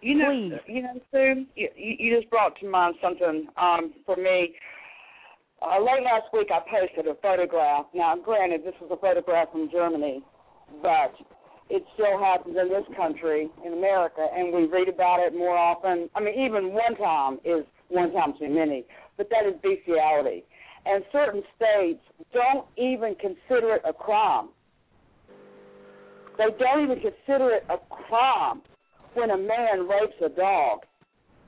[0.00, 0.52] You know, Please.
[0.66, 4.54] you know, Sue, you, you just brought to mind something um, for me.
[5.62, 7.86] Uh, late last week, I posted a photograph.
[7.94, 10.20] Now, granted, this was a photograph from Germany,
[10.82, 11.14] but
[11.70, 16.10] it still happens in this country, in America, and we read about it more often.
[16.16, 18.84] I mean, even one time is one time too many,
[19.16, 20.44] but that is bestiality.
[20.84, 22.00] And certain states
[22.32, 24.48] don't even consider it a crime.
[26.38, 28.62] They don't even consider it a crime
[29.14, 30.80] when a man rapes a dog.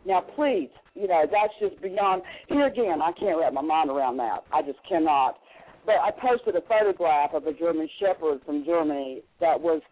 [0.07, 2.23] Now, please, you know, that's just beyond.
[2.49, 4.45] Here again, I can't wrap my mind around that.
[4.53, 5.39] I just cannot.
[5.87, 9.83] But I posted a photograph of a German Shepherd from Germany that was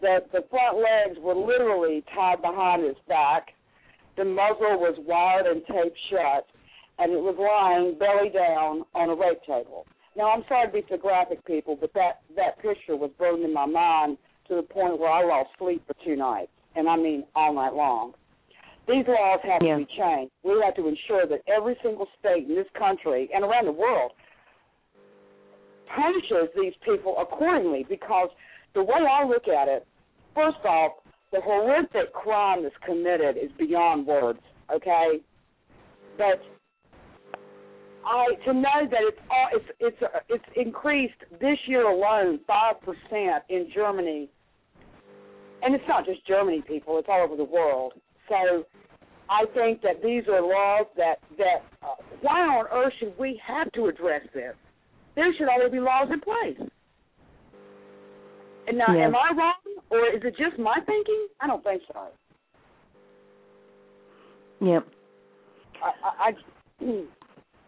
[0.00, 3.48] that the front legs were literally tied behind his back.
[4.16, 6.46] The muzzle was wired and taped shut,
[6.98, 9.86] and it was lying belly down on a rape table.
[10.16, 13.52] Now, I'm sorry to be so graphic, people, but that that picture was burned in
[13.52, 14.18] my mind
[14.48, 17.74] to the point where I lost sleep for two nights, and I mean all night
[17.74, 18.14] long.
[18.88, 19.78] These laws have Yeah.
[19.78, 20.32] to be changed.
[20.42, 24.12] We have to ensure that every single state in this country and around the world
[25.86, 28.30] punishes these people accordingly because
[28.74, 29.86] the way I look at it,
[30.34, 30.92] first off,
[31.32, 34.40] the horrific crime that's committed is beyond words,
[34.72, 35.20] okay?
[36.16, 36.42] But
[38.06, 42.80] I to know that it's all it's it's uh, it's increased this year alone five
[42.80, 44.28] percent in Germany,
[45.62, 47.92] and it's not just Germany, people; it's all over the world.
[48.28, 48.64] So
[49.28, 53.70] I think that these are laws that that uh, why on earth should we have
[53.72, 54.54] to address this?
[55.14, 56.70] There should already be laws in place.
[58.68, 59.06] And now, Yeah.
[59.06, 59.54] am I wrong,
[59.90, 61.26] or is it just my thinking?
[61.40, 62.08] I don't think so.
[64.60, 64.86] Yep.
[65.82, 66.84] I, I, I,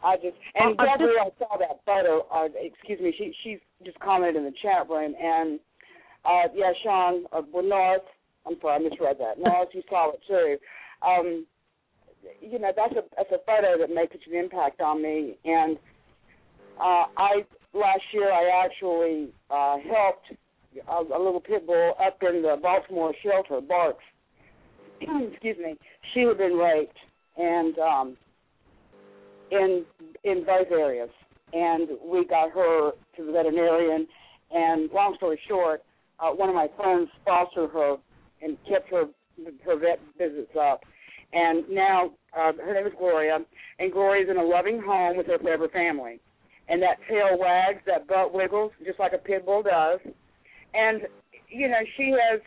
[0.03, 2.27] I just and I- I just- saw that photo.
[2.31, 5.61] Uh, excuse me, she she just commented in the chat room, and
[6.25, 8.03] uh, yeah, Sean, uh, well, North.
[8.47, 9.39] I'm sorry, I misread that.
[9.39, 10.57] North, you saw it too.
[11.07, 11.47] Um,
[12.41, 15.79] you know, that's a that's a photo that makes such an impact on me, and
[16.79, 20.33] uh, I last year I actually uh, helped
[20.89, 24.03] a, a little pit bull up in the Baltimore shelter, BARCS.
[25.33, 25.77] excuse me,
[26.13, 26.97] she had been raped,
[27.37, 28.17] and um,
[29.51, 29.85] in
[30.25, 31.11] in both areas,
[31.53, 34.07] and we got her to the veterinarian.
[34.53, 35.83] And long story short,
[36.19, 37.97] uh, one of my friends fostered her
[38.43, 39.05] and kept her
[39.65, 40.83] her vet visits up.
[41.33, 43.39] And now uh, her name is Gloria,
[43.79, 46.21] and Gloria's in a loving home with her forever family.
[46.69, 50.01] And that tail wags, that butt wiggles, just like a pit bull does.
[50.75, 51.03] And
[51.49, 52.41] you know, she has.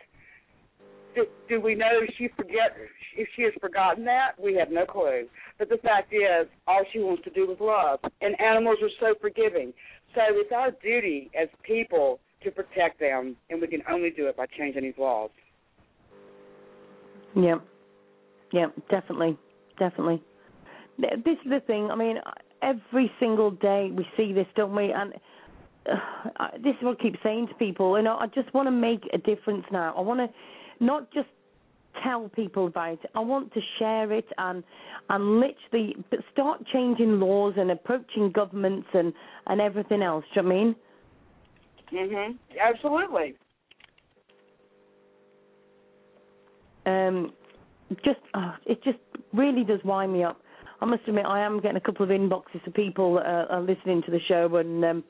[1.15, 2.75] Do, we know if she forget
[3.15, 4.31] if she has forgotten that?
[4.41, 5.27] We have no clue.
[5.59, 9.15] But the fact is, all she wants to do is love, and animals are so
[9.21, 9.73] forgiving.
[10.15, 14.37] So it's our duty as people to protect them, and we can only do it
[14.37, 15.29] by changing these laws.
[17.35, 17.55] Yeah.
[18.51, 19.37] Yeah, definitely.
[19.79, 20.21] Definitely.
[20.99, 21.89] This is the thing.
[21.91, 22.17] I mean,
[22.61, 24.91] every single day we see this, don't we?
[24.91, 25.13] And
[25.91, 27.97] uh, this is what I keep saying to people.
[27.97, 29.93] You know, I just want to make a difference now.
[29.97, 30.27] I want to
[30.79, 31.29] not just
[32.03, 33.11] tell people about it.
[33.15, 34.63] I want to share it and
[35.09, 39.13] and literally but start changing laws and approaching governments and
[39.47, 40.25] and everything else.
[40.33, 40.75] Do you know what I mean?
[41.93, 42.37] Mhm.
[42.59, 43.35] Absolutely.
[46.85, 47.33] um,
[48.03, 48.97] just oh, it just
[49.33, 50.39] really does wind me up.
[50.81, 53.61] I must admit, I am getting a couple of inboxes of people that are, are
[53.61, 55.03] listening to the show and um,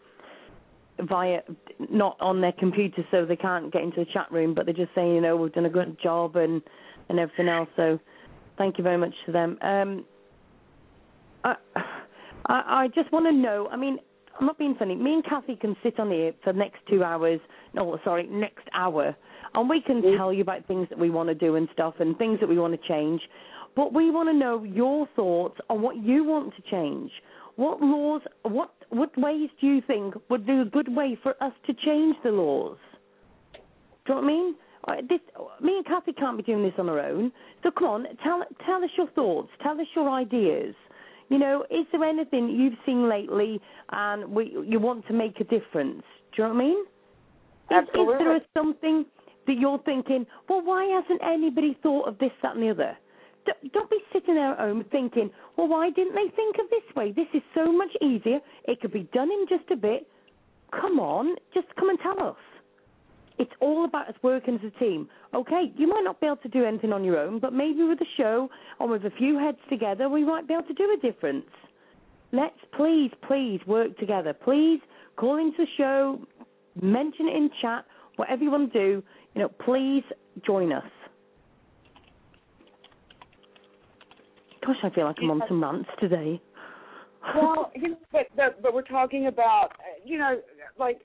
[1.01, 1.41] via
[1.89, 4.93] not on their computer, so they can't get into the chat room, but they're just
[4.93, 6.61] saying, you know, we've done a good job and
[7.09, 7.67] and everything else.
[7.75, 7.99] So,
[8.57, 9.57] thank you very much to them.
[9.61, 10.05] Um,
[11.43, 11.55] I
[12.45, 13.67] I, I just want to know.
[13.71, 13.97] I mean,
[14.39, 14.95] I'm not being funny.
[14.95, 17.39] Me and Cathy can sit on here for the next two hours.
[17.73, 19.15] No, sorry, next hour,
[19.55, 20.17] and we can Mhm.
[20.17, 22.57] tell you about things that we want to do and stuff, and things that we
[22.57, 23.21] want to change.
[23.75, 27.11] But we want to know your thoughts on what you want to change.
[27.55, 28.21] What laws?
[28.43, 32.15] What what ways do you think would be a good way for us to change
[32.23, 32.77] the laws?
[34.05, 34.55] Do you know what I mean?
[34.85, 35.19] Uh, This,
[35.61, 37.31] me and Cathy can't be doing this on our own.
[37.63, 39.49] So come on, tell tell us your thoughts.
[39.61, 40.75] Tell us your ideas.
[41.29, 43.59] You know, is there anything you've seen lately
[43.91, 46.03] and we, you want to make a difference?
[46.35, 46.79] Do you know what I mean?
[47.71, 48.13] Is, Absolutely.
[48.13, 49.05] is there something
[49.47, 50.25] that you're thinking?
[50.49, 52.97] Well, why hasn't anybody thought of this, that, and the other?
[53.73, 57.11] Don't be sitting there at home thinking, well, why didn't they think of this way?
[57.11, 58.39] This is so much easier.
[58.65, 60.07] It could be done in just a bit.
[60.71, 62.37] Come on, just come and tell us.
[63.39, 65.07] It's all about us working as a team.
[65.33, 67.99] Okay, you might not be able to do anything on your own, but maybe with
[68.01, 71.01] a show or with a few heads together, we might be able to do a
[71.01, 71.45] difference.
[72.31, 74.33] Let's please, please work together.
[74.33, 74.79] Please
[75.17, 76.19] call into the show,
[76.81, 77.85] mention it in chat,
[78.15, 79.03] whatever you want to do.
[79.35, 80.03] You know, please
[80.45, 80.83] join us.
[84.65, 86.41] Gosh, I feel like I'm on some rants today.
[87.35, 89.69] well, you know, but, but but we're talking about
[90.05, 90.39] you know
[90.77, 91.01] like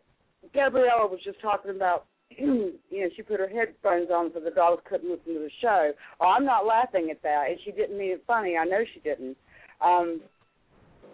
[0.55, 4.83] Gabriella was just talking about you know she put her headphones on so the dogs
[4.89, 5.93] couldn't listen to the show.
[6.21, 8.57] Oh, I'm not laughing at that, and she didn't mean it funny.
[8.57, 9.37] I know she didn't,
[9.81, 10.21] um,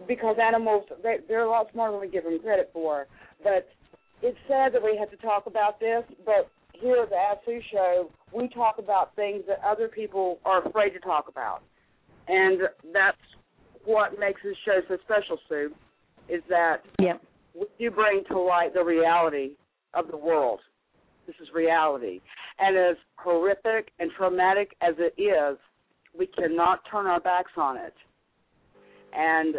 [0.07, 3.07] because animals they, they're a lot smarter than we give them credit for.
[3.43, 3.69] But
[4.23, 7.61] it's sad that we have to talk about this, but here at the Ask Sue
[7.73, 11.63] show, we talk about things that other people are afraid to talk about.
[12.29, 12.63] And
[12.93, 13.17] that's
[13.85, 15.75] what makes this show so special, Sue,
[16.29, 17.23] is that yep.
[17.79, 19.53] you bring to light the reality
[19.93, 20.61] of the world.
[21.27, 22.21] This is reality.
[22.59, 25.59] And as horrific and traumatic as it is,
[26.17, 27.95] we cannot turn our backs on it.
[29.13, 29.57] And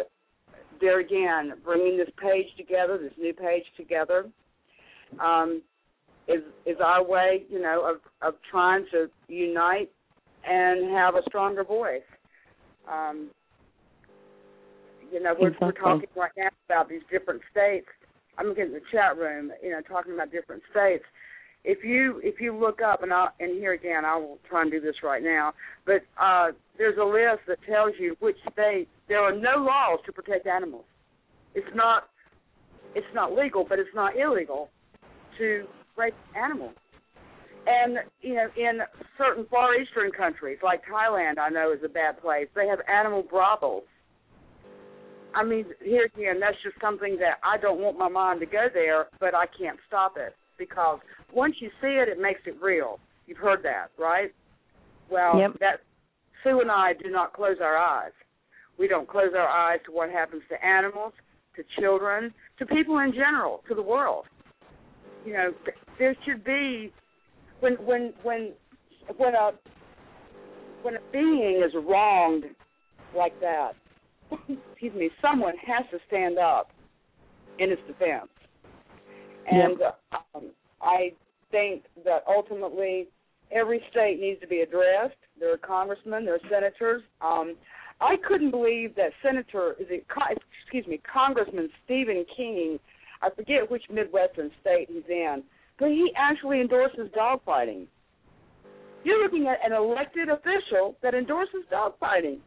[0.80, 4.26] there again, bringing this page together, this new page together,
[5.20, 5.62] um,
[6.28, 9.90] is is our way, you know, of of trying to unite
[10.44, 12.02] and have a stronger voice.
[12.90, 13.30] Um,
[15.12, 15.66] you know, we're, exactly.
[15.66, 17.86] we're talking right now about these different states.
[18.38, 21.04] I'm at the chat room, you know, talking about different states.
[21.64, 24.70] If you if you look up and I and here again, I will try and
[24.70, 25.52] do this right now.
[25.84, 30.12] But uh, there's a list that tells you which states there are no laws to
[30.12, 30.84] protect animals.
[31.54, 32.04] It's not
[32.94, 34.68] it's not legal, but it's not illegal
[35.38, 35.66] to
[35.96, 36.74] rape animals.
[37.66, 38.80] And you know, in
[39.18, 42.46] certain far eastern countries like Thailand, I know is a bad place.
[42.54, 43.82] They have animal brothels.
[45.34, 48.68] I mean, here again, that's just something that I don't want my mind to go
[48.72, 51.00] there, but I can't stop it because
[51.32, 52.98] once you see it, it makes it real.
[53.26, 54.32] You've heard that, right?
[55.10, 55.58] Well, yep.
[55.60, 55.80] that
[56.42, 58.12] Sue and I do not close our eyes.
[58.78, 61.12] We don't close our eyes to what happens to animals,
[61.56, 64.26] to children, to people in general, to the world.
[65.24, 65.52] You know,
[65.98, 66.92] there should be
[67.66, 68.52] when when when
[69.16, 69.50] when a
[70.82, 72.44] when a being is wronged
[73.16, 73.72] like that,
[74.48, 76.70] excuse me, someone has to stand up
[77.58, 78.28] in its defense.
[79.50, 80.00] And yep.
[80.12, 80.50] um,
[80.80, 81.12] I
[81.50, 83.08] think that ultimately
[83.50, 85.16] every state needs to be addressed.
[85.38, 87.02] There are congressmen, there are senators.
[87.20, 87.56] Um,
[88.00, 90.04] I couldn't believe that Senator, is it,
[90.62, 92.78] excuse me, Congressman Stephen King,
[93.22, 95.42] I forget which Midwestern state he's in,
[95.78, 97.86] but he actually endorses dogfighting.
[99.04, 102.38] You're looking at an elected official that endorses dogfighting.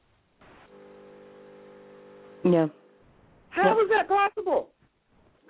[2.43, 2.67] Yeah.
[3.49, 3.83] How yeah.
[3.83, 4.69] is that possible?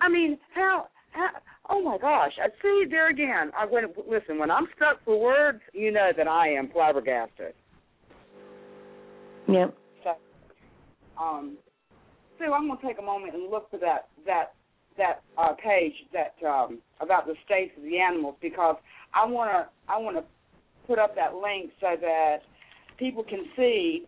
[0.01, 1.29] I mean, how, how?
[1.69, 2.31] Oh my gosh!
[2.41, 3.51] I see it there again.
[3.57, 3.91] I went.
[4.07, 7.53] Listen, when I'm stuck for words, you know that I am flabbergasted.
[9.47, 9.67] Yeah.
[10.03, 10.15] So,
[11.21, 11.57] um,
[12.37, 14.53] Sue, I'm going to take a moment and look for that that
[14.99, 18.75] that uh, page that um, about the states of the animals because
[19.13, 20.23] I want to I want to
[20.85, 22.37] put up that link so that
[22.97, 24.05] people can see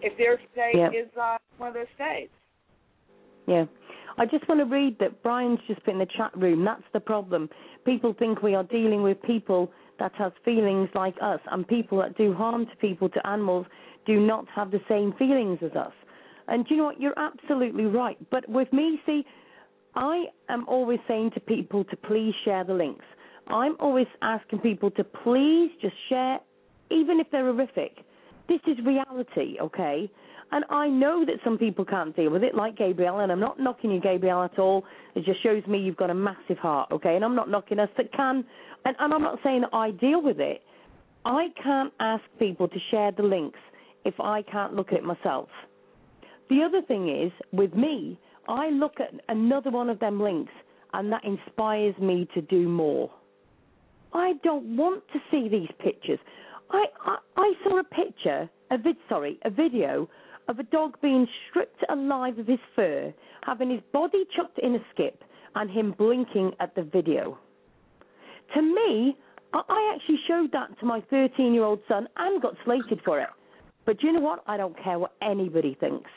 [0.00, 0.88] if their state yeah.
[0.88, 2.32] is uh, one of their states.
[3.46, 3.66] Yeah.
[4.18, 6.64] I just want to read that Brian's just put in the chat room.
[6.64, 7.48] That's the problem.
[7.84, 12.16] People think we are dealing with people that has feelings like us, and people that
[12.16, 13.66] do harm to people, to animals,
[14.06, 15.92] do not have the same feelings as us.
[16.48, 17.00] And do you know what?
[17.00, 18.18] You're absolutely right.
[18.30, 19.24] But with me, see,
[19.94, 23.04] I am always saying to people to please share the links.
[23.48, 26.38] I'm always asking people to please just share,
[26.90, 27.98] even if they're horrific.
[28.48, 30.10] This is reality, okay?
[30.52, 33.58] And I know that some people can't deal with it, like Gabrielle, and I'm not
[33.58, 34.84] knocking you, Gabrielle, at all.
[35.14, 37.16] It just shows me you've got a massive heart, okay?
[37.16, 38.44] And I'm not knocking us that can,
[38.84, 40.62] and, and I'm not saying that I deal with it.
[41.24, 43.58] I can't ask people to share the links
[44.04, 45.48] if I can't look at it myself.
[46.50, 48.18] The other thing is, with me,
[48.48, 50.52] I look at another one of them links,
[50.92, 53.10] and that inspires me to do more.
[54.12, 56.18] I don't want to see these pictures.
[56.70, 60.08] I, I, I saw a picture, a vid, sorry, a video
[60.48, 63.12] of a dog being stripped alive of his fur,
[63.42, 65.22] having his body chucked in a skip,
[65.54, 67.38] and him blinking at the video.
[68.54, 69.16] To me,
[69.54, 73.28] I actually showed that to my 13 year old son and got slated for it.
[73.84, 74.42] But do you know what?
[74.46, 76.10] I don't care what anybody thinks.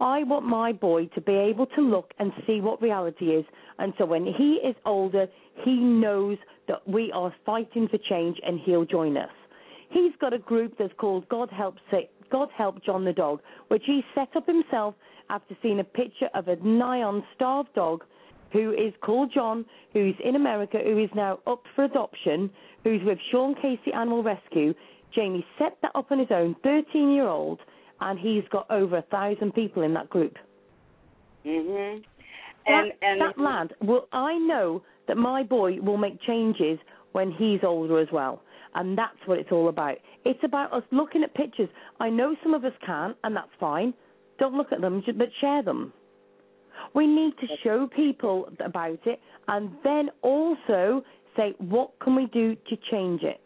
[0.00, 3.44] I want my boy to be able to look and see what reality is.
[3.78, 5.26] And so when he is older,
[5.64, 6.38] he knows
[6.68, 9.30] that we are fighting for change and he'll join us.
[9.90, 11.76] he's got a group that's called God Help
[12.30, 14.94] God Help John the Dog, which he set up himself
[15.30, 18.04] after seeing a picture of a nigh on starved dog
[18.52, 22.50] who is called John, who's in America, who is now up for adoption,
[22.84, 24.74] who's with Sean Casey Animal Rescue.
[25.14, 27.60] Jamie set that up on his own, 13 year old,
[28.00, 30.36] and he's got over a thousand people in that group.
[31.44, 32.04] Mhm.
[32.66, 36.78] And, and and that lad, well, I know that my boy will make changes
[37.12, 38.42] when he's older as well.
[38.74, 39.96] And that's what it's all about.
[40.24, 41.68] It's about us looking at pictures.
[42.00, 43.94] I know some of us can't, and that's fine.
[44.38, 45.92] Don't look at them, but share them.
[46.94, 51.02] We need to show people about it and then also
[51.36, 53.40] say, what can we do to change it?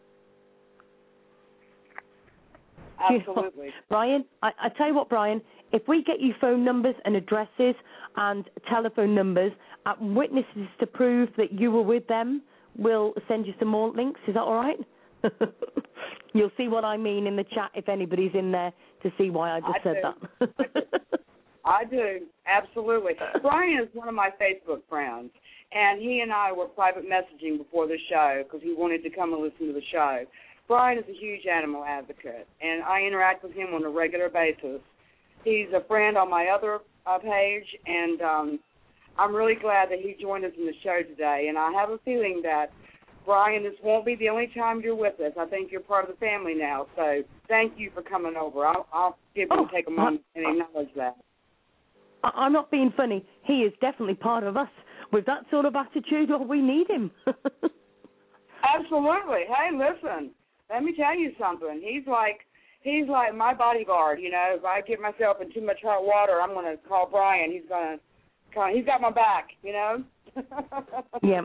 [3.09, 3.69] Absolutely.
[3.89, 5.41] Brian, I, I tell you what, Brian,
[5.71, 7.75] if we get you phone numbers and addresses
[8.15, 9.51] and telephone numbers
[9.85, 12.41] and witnesses to prove that you were with them,
[12.77, 14.19] we'll send you some more links.
[14.27, 14.77] Is that all right?
[16.33, 18.71] You'll see what I mean in the chat if anybody's in there
[19.03, 19.95] to see why I just I said
[20.39, 20.47] do.
[20.47, 21.19] that.
[21.65, 23.13] I do, absolutely.
[23.41, 25.29] Brian is one of my Facebook friends,
[25.71, 29.33] and he and I were private messaging before the show because he wanted to come
[29.33, 30.25] and listen to the show.
[30.71, 34.79] Brian is a huge animal advocate, and I interact with him on a regular basis.
[35.43, 38.59] He's a friend on my other uh, page, and um,
[39.19, 41.47] I'm really glad that he joined us in the show today.
[41.49, 42.67] And I have a feeling that
[43.25, 45.33] Brian, this won't be the only time you're with us.
[45.37, 46.87] I think you're part of the family now.
[46.95, 48.65] So thank you for coming over.
[48.65, 51.17] I'll, I'll give you Oh, take a moment and acknowledge that.
[52.23, 53.25] I- I'm not being funny.
[53.43, 54.69] He is definitely part of us.
[55.11, 57.11] With that sort of attitude, oh, we need him.
[58.63, 59.41] Absolutely.
[59.49, 60.31] Hey, listen.
[60.71, 61.81] Let me tell you something.
[61.83, 62.41] He's like
[62.81, 64.19] he's like my bodyguard.
[64.21, 67.07] You know, if I get myself in too much hot water, I'm going to call
[67.09, 67.51] Brian.
[67.51, 69.49] He's going to he's got my back.
[69.63, 70.03] You know.
[71.23, 71.41] yeah.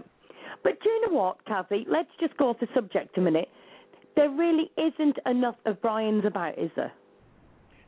[0.63, 1.87] But do you know what, Cathy?
[1.89, 3.49] Let's just go off the subject a minute.
[4.15, 6.93] There really isn't enough of Brian's about, is there?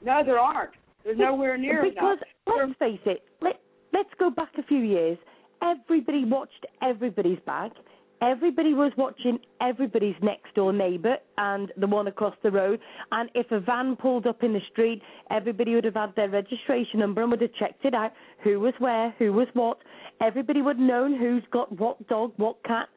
[0.04, 0.72] No, there aren't.
[1.02, 2.18] There's nowhere near because enough.
[2.44, 3.22] Because let's face it.
[3.40, 3.54] Let
[3.92, 5.18] Let's go back a few years.
[5.62, 7.72] Everybody watched everybody's back.
[8.20, 12.80] Everybody was watching everybody's next door neighbour and the one across the road.
[13.12, 16.98] And if a van pulled up in the street, everybody would have had their registration
[16.98, 18.12] number and would have checked it out
[18.42, 19.78] who was where, who was what.
[20.20, 22.88] Everybody would have known who's got what dog, what cat.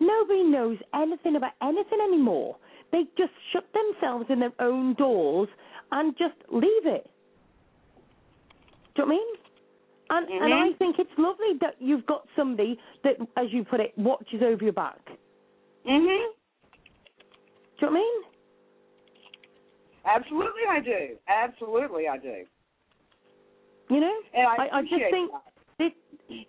[0.00, 2.56] Nobody knows anything about anything anymore.
[2.92, 5.48] They just shut themselves in their own doors
[5.92, 7.10] and just leave it.
[8.94, 9.45] Do you know what I mean?
[10.08, 13.92] And and I think it's lovely that you've got somebody that, as you put it,
[13.96, 15.00] watches over your back.
[15.86, 16.06] Mhm.
[17.78, 18.22] Do you know what I mean?
[20.04, 21.16] Absolutely, I do.
[21.28, 22.44] Absolutely, I do.
[23.90, 25.42] You know, And I, I, I just think that.
[25.78, 25.92] that,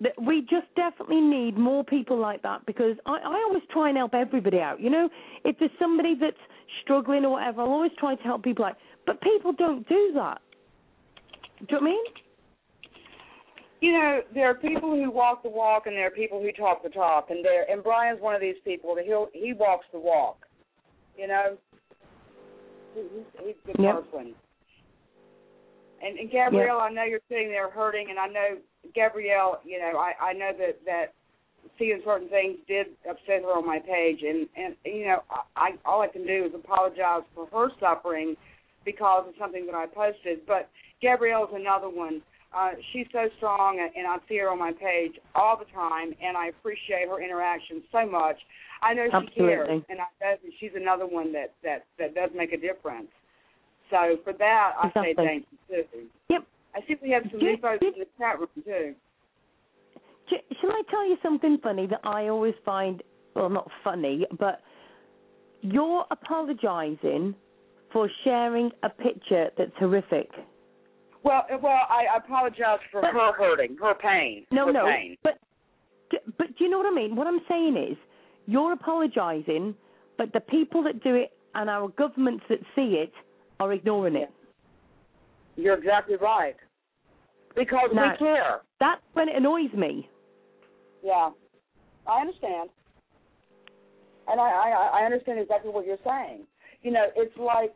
[0.01, 3.97] that we just definitely need more people like that because I, I always try and
[3.97, 4.79] help everybody out.
[4.79, 5.09] You know,
[5.43, 6.37] if there's somebody that's
[6.81, 8.77] struggling or whatever, I'll always try to help people out.
[9.05, 10.41] But people don't do that.
[11.59, 12.03] Do you know what I mean?
[13.79, 16.81] You know, there are people who walk the walk, and there are people who talk
[16.81, 17.69] the talk, and there.
[17.69, 20.45] And Brian's one of these people that he'll he walks the walk.
[21.15, 21.57] You know,
[22.95, 23.95] he, he's, a good Yep.
[24.11, 24.35] person.
[26.03, 28.57] And, and Gabrielle, I know you're sitting there hurting, and I know
[28.93, 29.61] Gabrielle.
[29.63, 31.13] You know, I I know that that
[31.77, 35.69] seeing certain things did upset her on my page, and and you know, I, I
[35.85, 38.35] all I can do is apologize for her suffering
[38.85, 40.45] because of something that I posted.
[40.47, 40.69] But
[41.01, 42.21] Gabrielle's another one.
[42.55, 46.37] Uh, she's so strong, and, I see her on my page all the time, and
[46.37, 48.37] I appreciate her interaction so much.
[48.81, 52.29] I know she cares, and I know that she's another one that that that does
[52.35, 53.09] make a difference.
[53.89, 55.25] So for that, I say Exactly.
[55.25, 56.07] thank you too.
[56.29, 56.47] Yep.
[56.75, 58.95] I see we have some new folks in the chat room too.
[60.29, 63.01] Shall I tell you something funny that I always find,
[63.35, 64.61] well, not funny, but
[65.61, 67.33] you're apologising
[67.93, 70.29] for sharing a picture that's horrific.
[71.23, 75.17] Well, uh, well, I apologize for But- her hurting, her pain, No, her no, pain.
[75.23, 75.37] but
[76.37, 77.15] but do you know what I mean?
[77.17, 77.97] What I'm saying is,
[78.45, 79.75] you're apologising,
[80.17, 83.11] but the people that do it and our governments that see it
[83.59, 84.31] are ignoring it.
[85.57, 86.55] You're exactly right.
[87.55, 88.03] Because No.
[88.11, 88.61] we care.
[88.79, 90.07] That's when it annoys me.
[91.03, 91.31] Yeah,
[92.05, 92.69] I understand,
[94.27, 96.47] and I, I I understand exactly what you're saying.
[96.83, 97.75] You know, it's like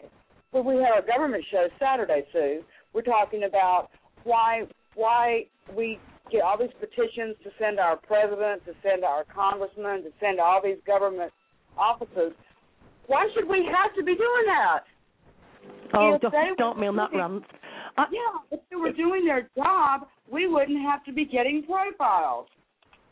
[0.51, 2.63] when we had our government show Saturday, Sue.
[2.93, 3.89] We're talking about
[4.23, 4.63] why
[4.95, 5.45] why
[5.75, 5.99] we
[6.31, 10.61] get all these petitions to send our president, to send our congressmen, to send all
[10.63, 11.31] these government
[11.77, 12.33] offices.
[13.07, 14.79] Why should we have to be doing that?
[15.93, 17.43] Oh, If don't, don't me on that were- rant.
[17.97, 22.47] I, Yeah, if they were doing their job, we wouldn't have to be getting profiles.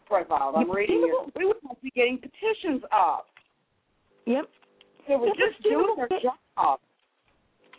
[0.06, 3.28] Profiles, I'm reading know- We wouldn't have to be getting petitions up.
[4.26, 4.50] Yep.
[5.08, 6.80] They were just doing their job.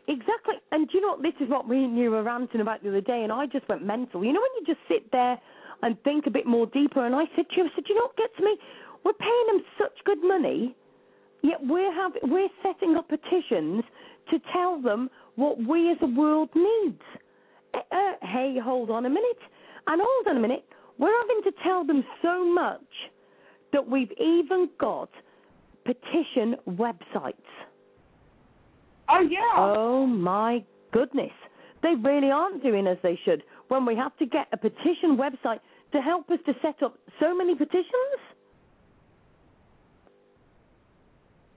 [0.08, 0.54] Exactly.
[0.72, 2.88] And do you know, what this is what me and you were ranting about the
[2.88, 4.24] other day, and I just went mental.
[4.24, 5.38] You know, when you just sit there
[5.82, 8.02] and think a bit more deeper, and I said to you, I said, you know
[8.02, 8.56] what gets me?
[9.04, 10.74] We're paying them such good money,
[11.42, 13.84] yet we're, have, we're setting up petitions
[14.30, 17.00] to tell them what we as a world needs.
[17.72, 19.38] Uh, uh, hey, hold on a minute.
[19.86, 20.64] And hold on a minute.
[20.98, 22.84] We're having to tell them so much
[23.72, 25.08] that we've even got
[25.84, 27.34] petition websites.
[29.10, 29.40] Oh yeah.
[29.56, 31.32] Oh my goodness.
[31.82, 35.60] They really aren't doing as they should when we have to get a petition website
[35.92, 38.20] to help us to set up so many petitions.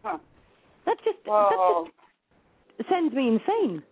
[0.04, 0.18] Huh.
[0.86, 1.90] That just Well,
[2.78, 3.84] that just sends me insane.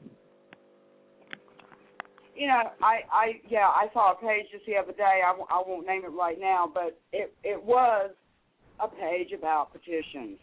[2.35, 5.21] you know, I, I, yeah, I saw a page just the other day.
[5.23, 8.09] I, w- I won't name it right now, but it, it was
[8.79, 10.39] a page about petitions.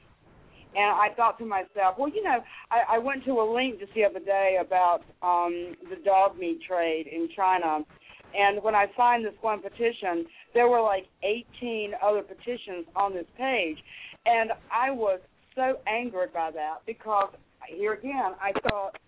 [0.77, 2.39] And I thought to myself, well, you know,
[2.71, 6.61] I, I went to a link just the other day about um, the dog meat
[6.67, 7.85] trade in China,
[8.37, 13.25] and when I signed this one petition, there were like 18 other petitions on this
[13.39, 13.79] page,
[14.27, 15.21] and I was
[15.55, 17.31] so angered by that because
[17.69, 18.99] here again, I thought,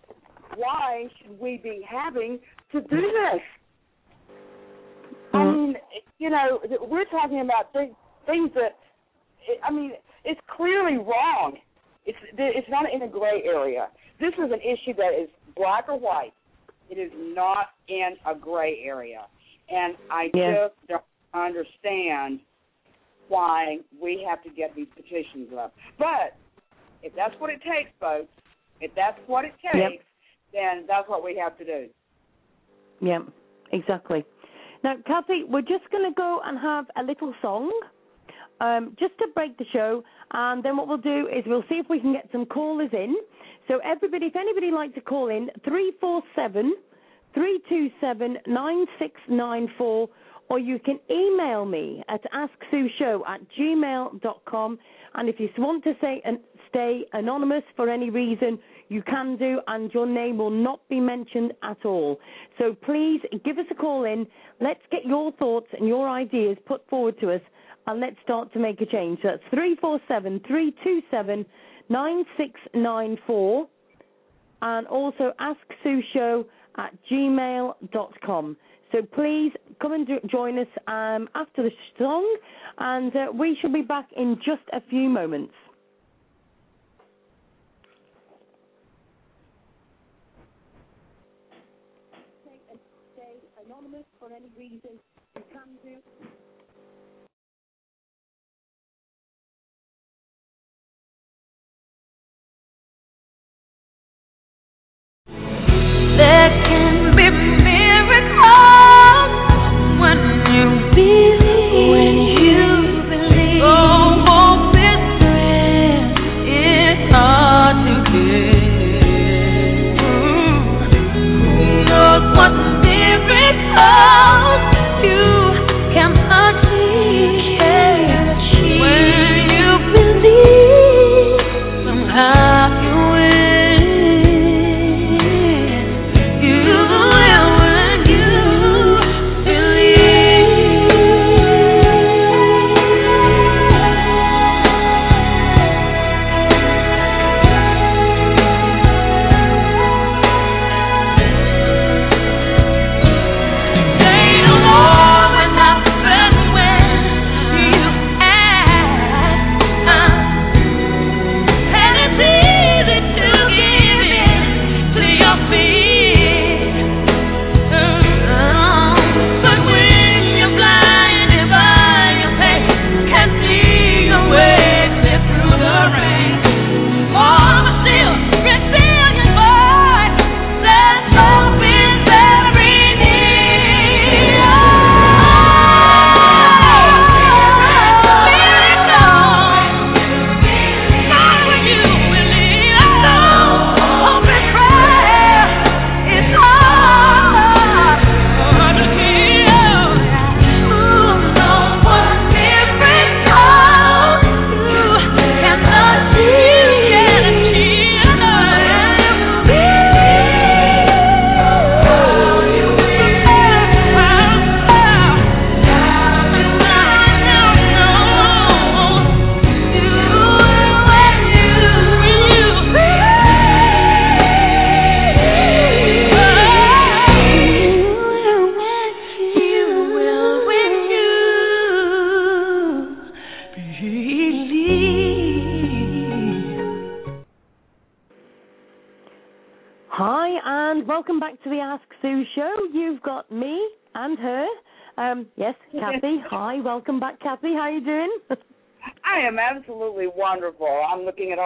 [0.55, 2.39] why should we be having
[2.71, 3.41] to do this?
[5.33, 5.53] I Mhm.
[5.53, 5.77] mean,
[6.19, 7.93] you know, we're talking about th-
[8.25, 8.77] things that,
[9.63, 11.57] I mean, it's clearly wrong.
[12.05, 13.89] It's it's not in a gray area.
[14.19, 16.33] This is an issue that is black or white.
[16.89, 19.25] It is not in a gray area,
[19.69, 20.67] and I Yeah.
[20.67, 21.03] just don't
[21.33, 22.41] understand
[23.27, 25.73] why we have to get these petitions up.
[25.97, 26.35] But
[27.01, 28.29] if that's what it takes, folks,
[28.81, 30.01] if that's what it takes, Yep.
[30.51, 31.89] then that's what we have to do.
[32.99, 33.23] Yeah,
[33.71, 34.25] exactly.
[34.83, 37.71] Now, Cathy, we're just going to go and have a little song
[38.61, 41.87] um, just to break the show, and then what we'll do is we'll see if
[41.89, 43.15] we can get some callers in.
[43.67, 46.73] So, everybody, if anybody would like to call in, 347
[47.33, 50.09] 327 9694,
[50.49, 54.79] or you can email me at asksueshow at gmail.com.
[55.15, 56.39] And if you want to say and
[56.69, 58.59] stay anonymous for any reason,
[58.89, 62.19] you can do, and your name will not be mentioned at all.
[62.57, 64.27] So please give us a call in.
[64.59, 67.41] Let's get your thoughts and your ideas put forward to us,
[67.87, 69.19] and let's start to make a change.
[69.23, 71.45] That's 347 327
[71.89, 73.67] 9694
[74.61, 76.45] and also asksueshow
[76.77, 78.57] at gmail.com.
[78.91, 79.51] So please
[79.81, 82.37] come and jo- join us um, after the song,
[82.77, 85.53] and uh, we shall be back in just a few moments.
[93.15, 93.35] Stay
[93.65, 94.99] anonymous for any reason.
[95.35, 96.20] You can do.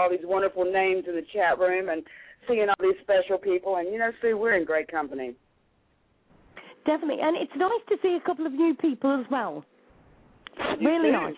[0.05, 2.03] All these wonderful names in the chat room and
[2.47, 3.77] seeing all these special people.
[3.77, 5.33] And you know, Sue, we're in great company.
[6.85, 9.65] Definitely, and it's nice to see a couple of new people as well.
[10.79, 11.11] Really too.
[11.11, 11.33] nice.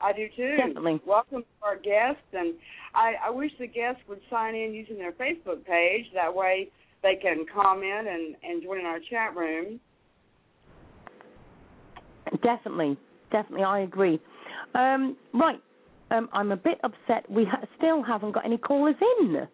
[0.00, 0.56] I do too.
[0.56, 1.00] Definitely.
[1.06, 2.54] Welcome to our guests, and
[2.94, 6.06] I, I wish the guests would sign in using their Facebook page.
[6.14, 6.68] That way,
[7.04, 9.78] they can comment and and join in our chat room.
[12.42, 12.98] Definitely,
[13.30, 14.20] definitely, I agree.
[14.74, 15.60] Um, right,
[16.10, 17.30] um, I'm a bit upset.
[17.30, 19.26] We ha- still haven't got any callers in.
[19.28, 19.46] Do you know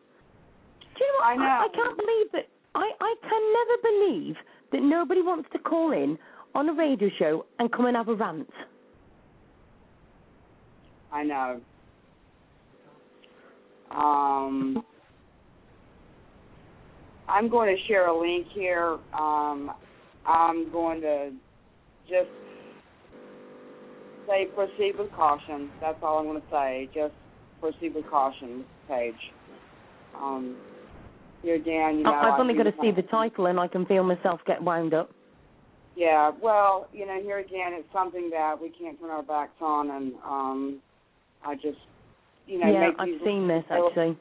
[1.19, 1.27] what?
[1.27, 1.43] I know.
[1.43, 2.49] I, can't believe that.
[2.75, 4.37] I, I can never believe
[4.73, 6.19] that nobody wants to call in
[6.55, 8.49] on a radio show and come and have a rant.
[11.13, 11.61] I know.
[13.91, 14.85] Um,
[17.29, 18.99] I'm going to share a link here.
[19.13, 19.71] Um,
[20.27, 21.31] I'm going to
[22.09, 22.29] just
[24.27, 25.71] say proceed with caution.
[25.81, 26.89] That's all I'm going to say.
[26.95, 27.15] Just
[27.61, 29.15] proceed with caution page.
[30.17, 30.57] Um,
[31.43, 34.03] here again, you know, I've only got to see the title and I can feel
[34.03, 35.11] myself get wound up.
[35.97, 39.91] Yeah, well, you know, here again, it's something that we can't turn our backs on,
[39.91, 40.81] and um,
[41.45, 41.79] I just,
[42.47, 44.19] you know, yeah, I've seen this actually.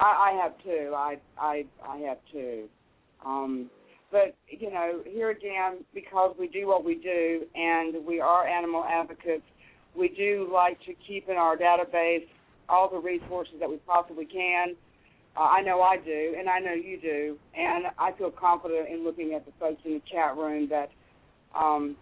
[0.00, 0.92] I, I have too.
[0.94, 2.64] I I I have too.
[3.24, 3.70] Um,
[4.12, 8.84] but you know, here again, because we do what we do, and we are animal
[8.84, 9.42] advocates,
[9.96, 12.26] we do like to keep in our database
[12.68, 14.76] all the resources that we possibly can.
[15.36, 19.02] Uh, I know I do, and I know you do, and I feel confident in
[19.02, 20.90] looking at the folks in the chat room that
[21.58, 21.96] um,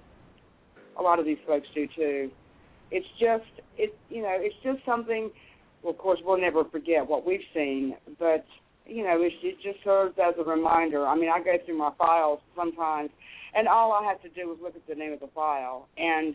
[0.98, 2.30] a lot of these folks do too.
[2.90, 3.44] It's just,
[3.78, 5.30] it you know, it's just something
[5.82, 8.44] well, of course, we'll never forget what we've seen, but
[8.90, 11.06] you know, it, it just serves as a reminder.
[11.06, 13.10] I mean, I go through my files sometimes,
[13.54, 16.34] and all I have to do is look at the name of the file, and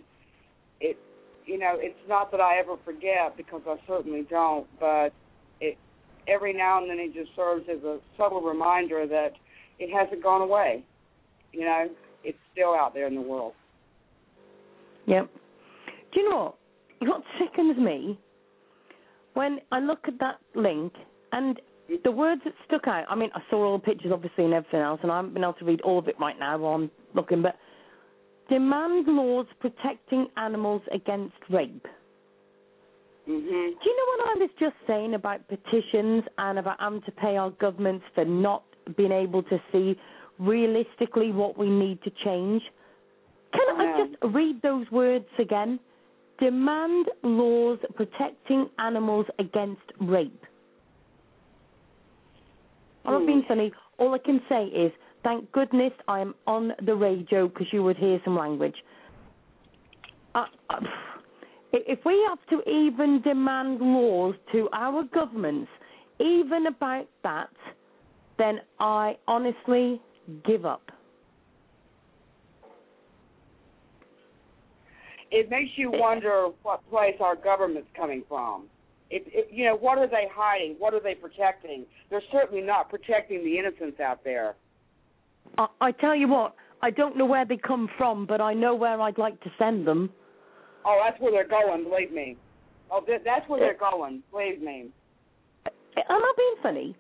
[0.79, 0.97] it,
[1.45, 5.09] you know, it's not that I ever forget because I certainly don't, but
[5.59, 5.77] it
[6.27, 9.33] every now and then it just serves as a subtle reminder that
[9.77, 10.83] it hasn't gone away.
[11.51, 11.89] You know,
[12.23, 13.53] it's still out there in the world.
[15.07, 15.29] Yep.
[16.13, 16.55] Do you know what?
[17.01, 18.19] What sickens me
[19.35, 20.93] when I look at that link
[21.31, 21.59] and
[22.03, 23.05] the words that stuck out.
[23.09, 25.43] I mean, I saw all the pictures, obviously, and everything else, and I haven't been
[25.43, 27.41] able to read all of it right now while I'm looking.
[27.41, 27.57] But
[28.49, 31.87] demand laws protecting animals against rape.
[33.27, 33.79] Mhm.
[33.81, 37.37] Do you know what I was just saying about petitions and about having to pay
[37.37, 38.63] our governments for not
[38.95, 39.99] being able to see
[40.37, 42.61] realistically what we need to change?
[43.51, 45.79] Can I just read those words again?
[46.37, 50.45] Demand laws protecting animals against rape.
[53.05, 53.71] I'm not being funny.
[53.97, 54.91] All I can say is,
[55.23, 58.75] thank goodness I am on the radio because you would hear some language.
[60.33, 60.79] Uh, uh,
[61.71, 65.69] if we have to even demand laws to our governments,
[66.19, 67.49] even about that,
[68.37, 70.01] then I honestly
[70.45, 70.81] give up.
[75.35, 78.67] it makes you wonder what place our government's coming from.
[79.15, 80.75] It, it, you know, what are they hiding?
[80.77, 81.85] What are they protecting?
[82.09, 84.55] They're certainly not protecting the innocents out there.
[85.57, 88.75] I, I tell you what, I don't know where they come from, but I know
[88.75, 90.09] where I'd like to send them.
[90.83, 91.85] Oh, that's where they're going.
[91.85, 92.35] Believe me.
[92.91, 94.21] Oh, th- that's where they're going.
[94.31, 94.89] Believe me.
[95.65, 96.97] I'm not being funny,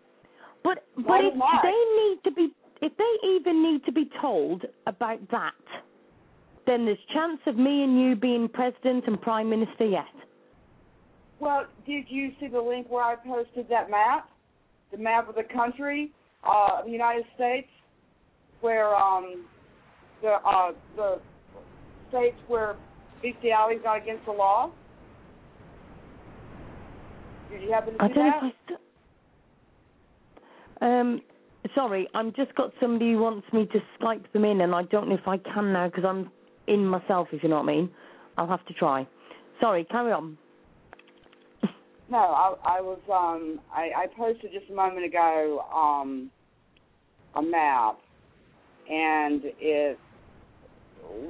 [0.63, 1.63] but but Why if not?
[1.63, 2.47] they need to be,
[2.81, 5.51] if they even need to be told about that,
[6.65, 10.05] then there's chance of me and you being president and prime minister yet.
[11.39, 14.29] Well, did you see the link where I posted that map?
[14.91, 16.11] The map of the country,
[16.43, 17.67] uh, the United States,
[18.61, 19.45] where um,
[20.21, 21.19] the uh, the
[22.09, 22.75] states where
[23.21, 24.69] bestiality is not against the law.
[27.51, 28.53] Did you happen to I see don't know if I.
[28.67, 28.79] St-
[30.81, 31.21] um,
[31.73, 35.09] sorry, I've just got somebody who wants me to Skype them in, and I don't
[35.09, 36.31] know if I can now because I'm
[36.67, 37.27] in myself.
[37.31, 37.89] If you know what I mean,
[38.37, 39.07] I'll have to try.
[39.59, 40.37] Sorry, carry on.
[42.09, 46.31] No, I, I was um I, I posted just a moment ago um
[47.35, 47.97] a map
[48.89, 49.97] and it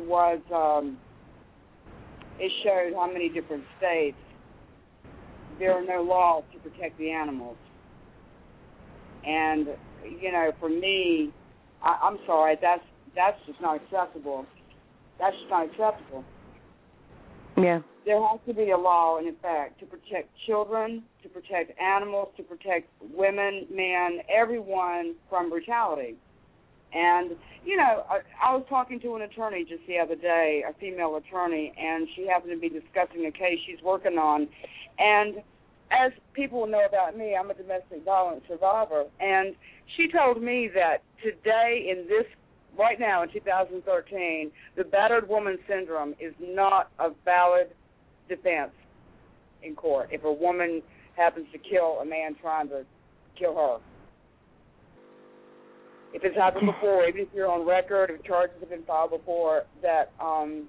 [0.07, 0.97] was um
[2.39, 4.17] it showed how many different states
[5.59, 7.57] there are no laws to protect the animals.
[9.25, 9.67] And
[10.21, 11.31] you know, for me
[11.83, 12.83] I, I'm sorry, that's
[13.15, 14.45] that's just not acceptable.
[15.19, 16.25] That's just not acceptable.
[17.57, 17.79] Yeah.
[18.05, 22.43] There has to be a law in effect to protect children, to protect animals, to
[22.43, 26.15] protect women, men, everyone from brutality.
[26.93, 27.31] And
[27.65, 31.15] you know, I, I was talking to an attorney just the other day, a female
[31.15, 34.47] attorney, and she happened to be discussing a case she's working on.
[34.99, 35.37] And
[35.91, 39.55] as people know about me, I'm a domestic violence survivor, and
[39.97, 42.25] she told me that today in this
[42.77, 47.67] right now in 2013, the battered woman syndrome is not a valid
[48.27, 48.71] defense
[49.63, 50.81] in court if a woman
[51.15, 52.83] happens to kill a man trying to
[53.37, 53.77] kill her.
[56.13, 59.63] If it's happened before, even if you're on record, if charges have been filed before,
[59.81, 60.67] that um,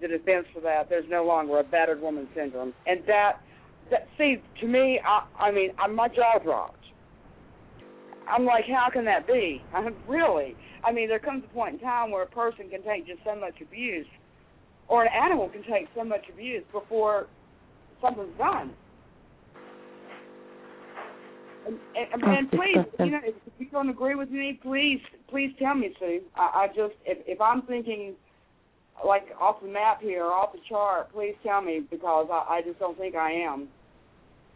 [0.00, 3.40] the defense for that, there's no longer a battered woman syndrome, and that
[3.90, 6.76] that see to me, I, I mean, I, my jaw dropped.
[8.28, 9.62] I'm like, how can that be?
[9.74, 10.56] I mean, really?
[10.84, 13.36] I mean, there comes a point in time where a person can take just so
[13.36, 14.06] much abuse,
[14.88, 17.26] or an animal can take so much abuse before
[18.00, 18.72] something's done.
[21.64, 25.00] And, and, and please, you know, if you don't agree with me, please,
[25.30, 26.20] please tell me, Sue.
[26.34, 28.14] I, I just, if, if I'm thinking
[29.06, 32.80] like off the map here, off the chart, please tell me because I, I just
[32.80, 33.68] don't think I am.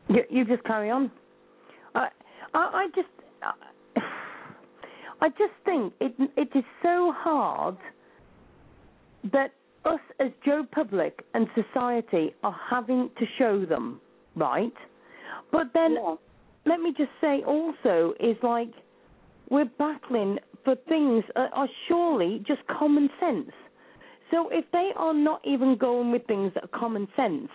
[0.09, 1.11] You, you just carry on.
[1.95, 2.09] I,
[2.55, 3.09] I, I just,
[5.21, 7.77] I just think it, it is so hard
[9.33, 9.53] that
[9.85, 14.01] us as Joe Public and society are having to show them,
[14.35, 14.73] right?
[15.53, 16.17] But then, Yeah.
[16.65, 18.71] let me just say also is like
[19.49, 23.53] we're battling for things that are surely just common sense.
[24.33, 27.49] So if they are not even going with things that are common sense,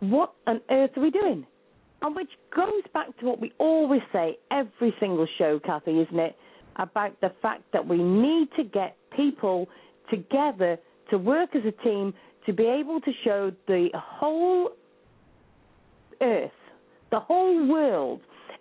[0.00, 1.46] what on earth are we doing?
[2.00, 6.36] And which goes back to what we always say every single show, Cathy, isn't it?
[6.78, 9.66] About the fact that we need to get people
[10.10, 10.78] together
[11.10, 12.12] to work as a team
[12.44, 14.70] to be able to show the whole
[16.20, 16.50] earth,
[17.10, 18.20] the whole world,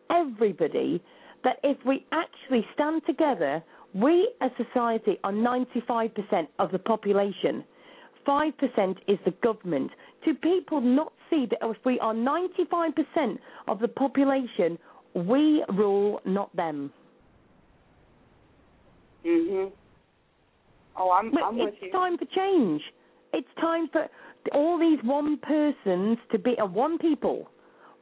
[0.09, 1.01] everybody,
[1.43, 3.63] that if we actually stand together,
[3.93, 7.63] we as society are 95% of the population.
[8.27, 8.51] 5%
[9.07, 9.91] is the government.
[10.25, 13.37] Do people not see that if we are 95%
[13.67, 14.77] of the population,
[15.13, 16.91] we rule, not them?
[19.26, 19.72] Mhm.
[20.97, 22.81] Oh, I'm But I'm it's time for change.
[23.34, 24.07] It's time for
[24.53, 27.49] all these one persons to be a one people.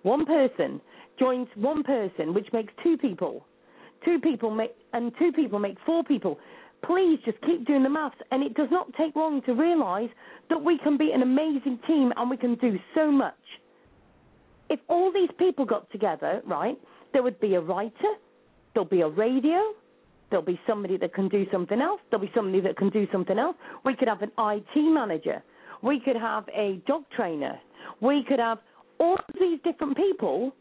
[0.03, 0.81] One person
[1.17, 3.45] joins one person, which makes two people.
[4.03, 6.39] Two people make and two people make four people.
[6.83, 10.11] Please just keep doing the maths, and it does not take long to realise
[10.49, 13.33] that we can be an amazing team and we can do so much.
[14.69, 16.77] If all these people got together, right,
[17.13, 18.13] there would be a writer,
[18.73, 19.73] there'll be a radio,
[20.33, 22.01] There'll be somebody that can do something else.
[22.09, 23.55] There'll be somebody that can do something else.
[23.85, 25.43] We could have an IT manager.
[25.83, 27.59] We could have a dog trainer.
[28.01, 28.57] We could have
[28.99, 30.55] all of these different people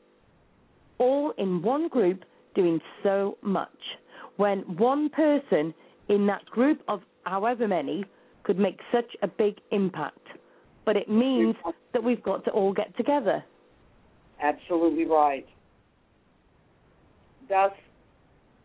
[0.98, 2.22] all in one group
[2.54, 3.70] doing so much.
[4.36, 5.72] When one person
[6.10, 8.04] in that group of however many
[8.42, 10.26] could make such a big impact.
[10.84, 11.56] But it means
[11.94, 13.42] that we've got to all get together.
[14.38, 15.46] Absolutely right.
[17.48, 17.74] That's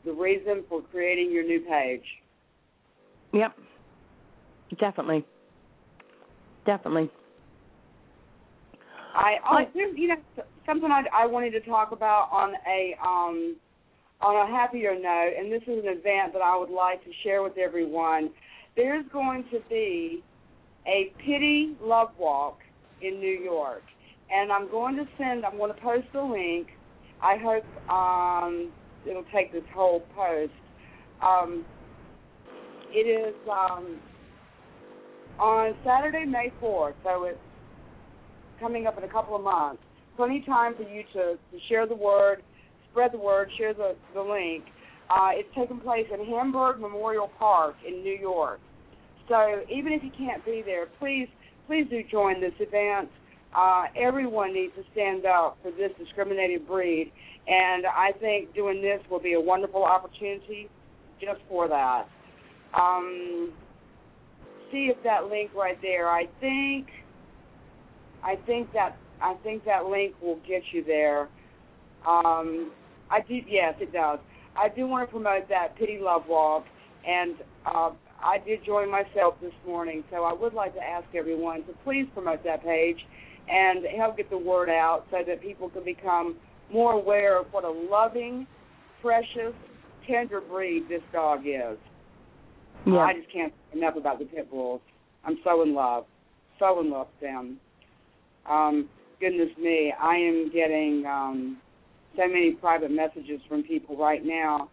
[0.08, 2.04] the reason for creating your new page.
[3.34, 3.56] Yep.
[4.80, 5.26] Definitely.
[6.66, 7.12] Definitely.
[9.14, 10.16] I, I- there's, you know,
[10.66, 13.56] something I, I wanted to talk about on a um,
[14.22, 17.44] on a happier note, and this is an event that I would like to share
[17.44, 18.32] with everyone.
[18.76, 20.24] There's going to be
[20.88, 22.60] a pitty love walk
[23.02, 23.84] in New York,
[24.32, 25.46] and I'm going to send.
[25.46, 26.68] I'm going to post the link.
[27.22, 28.72] I hope um,
[29.08, 30.52] it'll take this whole post.
[31.22, 31.66] Um,
[32.92, 34.00] it is um,
[35.40, 37.38] on Saturday, May 4th, so it's
[38.60, 39.82] coming up in a couple of months.
[40.16, 42.44] Plenty of time for you to, to share the word,
[42.92, 44.64] spread the word, share the, the link.
[45.10, 48.60] Uh, it's taking place in Hamburg Memorial Park in New York.
[49.30, 51.28] So even if you can't be there, please
[51.68, 53.10] please do join this event.
[53.56, 57.12] Uh, everyone needs to stand up for this discriminated breed,
[57.48, 60.70] and I think doing this will be a wonderful opportunity
[61.22, 62.08] just for that.
[62.80, 63.54] Um,
[64.72, 66.10] see if that link right there.
[66.10, 66.88] I think
[68.24, 71.30] I think that I think that link will get you there.
[72.08, 72.72] Um,
[73.10, 73.40] I do.
[73.48, 74.20] Yes, it does.
[74.58, 76.66] I do want to promote that Pitty Love Walk,
[77.08, 77.92] and uh,
[78.22, 80.04] I did join myself this morning.
[80.12, 82.98] So I would like to ask everyone to please promote that page
[83.50, 86.36] and help get the word out so that people can become
[86.72, 88.48] more aware of what a loving,
[89.02, 89.54] precious,
[90.08, 91.78] tender breed this dog is.
[92.86, 93.00] Yeah.
[93.00, 94.82] I just can't enough about the pit bulls.
[95.26, 96.06] I'm so in love,
[96.60, 97.58] so in love with them.
[98.50, 98.90] Um,
[99.20, 101.58] goodness me, I am getting um,
[102.16, 104.70] so many private messages from people right now.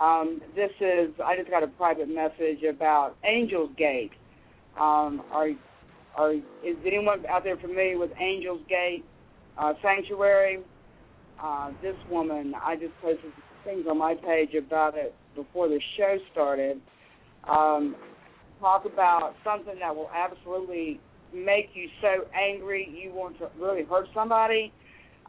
[0.00, 4.10] Um, this is I just got a private message about Angels Gate.
[4.76, 5.50] Um, are
[6.16, 9.04] are is anyone out there familiar with Angels Gate
[9.56, 10.58] uh, Sanctuary?
[11.42, 13.32] Uh, this woman, I just posted
[13.64, 16.80] things on my page about it before the show started.
[17.48, 17.96] Um,
[18.60, 21.00] talk about something that will absolutely
[21.34, 24.72] make you so angry you want to really hurt somebody.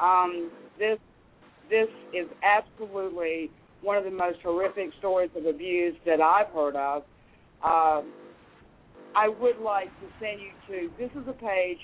[0.01, 0.99] Um, this
[1.69, 3.49] this is absolutely
[3.81, 7.01] one of the most horrific stories of abuse that I've heard of.
[7.63, 8.13] Um,
[9.15, 11.79] I would like to send you to this is a page.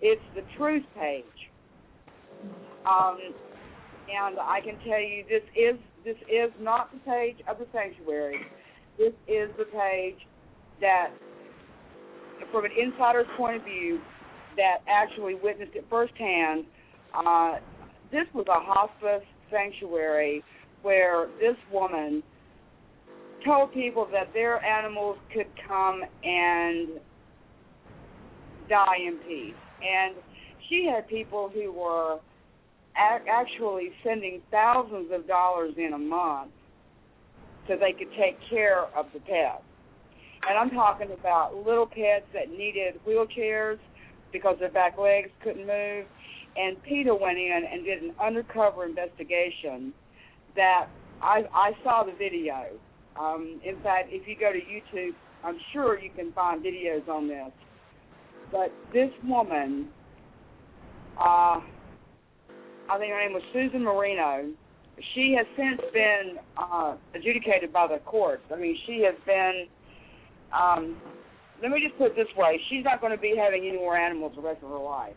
[0.00, 1.24] It's the truth page.
[2.88, 3.18] Um,
[4.08, 8.38] and I can tell you this is this is not the page of the sanctuary.
[8.96, 10.16] This is the page
[10.80, 11.10] that,
[12.52, 14.00] from an insider's point of view,
[14.56, 16.64] that actually witnessed it firsthand.
[17.12, 17.56] Uh,
[18.12, 20.44] this was a hospice sanctuary
[20.82, 22.22] where this woman
[23.44, 27.00] told people that their animals could come and
[28.68, 29.54] die in peace.
[29.82, 30.14] And
[30.68, 32.18] she had people who were
[32.96, 36.50] actually sending thousands of dollars in a month
[37.68, 39.62] so they could take care of the pets.
[40.48, 43.78] And I'm talking about little pets that needed wheelchairs
[44.32, 46.06] because their back legs couldn't move.
[46.56, 49.92] And PETA went in and did an undercover investigation
[50.54, 50.86] that
[51.20, 52.68] I, I saw the video.
[53.18, 55.14] Um, in fact, if you go to YouTube,
[55.44, 57.52] I'm sure you can find videos on this.
[58.52, 59.88] But this woman,
[61.20, 61.60] uh,
[62.88, 64.50] I think her name was Susan Marino.
[65.14, 68.42] She has since been uh, adjudicated by the courts.
[68.52, 69.66] I mean, she has been.
[70.56, 70.96] Um,
[71.60, 73.96] let me just put it this way: she's not going to be having any more
[73.96, 75.16] animals the rest of her life.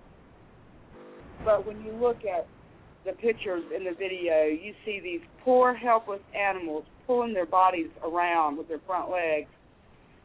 [1.45, 2.47] But when you look at
[3.05, 8.57] the pictures in the video, you see these poor, helpless animals pulling their bodies around
[8.57, 9.47] with their front legs,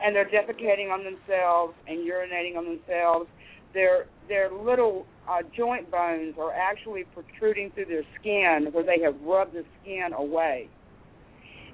[0.01, 3.29] and they're defecating on themselves and urinating on themselves.
[3.73, 9.15] Their their little uh, joint bones are actually protruding through their skin where they have
[9.23, 10.69] rubbed the skin away.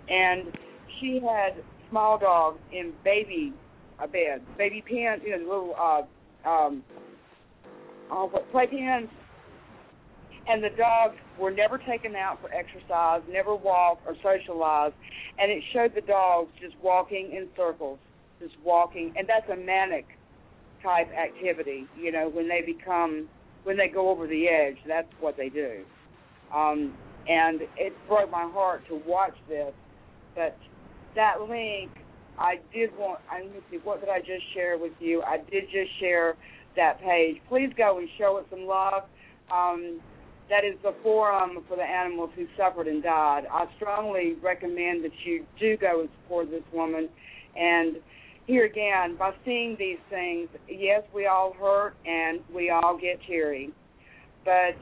[0.08, 0.56] And
[1.00, 3.52] she had small dogs in baby
[4.00, 6.82] uh, beds, baby pens, you know, little uh, um,
[8.10, 9.08] uh, play pens.
[10.48, 14.94] And the dogs were never taken out for exercise, never walked or socialized,
[15.38, 17.98] and it showed the dogs just walking in circles,
[18.40, 20.06] just walking, and that's a manic
[20.82, 21.86] type activity.
[21.96, 23.28] You know, when they become
[23.64, 25.82] when they go over the edge, that's what they do.
[26.54, 26.94] Um,
[27.28, 29.72] and it broke my heart to watch this.
[30.34, 30.56] But
[31.14, 31.90] that link,
[32.38, 33.20] I did want.
[33.30, 33.78] I let me see.
[33.82, 35.22] What did I just share with you?
[35.22, 36.36] I did just share
[36.76, 37.36] that page.
[37.48, 39.02] Please go and show it some love.
[39.52, 40.00] Um,
[40.48, 43.44] that is the forum for the animals who suffered and died.
[43.50, 47.08] I strongly recommend that you do go and support this woman.
[47.56, 47.96] And
[48.50, 53.70] here again, by seeing these things, yes, we all hurt and we all get teary,
[54.44, 54.74] but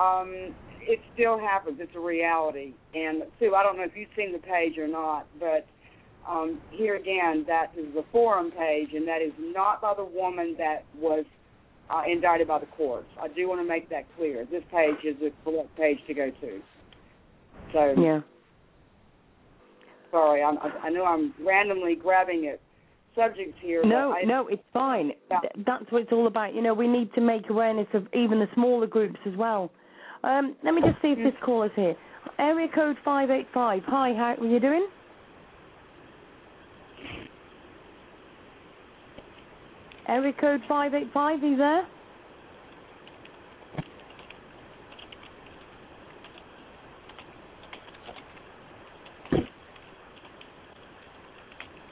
[0.00, 1.78] um, it still happens.
[1.80, 2.72] It's a reality.
[2.92, 5.64] And Sue, I don't know if you've seen the page or not, but
[6.28, 10.56] um, here again, that is the forum page, and that is not by the woman
[10.58, 11.24] that was
[11.90, 13.06] uh, indicted by the courts.
[13.20, 14.44] I do want to make that clear.
[14.50, 16.60] This page is the correct page to go to.
[17.72, 18.20] So yeah.
[20.10, 22.60] Sorry, I'm, I know I'm randomly grabbing it
[23.16, 23.84] subjects here.
[23.84, 25.12] No, I, no, it's fine.
[25.30, 25.38] Yeah.
[25.66, 26.54] That's what it's all about.
[26.54, 29.70] You know, we need to make awareness of even the smaller groups as well.
[30.22, 31.94] Um, let me just see if this caller's here.
[32.38, 33.82] Area code 585.
[33.86, 34.88] Hi, how are you doing?
[40.08, 41.86] Area code 585, are you there?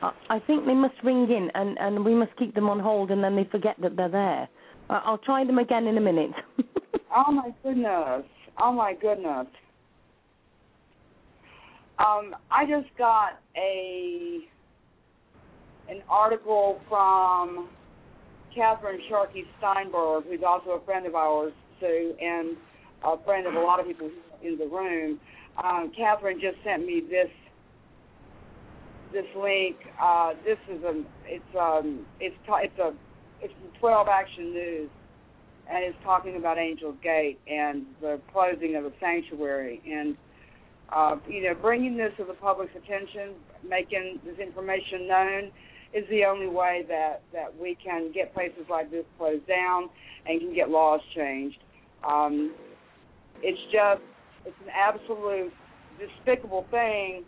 [0.03, 3.23] I think they must ring in, and and we must keep them on hold, and
[3.23, 4.49] then they forget that they're there.
[4.91, 6.33] I'll try them again in a minute.
[7.16, 8.24] oh my goodness!
[8.61, 9.47] Oh my goodness!
[11.99, 14.41] Um, I just got a
[15.89, 17.69] an article from
[18.55, 22.57] Catherine Sharkey Steinberg, who's also a friend of ours, Sue, and
[23.05, 24.11] a friend of a lot of people
[24.43, 25.20] in the room.
[25.62, 27.29] Um, Catherine just sent me this
[29.13, 29.77] this link.
[30.01, 32.93] Uh, this is a it's um it's it's a
[33.41, 34.91] it's from 12 Action News,
[35.71, 40.17] and it's talking about Angels Gate and the closing of the sanctuary and.
[40.95, 43.33] Uh, you know, bringing this to the public's attention,
[43.67, 45.51] making this information known,
[45.95, 49.89] is the only way that that we can get places like this closed down
[50.27, 51.57] and can get laws changed.
[52.07, 52.55] Um,
[53.43, 54.03] it's just
[54.45, 55.51] it's an absolute
[55.99, 57.25] despicable thing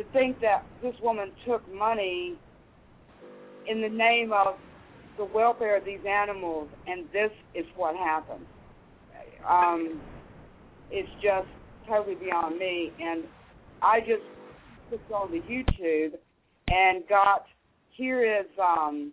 [0.00, 2.34] to think that this woman took money
[3.68, 4.54] in the name of
[5.18, 8.46] the welfare of these animals, and this is what happened.
[9.46, 10.00] Um,
[10.90, 11.48] it's just
[11.86, 13.24] totally beyond me, and
[13.82, 14.22] I just
[14.88, 16.14] clicked on the YouTube
[16.68, 17.44] and got
[17.90, 19.12] here is um,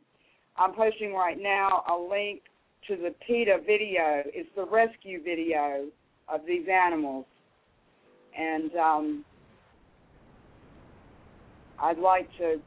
[0.56, 2.44] I'm posting right now a link
[2.88, 4.24] to the PETA video.
[4.28, 5.88] It's the rescue video
[6.30, 7.26] of these animals,
[8.38, 9.26] and um,
[11.82, 12.60] I'd like to.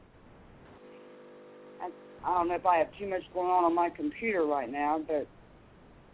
[1.81, 5.01] I, don't know if I have too much going on on my computer right now,
[5.07, 5.27] but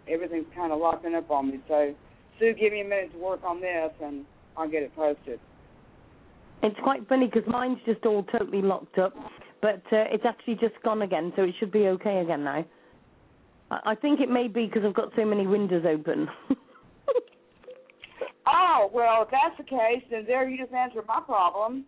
[0.09, 1.59] everything's kind of locking up on me.
[1.67, 1.93] So,
[2.39, 4.25] Sue, give me a minute to work on this, and
[4.55, 5.39] I'll get it posted.
[6.63, 9.13] It's quite funny because mine's just all totally locked up,
[9.61, 12.65] but uh, it's actually just gone again, so it should be okay again now.
[13.69, 16.27] I, I think it may be because I've got so many windows open.
[18.47, 21.85] oh well, if that's the case, then there you just answered my problem.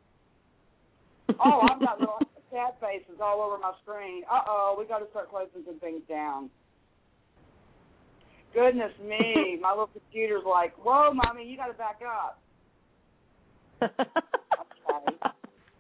[1.44, 2.20] Oh, I've got little
[2.52, 4.24] sad faces all over my screen.
[4.32, 6.50] Uh oh, we got to start closing some things down.
[8.54, 12.42] Goodness me, my little computer's like, whoa, mommy, you got to back up.
[13.82, 15.16] okay.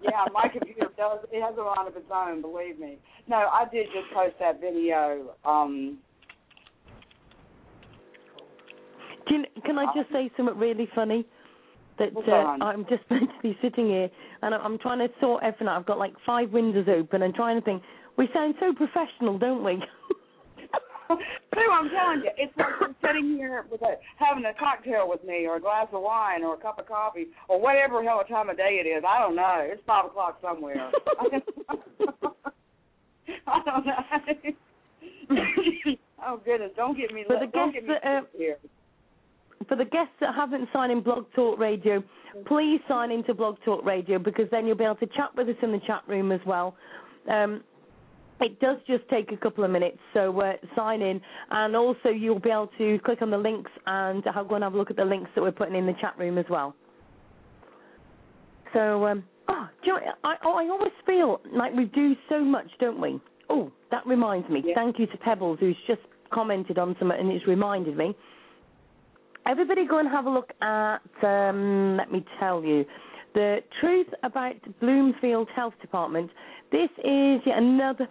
[0.01, 1.19] Yeah, my computer does.
[1.31, 2.41] It has a mind of its own.
[2.41, 2.97] Believe me.
[3.27, 5.35] No, I did just post that video.
[5.43, 5.97] Um,
[9.29, 11.25] Can, can I just say something really funny?
[11.99, 12.63] That uh.
[12.63, 14.09] I'm just meant to be sitting here
[14.41, 15.77] and I'm trying to sort everything out.
[15.79, 17.83] I've got like five windows open and trying to think.
[18.17, 19.81] We sound so professional, don't we?
[21.09, 25.23] Sue, I'm telling you, it's like I'm sitting here with a having a cocktail with
[25.23, 28.49] me, or a glass of wine, or a cup of coffee, or whatever hell time
[28.49, 29.03] of day it is.
[29.07, 29.57] I don't know.
[29.61, 30.91] It's five o'clock somewhere.
[33.47, 33.95] I don't know.
[36.27, 36.71] oh goodness!
[36.75, 37.25] Don't get me.
[37.27, 38.57] But the guests that, uh, here.
[39.67, 42.01] For the guests that haven't signed in Blog Talk Radio,
[42.47, 45.55] please sign into Blog Talk Radio because then you'll be able to chat with us
[45.61, 46.75] in the chat room as well.
[47.29, 47.63] Um,
[48.41, 51.19] it does just take a couple of minutes, so uh, sign in,
[51.51, 54.73] and also you'll be able to click on the links and I'll go and have
[54.73, 56.73] a look at the links that we're putting in the chat room as well.
[58.73, 62.41] So, um, oh, do you know, I, oh, I always feel like we do so
[62.41, 63.19] much, don't we?
[63.49, 64.61] Oh, that reminds me.
[64.63, 64.75] Yeah.
[64.75, 68.15] Thank you to Pebbles, who's just commented on something and it's reminded me.
[69.49, 72.85] Everybody go and have a look at, um, let me tell you,
[73.33, 76.29] the truth about Bloomfield Health Department.
[76.71, 78.07] This is yet another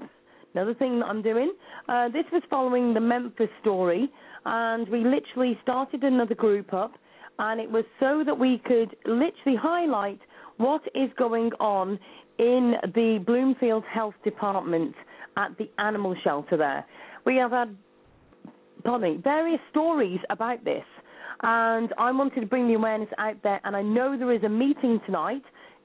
[0.53, 1.53] another thing that I'm doing.
[1.89, 4.11] Uh, this was following the Memphis story,
[4.47, 6.95] and we literally started another group up,
[7.39, 10.19] and it was so that we could literally highlight
[10.57, 12.01] what is going on
[12.41, 14.93] in the Bloomfield Health Department
[15.37, 16.85] at the animal shelter there.
[17.25, 17.77] We have had
[18.85, 20.85] pardon me, various stories about this,
[21.43, 23.61] and I wanted to bring the awareness out there.
[23.65, 25.43] And I know there is a meeting tonight.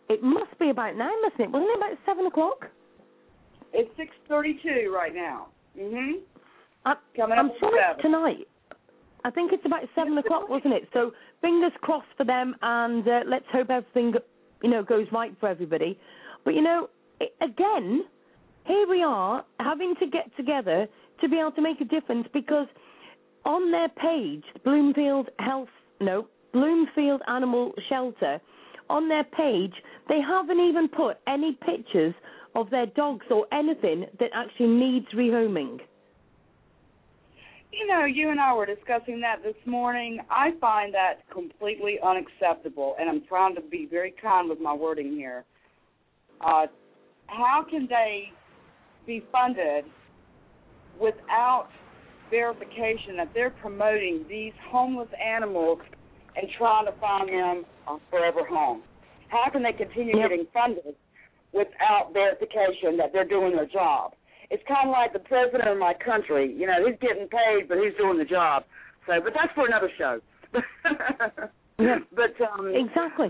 [0.10, 1.52] It must be about now, mustn't it?
[1.52, 2.68] Wasn't it about seven o'clock?
[3.74, 5.48] It's six thirty-two right now.
[5.78, 6.22] Mhm.
[7.16, 8.12] Coming I'm up sure it's seven.
[8.12, 8.48] tonight.
[9.26, 10.90] I think it's about seven o'clock, wasn't it?
[10.92, 11.12] So
[11.42, 14.14] fingers crossed for them, and uh, let's hope everything,
[14.62, 15.98] you know, goes right for everybody.
[16.44, 16.90] But you know,
[17.22, 18.04] i again,
[18.66, 20.88] here we are having to get together
[21.22, 22.68] to be able to make a difference because
[23.46, 28.40] on their page, Bloomfield Health, no, Bloomfield Animal Shelter,
[28.90, 29.74] on their page,
[30.10, 32.14] they haven't even put any pictures
[32.56, 35.80] of their dogs or anything that actually needs rehoming.
[37.72, 40.20] You know, you and I were discussing that this morning.
[40.30, 45.14] I find that completely unacceptable, and I'm trying to be very kind with my wording
[45.14, 45.44] here.
[46.40, 46.68] Uh,
[47.28, 48.32] how can they
[49.08, 49.86] be funded
[51.02, 51.70] without
[52.34, 55.78] verification that they're promoting these homeless animals
[56.36, 58.82] and trying to find them a forever home?
[59.30, 60.30] How can they continue Yep.
[60.30, 60.96] getting funded
[61.54, 64.14] without verification that they're doing their job?
[64.50, 66.52] It's kind of like the president of my country.
[66.52, 68.64] You know, he's getting paid, but he's doing the job.
[69.06, 70.20] So, but that's for another show.
[71.80, 72.00] Yeah.
[72.14, 73.30] But um, Exactly.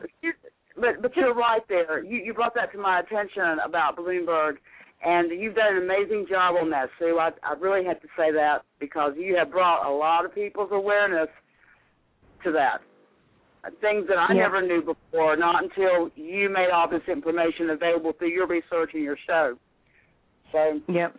[0.75, 2.03] but but you're right there.
[2.03, 4.57] You you brought that to my attention about Bloomfield,
[5.05, 7.17] and you've done an amazing job on that, Sue.
[7.19, 10.71] I I really have to say that because you have brought a lot of people's
[10.71, 11.29] awareness
[12.43, 12.81] to that.
[13.65, 14.41] Uh, Things that I Yeah.
[14.41, 19.03] never knew before, not until you made all this information available through your research and
[19.03, 19.57] your show.
[20.51, 21.09] So Yeah.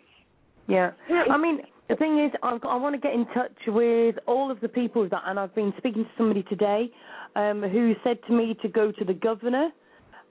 [0.66, 0.92] Yeah.
[1.08, 4.60] I mean, the thing is, I've, I want to get in touch with all of
[4.60, 6.90] the people that, and I've been speaking to somebody today
[7.36, 9.70] um, who said to me to go to the governor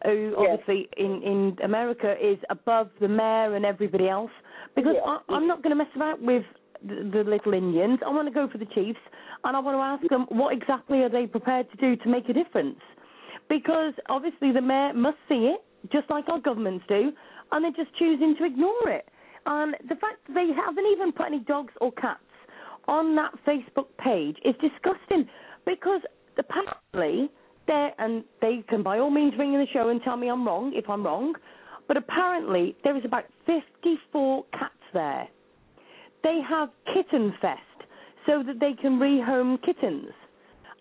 [0.05, 4.31] who obviously in in America is above the mayor and everybody else.
[4.75, 5.17] Because Yeah.
[5.30, 6.43] I, I'm not going to mess about with
[6.88, 7.99] the, the little Indians.
[8.05, 8.99] I want to go for the chiefs,
[9.43, 12.27] and I want to ask them what exactly are they prepared to do to make
[12.30, 12.80] a difference.
[13.49, 17.11] Because obviously the mayor must see it, just like our governments do,
[17.51, 19.07] and they're just choosing to ignore it.
[19.45, 22.19] And the fact that they haven't even put any dogs or cats
[22.88, 25.27] on that Facebook page is disgusting
[25.65, 26.01] because
[26.38, 27.30] apparently
[27.68, 30.45] they and they can by all means ring in the show and tell me I'm
[30.45, 31.34] wrong if I'm wrong,
[31.88, 35.27] but apparently there is about 54 cats there.
[36.23, 37.60] They have Kitten Fest
[38.26, 40.11] so that they can rehome kittens.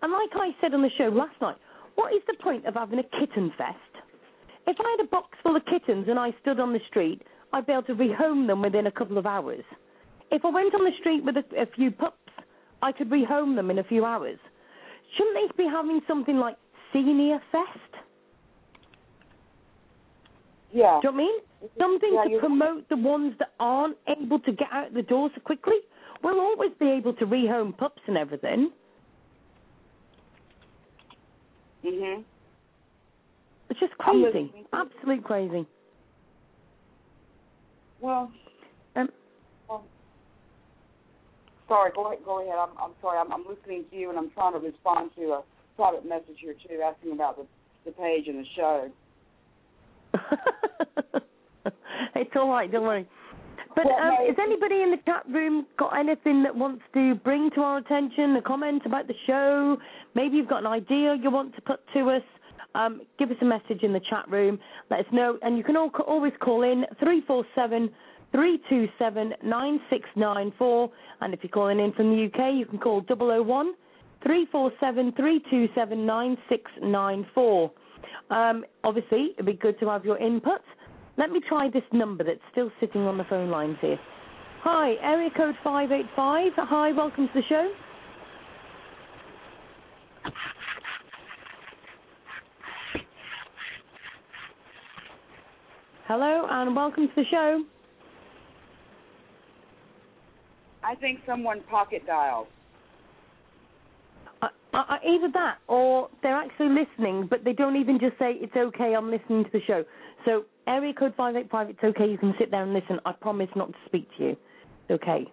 [0.03, 1.57] And like I said on the show last night,
[1.95, 3.77] what is the point of having a kitten fest?
[4.67, 7.23] If I had a box full of kittens and I stood on the street,
[7.53, 9.65] I'd be able to rehome them within a couple of hours.
[10.31, 12.17] If I went on the street with a, a few pups,
[12.81, 14.39] I could rehome them in a few hours.
[15.17, 16.57] Shouldn't they be having something like
[16.93, 18.05] Senior Fest?
[20.73, 21.01] Yeah.
[21.02, 21.40] Do you know what I mean?
[21.78, 25.40] Something Yeah, to promote the ones that aren't able to get out the door so
[25.40, 25.77] quickly.
[26.23, 28.73] We'll always be able to rehome pups and everything.
[31.85, 32.24] Mhm.
[33.69, 34.24] It's just crazy.
[34.24, 34.66] listening.
[34.73, 35.66] Absolute crazy.
[38.01, 38.32] Well,
[38.94, 39.10] Um,
[41.69, 41.90] sorry.
[41.93, 42.24] Go ahead.
[42.24, 42.59] Go ahead.
[42.59, 43.19] I'm I'm sorry.
[43.19, 45.44] I'm I'm listening to you and I'm trying to respond to a
[45.77, 47.47] private message here too, asking about the
[47.85, 48.90] the page and the show.
[52.15, 53.09] it's all right, don't worry.
[53.74, 57.15] But Well, um, no, has anybody in the chat room got anything that wants to
[57.16, 59.78] bring to our attention, a comment about the show?
[60.15, 62.23] Maybe you've got an idea you want to put to us.
[62.74, 64.59] Um, give us a message in the chat room.
[64.90, 65.39] Let us know.
[65.43, 67.90] And you can all, always call in 347
[68.32, 70.90] 327 9694.
[71.20, 73.74] And if you're calling in from the UK, you can call 001
[74.24, 75.12] 347
[78.31, 80.61] Um, obviously, it'd be good to have your input.
[81.19, 83.99] Let me try this number that's still sitting on the phone lines here.
[84.62, 86.53] Hi, area code 585.
[86.57, 87.73] Hi, welcome to the show.
[96.07, 97.65] Hello, and welcome to the show.
[100.85, 102.47] I think someone pocket dialed.
[104.73, 108.57] Uh, uh, either that, or they're actually listening, but they don't even just say it's
[108.57, 108.94] okay.
[108.94, 109.85] I'm listening to the show.
[110.24, 111.69] So area code five eight five.
[111.69, 112.09] It's okay.
[112.09, 112.99] You can sit there and listen.
[113.05, 114.31] I promise not to speak to you.
[114.31, 115.27] It's okay.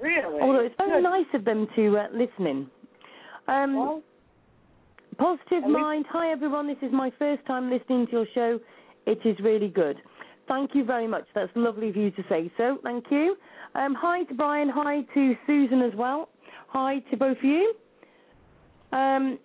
[0.00, 0.40] Really?
[0.42, 1.08] Although it's very Good.
[1.08, 2.70] nice of them to uh, listen in.
[3.48, 4.02] Um, Well,
[5.16, 6.04] Positive Mind.
[6.10, 6.66] Hi everyone.
[6.66, 8.60] This is my first time listening to your show.
[9.06, 9.96] It is really good.
[10.48, 11.24] Thank you very much.
[11.34, 12.78] That's lovely of you to say so.
[12.82, 13.36] Thank you.
[13.74, 14.68] Um, hi to Brian.
[14.68, 16.28] Hi to Susan as well.
[16.68, 17.74] Hi to both of you.
[18.94, 19.38] Um,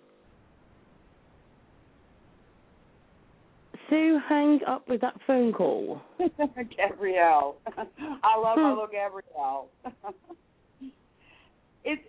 [3.88, 6.00] Sue, hang up with that phone call.
[6.76, 7.56] Gabrielle.
[7.76, 8.68] I love my Hmm.
[8.68, 9.68] little Gabrielle.
[11.84, 12.02] it's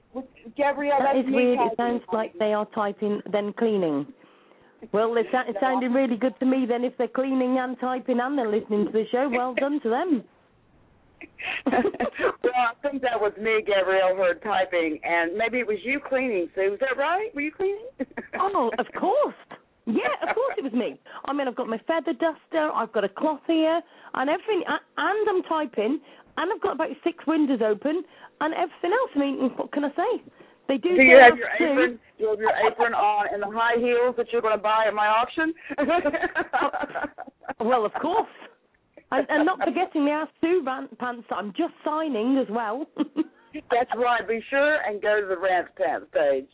[0.56, 1.00] Gabrielle.
[1.00, 1.60] That is weird.
[1.60, 4.06] It sounds like they are typing then cleaning.
[4.92, 8.38] Well, it, it sounded really good to me then if they're cleaning and typing and
[8.38, 9.30] they're listening to the show.
[9.30, 10.24] Well done to them.
[11.66, 16.50] well, I think that was me, Gabrielle, heard typing, and maybe it was you cleaning,
[16.56, 16.72] Sue.
[16.72, 17.34] Was that right?
[17.36, 17.88] Were you cleaning?
[18.40, 19.36] Oh, of course.
[19.86, 21.00] Yeah, of course it was me.
[21.26, 23.82] I mean, I've got my feather duster, I've got a cloth here,
[24.14, 26.00] and everything, and I'm typing,
[26.38, 28.04] and I've got about six windows open,
[28.40, 29.12] and everything else.
[29.16, 30.24] I mean, what can I say?
[30.68, 30.96] They do.
[30.96, 32.00] Do you have your apron?
[32.18, 34.86] Do you have your apron on and the high heels that you're going to buy
[34.88, 35.54] at my auction?
[37.60, 38.28] Well, of course.
[39.12, 42.88] And, and not forgetting the two rant pants that I'm just signing as well.
[43.70, 44.26] That's right.
[44.28, 46.48] Be sure and go to the Rants Pants page.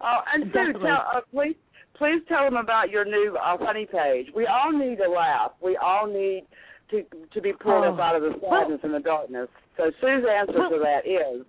[0.00, 1.54] Uh, and Sue, tell, uh, please,
[1.96, 4.26] please tell them about your new uh, funny page.
[4.34, 5.52] We all need a laugh.
[5.62, 6.46] We all need
[6.90, 7.02] to
[7.32, 8.02] to be pulled up Oh.
[8.02, 9.48] out of the Well- and the darkness.
[9.76, 11.46] So Sue's answer Well- to that is,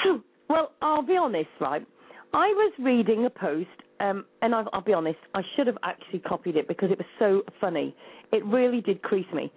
[0.48, 1.86] well, I'll be honest, right?
[2.32, 3.68] I was reading a post,
[4.00, 7.06] um, and I'll, I'll be honest, I should have actually copied it because it was
[7.18, 7.94] so funny.
[8.32, 9.52] It really did crease me.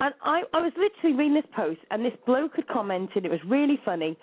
[0.00, 3.24] And I, I was literally reading this post, and this bloke had commented.
[3.24, 4.18] It was really funny,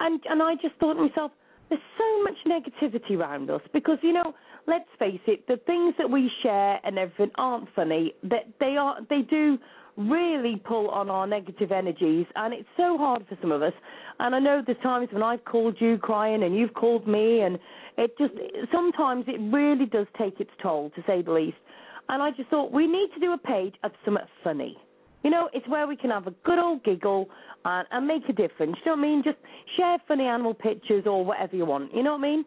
[0.00, 1.30] and and I just thought to myself,
[1.68, 4.34] there's so much negativity around us because you know,
[4.66, 8.14] let's face it, the things that we share and everything aren't funny.
[8.24, 9.58] That they are, they do
[9.96, 13.74] really pull on our negative energies, and it's so hard for some of us.
[14.18, 17.58] And I know there's times when I've called you crying, and you've called me, and
[17.98, 18.32] it just
[18.72, 21.56] sometimes it really does take its toll, to say the least.
[22.08, 24.76] And I just thought we need to do a page of something funny.
[25.22, 27.28] You know, it's where we can have a good old giggle
[27.64, 28.76] and, and make a difference.
[28.84, 29.22] You know what I mean?
[29.24, 29.38] Just
[29.76, 31.94] share funny animal pictures or whatever you want.
[31.94, 32.44] You know what I mean?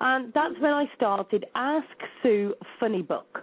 [0.00, 1.86] And that's when I started Ask
[2.22, 3.42] Sue Funny Book.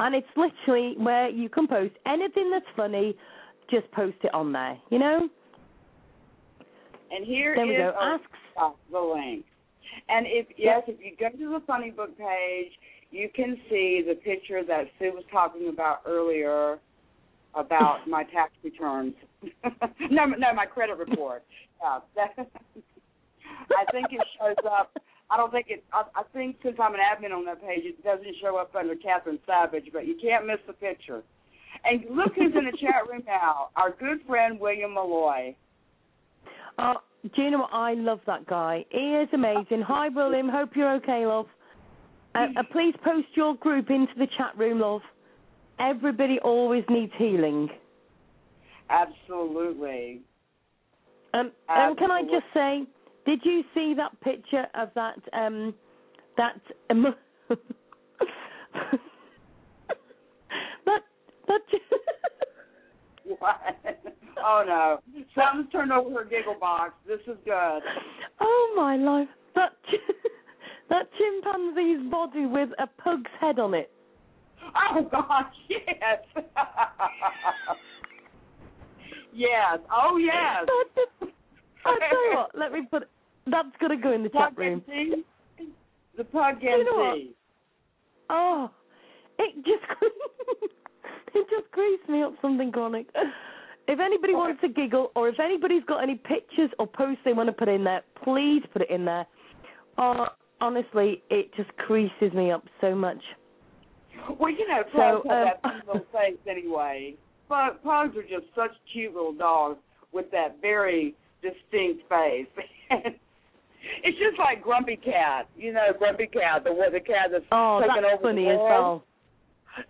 [0.00, 3.16] and it's literally where you can post anything that's funny.
[3.68, 4.78] Just post it on there.
[4.90, 5.28] You know.
[7.10, 7.94] And here There we is go.
[8.00, 8.74] Ask.
[8.92, 9.44] the link.
[10.08, 12.72] And if yes, if you go to the funny book page,
[13.10, 16.78] you can see the picture that Sue was talking about earlier
[17.54, 19.14] about my tax returns.
[20.10, 21.42] no, no, my credit report.
[21.80, 22.34] Yeah, that,
[23.70, 24.90] I think it shows up.
[25.30, 25.84] I don't think it.
[25.92, 28.96] I, I think since I'm an admin on that page, it doesn't show up under
[28.96, 31.22] Catherine Savage, but you can't miss the picture.
[31.84, 33.68] And look who's in the chat room now.
[33.76, 35.54] Our good friend William Malloy.
[36.78, 37.72] Uh, do you know what?
[37.72, 38.84] I love that guy.
[38.90, 39.82] He is amazing.
[39.86, 40.48] Hi, William.
[40.48, 41.46] Hope you're okay, love.
[42.34, 45.00] Uh, uh, please post your group into the chat room, love.
[45.80, 47.68] Everybody always needs healing.
[48.90, 50.20] Absolutely.
[51.34, 52.84] Um, um, can I just say,
[53.26, 55.74] did you see that picture of that um,
[56.36, 57.14] that um,
[60.86, 61.02] that
[61.46, 61.60] that?
[63.38, 63.60] What?
[64.44, 65.00] Oh no.
[65.34, 66.92] Something's turned over her giggle box.
[67.06, 67.80] This is good.
[68.40, 69.28] oh my life!
[69.54, 69.72] That
[70.90, 73.90] that chimpanzee's body with a pug's head on it.
[74.94, 76.44] Oh gosh, yes.
[79.34, 79.78] yes.
[79.92, 80.66] Oh yes.
[81.84, 83.08] I tell you what, let me put.
[83.50, 84.82] That's gonna go in the chat Pug room.
[84.88, 85.24] and tea.
[86.16, 87.18] The pug and You know what?
[88.30, 88.70] Oh,
[89.38, 90.12] it just
[91.34, 93.06] it just greased me up something chronic.
[93.88, 94.38] If anybody Okay.
[94.38, 97.68] wants to giggle, or if anybody's got any pictures or posts they want to put
[97.68, 99.26] in there, please put it in there.
[99.96, 100.26] Oh,
[100.60, 103.22] honestly, it just creases me up so much.
[104.38, 107.14] Well, you know, So, pugs have um, that little face anyway.
[107.48, 109.78] Pug, pugs are just such cute little dogs
[110.12, 112.46] with that very distinct face.
[112.90, 118.02] it's just like Grumpy Cat, you know, Grumpy Cat, the the cat that's Oh, taking
[118.02, 118.68] that's over funny the as world.
[118.68, 119.04] well.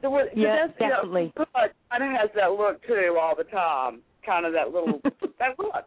[0.03, 1.33] The, but Yeah, that's, you know, definitely.
[1.91, 5.01] Kind of has that look too all the time, kind of that little
[5.39, 5.87] that look.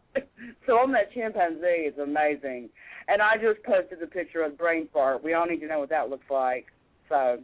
[0.66, 2.70] So on that chimpanzee is amazing,
[3.08, 5.24] and I just posted the picture of brain fart.
[5.24, 6.66] We all need to know what that looks like.
[7.10, 7.40] So.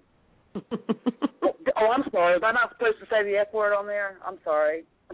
[1.79, 2.33] Oh, I'm sorry.
[2.33, 4.17] Was I not supposed to say the F word on there?
[4.25, 4.83] I'm sorry.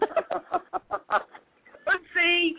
[2.14, 2.54] See?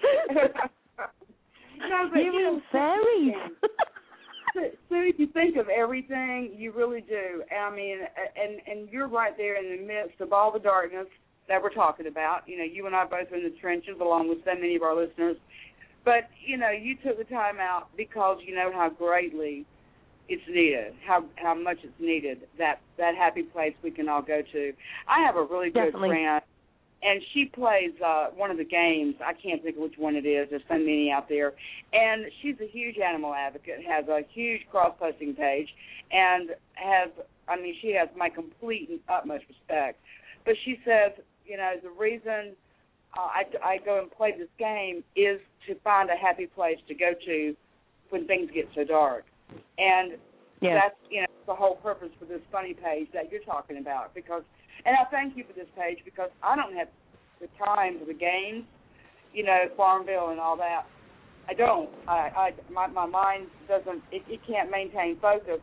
[1.89, 3.33] no, but you you know, fairies?
[4.89, 7.43] Sue, you think of everything, you really do.
[7.51, 7.99] I mean,
[8.41, 11.07] and and you're right there in the midst of all the darkness
[11.47, 12.47] that we're talking about.
[12.47, 14.81] You know, you and I both are in the trenches, along with so many of
[14.81, 15.37] our listeners.
[16.03, 19.65] But you know, you took the time out because you know how greatly
[20.27, 22.41] it's needed, how how much it's needed.
[22.57, 24.73] That that happy place we can all go to.
[25.07, 26.09] I have a really good Definitely.
[26.09, 26.41] friend,
[27.05, 29.15] and she plays uh one of the games.
[29.23, 30.47] I can't think of which one it is.
[30.49, 31.53] There's so many out there,
[31.93, 33.85] and she's a huge animal advocate.
[33.87, 35.67] Has a huge cross posting page,
[36.11, 37.09] and has
[37.47, 39.99] I mean she has my complete and utmost respect.
[40.45, 41.11] But she says,
[41.45, 42.55] you know, the reason
[43.17, 46.95] uh, I I go and play this game is to find a happy place to
[46.95, 47.55] go to
[48.09, 49.25] when things get so dark,
[49.77, 50.13] and
[50.61, 50.75] yeah.
[50.75, 54.43] that's you know the whole purpose for this funny page that you're talking about because
[54.85, 56.87] and I thank you for this page because I don't have
[57.41, 58.63] the time for the games,
[59.33, 60.83] you know, Farmville and all that.
[61.47, 61.89] I don't.
[62.07, 65.59] I, I my my mind doesn't it, it can't maintain focus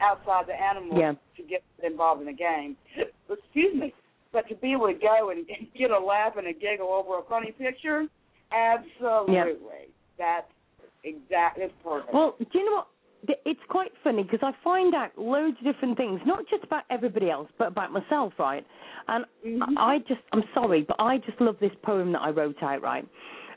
[0.00, 1.12] outside the animal Yeah.
[1.36, 2.76] to get involved in a game.
[3.30, 3.94] Excuse me.
[4.32, 5.46] But to be able to go and,
[5.78, 8.06] get a laugh and a giggle over a funny picture,
[8.50, 9.34] absolutely.
[9.34, 9.44] Yeah.
[10.18, 10.46] That's
[11.04, 12.14] exact that's perfect.
[12.14, 12.86] Well, do you know what?
[13.28, 17.30] It's quite funny because I find out loads of different things, not just about everybody
[17.30, 18.66] else, but about myself, right?
[19.08, 19.74] And Mhm.
[19.76, 22.82] I I just, I'm sorry, but I just love this poem that I wrote out,
[22.82, 23.06] right?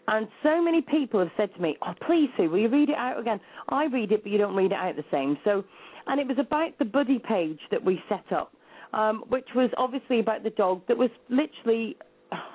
[0.07, 2.95] And so many people have said to me, "Oh, please, Sue, will you read it
[2.95, 3.39] out again?"
[3.69, 5.37] I read it, but you don't read it out the same.
[5.43, 5.63] So,
[6.07, 8.53] and it was about the buddy page that we set up,
[8.93, 11.97] um, which was obviously about the dog that was literally,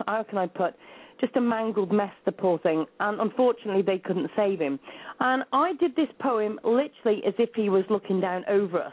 [0.06, 0.74] how can I put,
[1.20, 2.86] just a mangled mess, the poor thing.
[3.00, 4.78] And unfortunately, they couldn't save him.
[5.20, 8.92] And I did this poem literally as if he was looking down over us.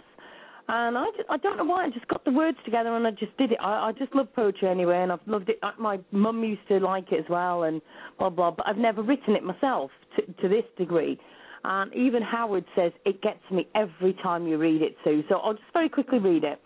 [0.70, 3.12] And I, just, I don't know why, I just got the words together and I
[3.12, 3.58] just did it.
[3.62, 5.60] I, I just love poetry anyway, and I've loved it.
[5.64, 7.82] Uh, My mum used to like it as well, and
[8.20, 11.18] blah, blah, but I've never written it myself to, to this degree.
[11.64, 15.24] And even Howard says it gets me every time you read it, Sue.
[15.30, 16.60] So I'll just very quickly read it.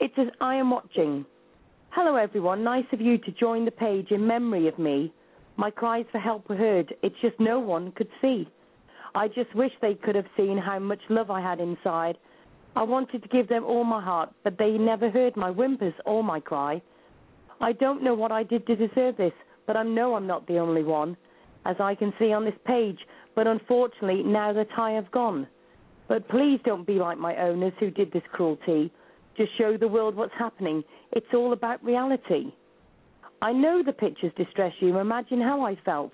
[0.00, 1.24] It says, I am watching.
[1.92, 2.62] Hello, everyone.
[2.62, 5.12] Nice of you to join the page in memory of me.
[5.56, 6.94] My cries for help were heard.
[7.02, 8.48] It's just no one could see.
[9.16, 12.16] I just wish they could have seen how much love I had inside.
[12.76, 16.22] I wanted to give them all my heart, but they never heard my whimpers or
[16.22, 16.80] my cry.
[17.60, 19.32] I don't know what I did to deserve this,
[19.66, 21.16] but I know I'm not the only one,
[21.66, 23.00] as I can see on this page.
[23.34, 25.48] But unfortunately, now that I have gone.
[26.06, 28.92] But please don't be like my owners who did this cruelty.
[29.40, 30.84] Just show the world what's happening.
[31.12, 32.52] It's all about reality.
[33.40, 34.98] I know the pictures distress you.
[34.98, 36.12] Imagine how I felt.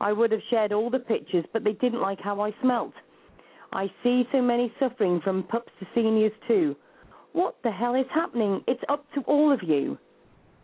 [0.00, 2.94] I would have shared all the pictures, but they didn't like how I smelt.
[3.74, 6.74] I see so many suffering from pups to seniors too.
[7.34, 8.64] What the hell is happening?
[8.66, 9.98] It's up to all of you.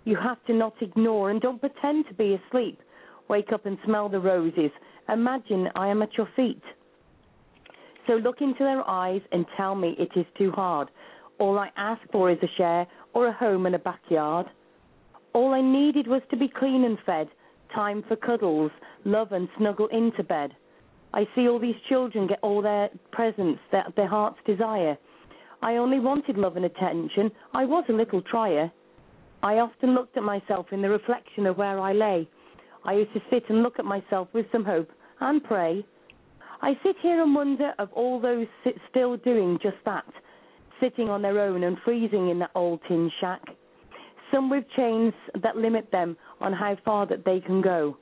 [0.04, 2.80] You have to not ignore and don't pretend to be asleep.
[3.28, 4.70] Wake up and smell the roses.
[5.10, 6.62] Imagine I am at your feet.
[8.06, 10.88] So look into their eyes and tell me it is too hard.
[11.38, 14.46] All I ask for is a share or a home and a backyard.
[15.32, 17.28] All I needed was to be clean and fed,
[17.74, 18.72] time for cuddles,
[19.04, 20.54] love and snuggle into bed.
[21.14, 24.98] I see all these children get all their presents that their hearts desire.
[25.62, 27.30] I only wanted love and attention.
[27.54, 28.70] I was a little trier.
[29.42, 32.28] I often looked at myself in the reflection of where I lay.
[32.84, 34.90] I used to sit and look at myself with some hope
[35.20, 35.84] and pray.
[36.60, 38.46] I sit here and wonder of all those
[38.90, 40.04] still doing just that,
[40.80, 43.42] sitting on their own and freezing in that old tin shack.
[44.32, 47.96] Some with chains that limit them on how far that they can go.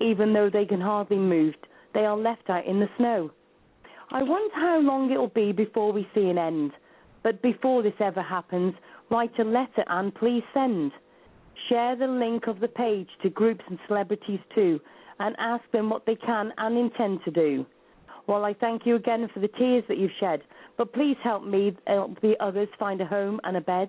[0.00, 1.54] Even though they can hardly move,
[1.94, 3.30] they are left out in the snow.
[4.12, 6.72] I wonder how long it will be before we see an end.
[7.22, 8.74] But before this ever happens,
[9.10, 10.92] write a letter and please send.
[11.68, 14.80] Share the link of the page to groups and celebrities too,
[15.18, 17.66] and ask them what they can and intend to do.
[18.26, 20.42] Well, I thank you again for the tears that you've shed,
[20.76, 23.88] but please help me help the others find a home and a bed.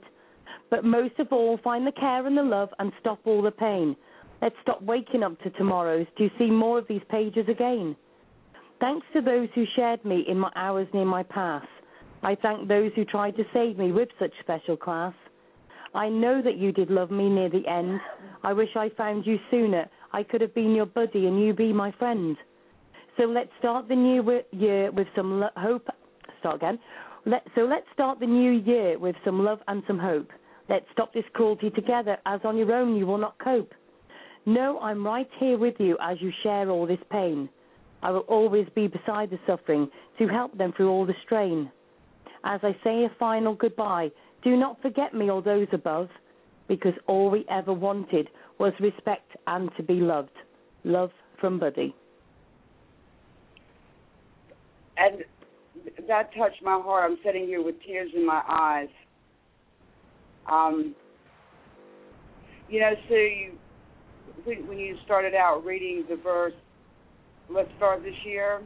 [0.69, 3.95] But most of all, find the care and the love and stop all the pain.
[4.41, 7.95] Let's stop waking up to tomorrows to see more of these pages again.
[8.79, 11.67] Thanks to those who shared me in my hours near my path.
[12.23, 15.13] I thank those who tried to save me with such special class.
[15.93, 17.99] I know that you did love me near the end.
[18.43, 19.89] I wish I found you sooner.
[20.13, 22.37] I could have been your buddy and you be my friend.
[23.17, 25.87] So let's start the new year with some lo- hope.
[26.39, 26.79] Start again.
[27.25, 30.29] Let, so let's start the new year with some love and some hope.
[30.69, 33.73] Let's stop this cruelty together, as on your own you will not cope.
[34.45, 37.49] No, I'm right here with you as you share all this pain.
[38.01, 41.71] I will always be beside the suffering to help them through all the strain.
[42.43, 44.09] As I say a final goodbye,
[44.43, 46.09] do not forget me or those above,
[46.67, 50.31] because all we ever wanted was respect and to be loved.
[50.83, 51.93] Love from Buddy.
[55.01, 55.23] And
[56.07, 57.09] that touched my heart.
[57.09, 58.89] I'm sitting here with tears in my eyes.
[60.51, 60.93] Um,
[62.69, 63.51] you know, Sue, you,
[64.67, 66.53] when you started out reading the verse,
[67.49, 68.61] let's start this year,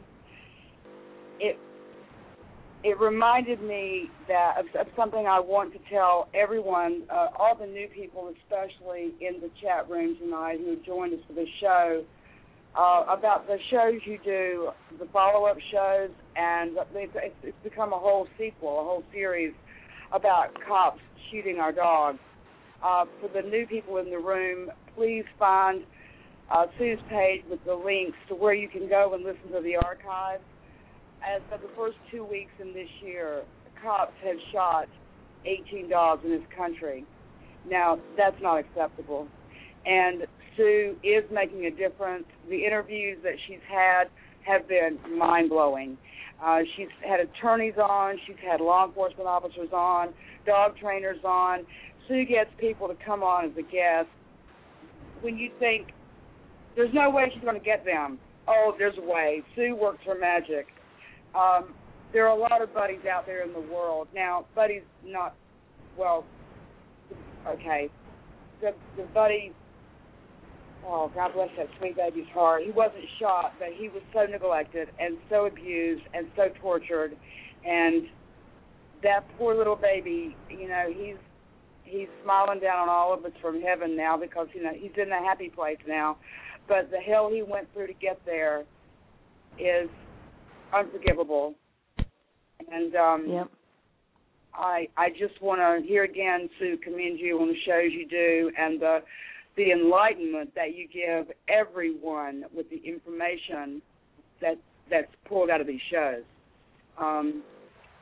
[1.40, 1.56] it
[2.84, 7.66] it reminded me that of, of something I want to tell everyone, uh, all the
[7.66, 12.04] new people, especially in the chat room tonight who joined us for the show,
[12.78, 14.68] uh, about the shows you do,
[14.98, 19.54] the follow-up shows, and it's, become a whole sequel, a whole series
[20.12, 21.00] about cops
[21.30, 22.18] shooting our dogs.
[22.84, 25.82] Uh, for the new people in the room, please find
[26.50, 29.76] uh, Sue's page with the links to where you can go and listen to the
[29.76, 30.42] archives
[31.26, 33.42] as of the first two weeks in this year,
[33.82, 34.88] cops have shot
[35.44, 37.04] 18 dogs in this country.
[37.68, 39.26] Now, that's not acceptable.
[39.84, 40.26] And
[40.56, 42.24] Sue is making a difference.
[42.48, 44.04] The interviews that she's had
[44.46, 45.96] have been mind blowing.
[46.42, 50.08] Uh, she's had attorneys on, she's had law enforcement officers on,
[50.44, 51.64] dog trainers on.
[52.06, 54.08] Sue gets people to come on as a guest.
[55.22, 55.88] When you think
[56.76, 59.42] there's no way she's going to get them, oh, there's a way.
[59.54, 60.66] Sue works her magic.
[61.34, 61.74] Um,
[62.12, 64.08] there are a lot of buddies out there in the world.
[64.14, 65.34] Now, Buddy's not,
[65.98, 66.24] well,
[67.48, 67.88] okay.
[68.60, 69.52] The, the Buddy,
[70.86, 72.62] oh, God bless that sweet baby's heart.
[72.64, 77.16] He wasn't shot, but he was so neglected and so abused and so tortured.
[77.66, 78.04] And
[79.02, 81.16] that poor little baby, you know, he's
[81.84, 85.10] he's smiling down on all of us from heaven now because you know he's in
[85.10, 86.16] a happy place now.
[86.68, 88.64] But the hell he went through to get there
[89.58, 89.88] is
[90.74, 91.54] unforgivable.
[92.70, 93.50] And um, yep.
[94.54, 98.50] I I just want to here again, Sue, commend you on the shows you do
[98.58, 98.98] and the
[99.56, 103.80] the enlightenment that you give everyone with the information
[104.40, 104.58] that
[104.90, 106.22] that's pulled out of these shows.
[106.98, 107.42] Um,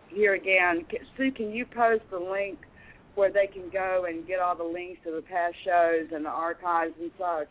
[0.08, 0.84] here again,
[1.16, 2.58] Sue, can you post the link
[3.14, 6.30] where they can go and get all the links to the past shows and the
[6.30, 7.48] archives and such?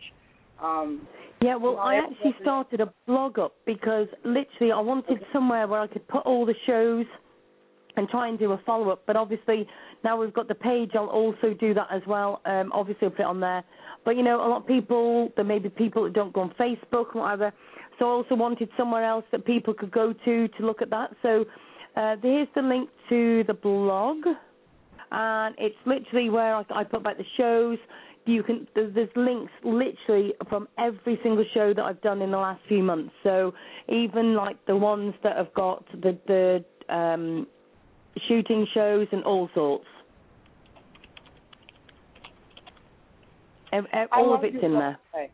[0.61, 1.07] Um,
[1.41, 5.87] yeah, well, I actually started a blog up because literally I wanted somewhere where I
[5.87, 7.05] could put all the shows
[7.95, 9.03] and try and do a follow up.
[9.05, 9.67] But obviously
[10.03, 12.41] now we've got the page, I'll also do that as well.
[12.45, 13.63] Um, obviously I'll put it on there.
[14.05, 16.53] But you know, a lot of people, there may be people that don't go on
[16.59, 17.53] Facebook or whatever.
[17.99, 21.11] So I also wanted somewhere else that people could go to to look at that.
[21.21, 21.45] So
[21.95, 24.17] uh, here's the link to the blog.
[25.11, 27.77] and it's literally where I, I put about the shows.
[28.25, 32.37] You can there's, there's links literally from every single show that I've done in the
[32.37, 33.13] last few months.
[33.21, 33.53] So
[33.89, 37.47] even like the ones that have got the the um,
[38.27, 39.85] shooting shows and all sorts.
[43.71, 44.99] Ev- ev- I all of it's in there.
[45.13, 45.31] page.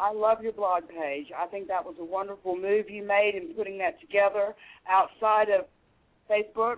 [0.00, 1.26] I love your blog page.
[1.36, 4.54] I think that was a wonderful move you made in putting that together
[4.88, 5.66] outside of
[6.30, 6.76] Facebook,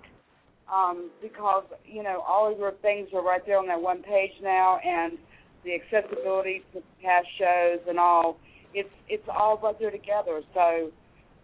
[0.72, 4.32] um, because you know all of your things are right there on that one page
[4.42, 5.18] now, and
[5.64, 8.38] the accessibility to past shows and all.
[8.72, 10.40] It's it's all right there together.
[10.54, 10.90] So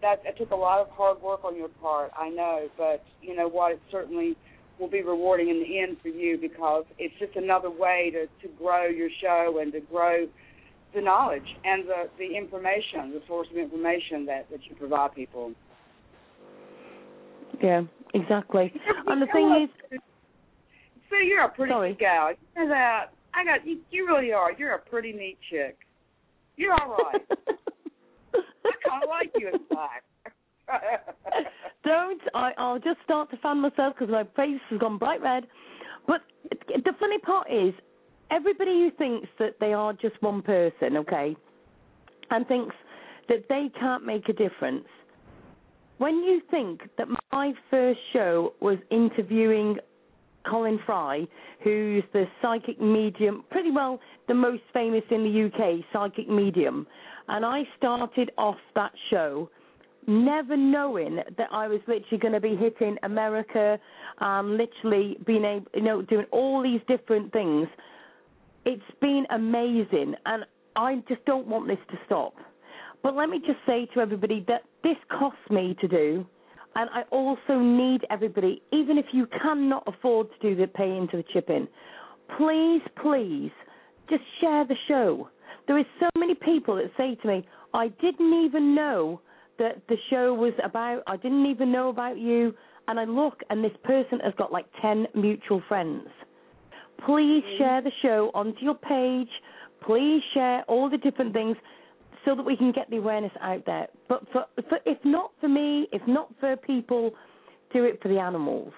[0.01, 3.35] that it took a lot of hard work on your part, I know, but you
[3.35, 3.73] know what?
[3.73, 4.35] It certainly
[4.79, 8.53] will be rewarding in the end for you because it's just another way to to
[8.57, 10.27] grow your show and to grow
[10.93, 15.53] the knowledge and the the information, the source of information that that you provide people.
[17.61, 17.83] Yeah,
[18.13, 18.71] exactly.
[19.07, 19.99] And the thing is,
[21.09, 21.97] so you're a pretty Sorry.
[21.99, 22.31] gal.
[22.55, 23.79] You know that I got you.
[23.89, 24.51] You really are.
[24.51, 25.77] You're a pretty neat chick.
[26.55, 27.21] You're all right.
[28.33, 30.05] I of like you, in fact.
[31.83, 32.21] Don't.
[32.33, 35.45] I, I'll just start to fan myself because my face has gone bright red.
[36.07, 37.73] But the funny part is,
[38.31, 41.35] everybody who thinks that they are just one person, okay,
[42.29, 42.75] and thinks
[43.29, 44.85] that they can't make a difference.
[45.97, 49.77] When you think that my first show was interviewing
[50.49, 51.27] Colin Fry,
[51.63, 56.87] who's the psychic medium, pretty well the most famous in the UK psychic medium,
[57.27, 59.49] and I started off that show
[60.07, 63.77] never knowing that I was literally going to be hitting America,
[64.19, 67.67] um, literally being able, you know, doing all these different things.
[68.65, 70.45] It's been amazing, and
[70.75, 72.35] I just don't want this to stop.
[73.03, 76.25] But let me just say to everybody that this costs me to do,
[76.75, 81.17] and I also need everybody, even if you cannot afford to do the pay into
[81.17, 81.67] the chip in,
[82.37, 83.51] please, please,
[84.09, 85.29] just share the show.
[85.67, 89.21] There is so many people that say to me, I didn't even know
[89.59, 92.53] that the show was about, I didn't even know about you,
[92.87, 96.07] and I look and this person has got like 10 mutual friends.
[97.05, 97.57] Please mm.
[97.57, 99.29] share the show onto your page.
[99.85, 101.57] Please share all the different things
[102.25, 103.87] so that we can get the awareness out there.
[104.09, 107.11] But for, for if not for me, if not for people,
[107.73, 108.73] do it for the animals.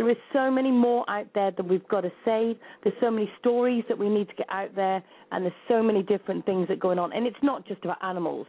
[0.00, 2.56] There is so many more out there that we've got to save.
[2.82, 6.02] There's so many stories that we need to get out there, and there's so many
[6.02, 7.12] different things that are going on.
[7.12, 8.46] And it's not just about animals.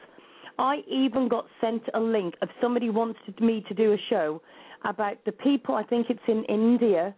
[0.57, 4.41] I even got sent a link of somebody wanted me to do a show
[4.85, 5.75] about the people.
[5.75, 7.13] I think it's in India,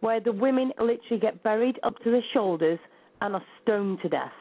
[0.00, 2.78] where the women literally get buried up to their shoulders
[3.22, 4.32] and are stoned to death.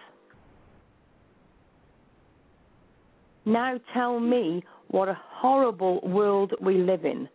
[3.46, 7.30] Now tell me what a horrible world we live in.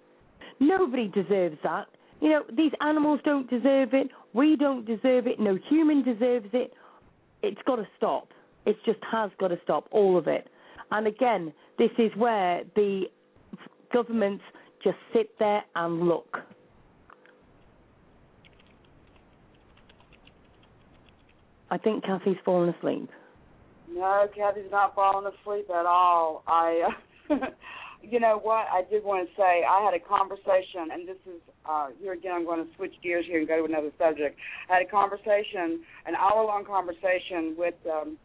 [0.61, 1.87] Nobody deserves that.
[2.23, 4.07] You know, these animals don't deserve it.
[4.33, 5.41] We don't deserve it.
[5.41, 6.73] No human deserves it.
[7.43, 8.29] It's got to stop.
[8.65, 10.47] It just has got to stop, all of it.
[10.93, 13.07] And again, this is where the
[13.93, 14.45] governments
[14.85, 16.39] just sit there and look.
[21.73, 23.11] I think Cathy's fallen asleep.
[23.91, 26.45] No, Cathy's not falling asleep at all.
[26.47, 26.89] I,
[28.03, 28.67] you know what?
[28.71, 32.33] I did want to say I had a conversation, and this is uh, here again.
[32.35, 34.39] I'm going to switch gears here and go to another subject.
[34.69, 38.19] I had a conversation, an hour-long conversation with um,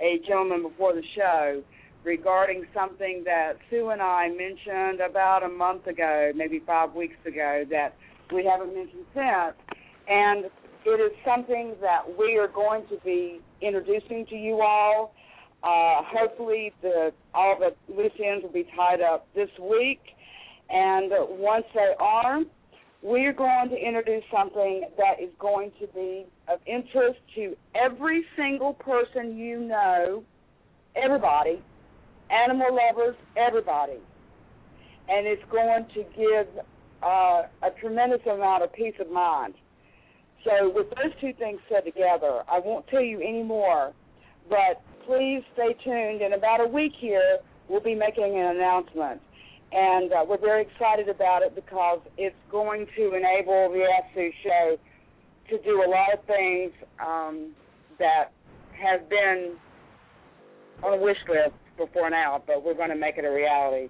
[0.00, 1.62] a gentleman before the show
[2.04, 7.64] regarding something that Sue and I mentioned about a month ago, maybe five weeks ago,
[7.70, 7.94] that
[8.32, 9.54] we haven't mentioned since,
[10.08, 10.46] and
[10.86, 15.12] it is something that we are going to be introducing to you all.
[15.62, 20.00] Uh, hopefully, the all the loose ends will be tied up this week,
[20.70, 22.40] and once they are,
[23.02, 28.74] we're going to introduce something that is going to be of interest to every single
[28.74, 30.22] person you know,
[30.96, 31.62] everybody,
[32.30, 33.98] animal lovers, everybody,
[35.08, 36.64] and it's going to give
[37.02, 39.54] uh, a tremendous amount of peace of mind.
[40.44, 43.92] So, with those two things said together, I won't tell you any more,
[44.48, 46.22] but please stay tuned.
[46.22, 49.20] In about a week here, we'll be making an announcement.
[49.72, 54.30] And uh, we're very excited about it because it's going to enable the Ask Sue
[54.42, 54.76] show
[55.48, 57.52] to do a lot of things um,
[57.98, 58.32] that
[58.72, 59.56] have been
[60.82, 63.88] on a wish list before now, but we're going to make it a reality.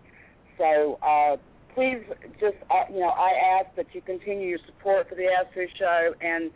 [0.59, 1.37] So, uh,
[1.75, 2.03] please
[2.41, 5.67] just uh, you know I ask that you continue your support for the Ask Sue
[5.79, 6.51] show, and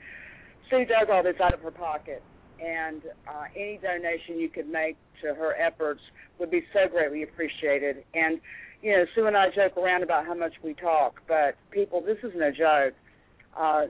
[0.68, 2.22] Sue does all this out of her pocket,
[2.62, 6.00] and uh, any donation you could make to her efforts
[6.38, 8.04] would be so greatly appreciated.
[8.14, 8.40] And
[8.82, 12.18] you know, Sue and I joke around about how much we talk, but people, this
[12.22, 12.94] is no joke.
[13.56, 13.86] Uh,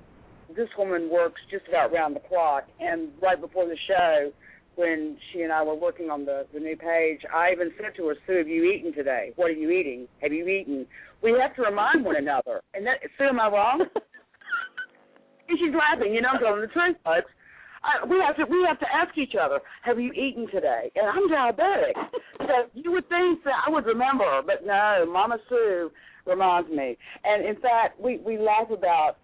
[0.54, 2.64] this woman works just about round the clock.
[2.78, 4.30] And right before the show,
[4.76, 8.08] when she and I were working on the the new page, I even said to
[8.08, 9.32] her, "Sue, have you eaten today?
[9.36, 10.08] What are you eating?
[10.20, 10.86] Have you eaten?"
[11.22, 12.60] We have to remind one another.
[12.74, 13.80] And that, Sue, am I wrong?
[15.48, 16.12] and she's laughing.
[16.12, 17.30] You know, I'm telling the truth, folks.
[17.84, 20.90] I, we have to we have to ask each other, have you eaten today?
[20.96, 21.92] And I'm diabetic,
[22.38, 25.90] so you would think that I would remember, but no, Mama Sue
[26.26, 26.96] reminds me.
[27.24, 29.16] And in fact, we we laugh about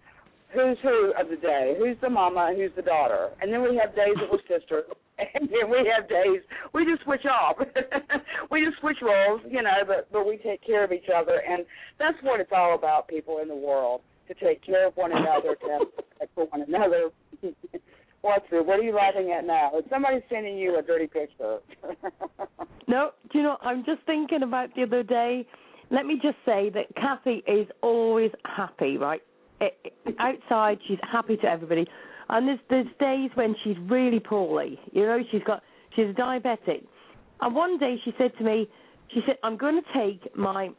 [0.53, 3.95] who's who of the day, who's the mama who's the daughter, and then we have
[3.95, 4.85] days that we're sisters,
[5.17, 6.41] and then we have days
[6.73, 7.57] we just switch off.
[8.51, 11.65] we just switch roles, you know, but but we take care of each other, and
[11.97, 15.55] that's what it's all about, people in the world, to take care of one another,
[15.55, 15.85] to
[16.35, 17.09] for one another.
[18.21, 18.65] What's it?
[18.65, 19.71] What are you laughing at now?
[19.77, 21.59] Is somebody sending you a dirty picture?
[22.87, 23.57] no, do you know?
[23.61, 25.47] I'm just thinking about the other day.
[25.89, 29.21] Let me just say that Cathy is always happy, right?
[30.19, 31.85] outside, she's happy to everybody.
[32.29, 34.79] And there's there's days when she's really poorly.
[34.93, 35.61] You know, she's got
[35.95, 36.85] she's diabetic.
[37.41, 38.69] And one day she said to me,
[39.13, 40.69] she said, "I'm going to take my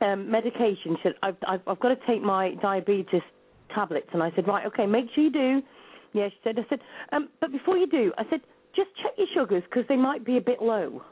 [0.00, 3.22] um, medication." She said, I've, "I've I've got to take my diabetes
[3.74, 5.62] tablets." And I said, "Right, okay, make sure you do."
[6.12, 6.58] Yeah, she said.
[6.58, 6.80] I said,
[7.12, 8.40] um, "But before you do, I said,
[8.74, 11.02] just check your sugars because they might be a bit low."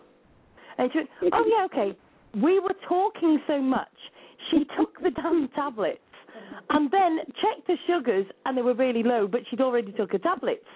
[0.78, 1.96] And she went, "Oh yeah, okay."
[2.34, 3.88] We were talking so much,
[4.50, 6.00] she took the damn tablets
[6.70, 10.18] and then checked the sugars and they were really low, but she'd already took her
[10.18, 10.66] tablets.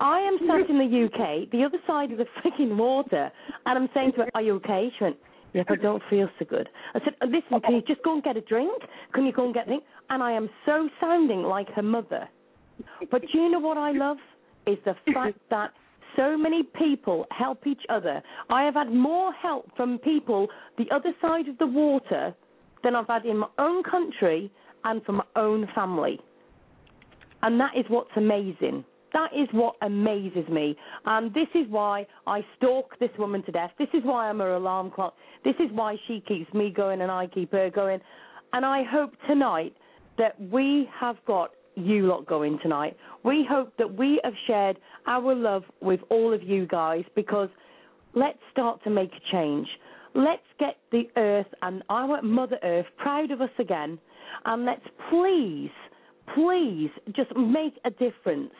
[0.00, 3.32] I am sat in the UK, the other side of the freaking water,
[3.64, 5.16] and I'm saying to her, "Are you okay?" She went,
[5.54, 8.36] "Yep, I don't feel so good." I said, "Listen, can you just go and get
[8.36, 8.80] a drink?
[9.12, 12.28] Can you go and get a drink?" And I am so sounding like her mother.
[13.10, 14.18] But you know what I love
[14.66, 15.72] is the fact that
[16.16, 18.22] so many people help each other.
[18.48, 20.48] I have had more help from people
[20.78, 22.34] the other side of the water
[22.82, 24.50] than I've had in my own country
[24.84, 26.18] and from my own family.
[27.42, 28.84] And that is what's amazing.
[29.12, 30.76] That is what amazes me.
[31.04, 33.70] And this is why I stalk this woman to death.
[33.78, 35.14] This is why I'm her alarm clock.
[35.44, 38.00] This is why she keeps me going and I keep her going.
[38.52, 39.74] And I hope tonight
[40.18, 42.96] that we have got you lot going tonight.
[43.24, 47.48] We hope that we have shared our love with all of you guys because
[48.14, 49.68] let's start to make a change.
[50.14, 53.98] Let's get the earth and our Mother Earth proud of us again
[54.46, 55.70] and let's please,
[56.34, 58.54] please just make a difference.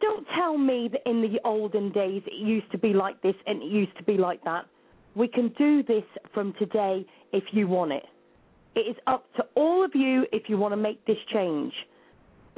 [0.00, 3.60] Don't tell me that in the olden days it used to be like this and
[3.60, 4.66] it used to be like that.
[5.16, 8.04] We can do this from today if you want it.
[8.76, 11.72] It is up to all of you if you want to make this change.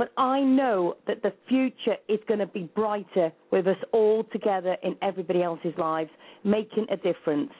[0.01, 4.79] But I know that the future is going to be brighter with us all together
[4.83, 6.09] in everybody else's lives,
[6.43, 7.53] making a difference.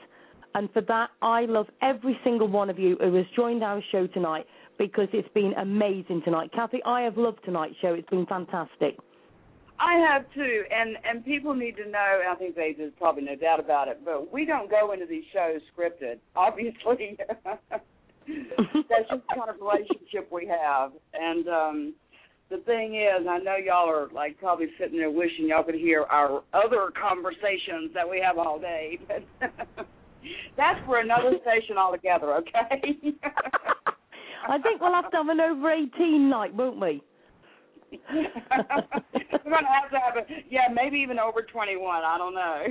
[0.55, 4.07] And for that, I love every single one of you who has joined our show
[4.07, 4.47] tonight
[4.79, 6.51] because it's been amazing tonight.
[6.55, 7.93] Cathy, I have loved tonight's show.
[7.93, 8.97] It's been fantastic.
[9.79, 12.23] I have too, and and people need to know.
[12.27, 15.25] I think they, there's probably no doubt about it, but we don't go into these
[15.31, 16.21] shows scripted.
[16.37, 17.19] Obviously,
[17.69, 20.93] that's just the kind of relationship we have.
[21.13, 21.95] And um
[22.51, 26.03] the thing is, I know y'all are like probably sitting there wishing y'all could hear
[26.11, 29.87] our other conversations that we have all day, but
[30.57, 32.35] that's for another station altogether.
[32.35, 33.15] Okay.
[34.49, 37.03] I think we'll have to have an over 18 night, won't we?
[38.13, 42.05] We're gonna have to have a yeah, maybe even over 21.
[42.05, 42.67] I don't know.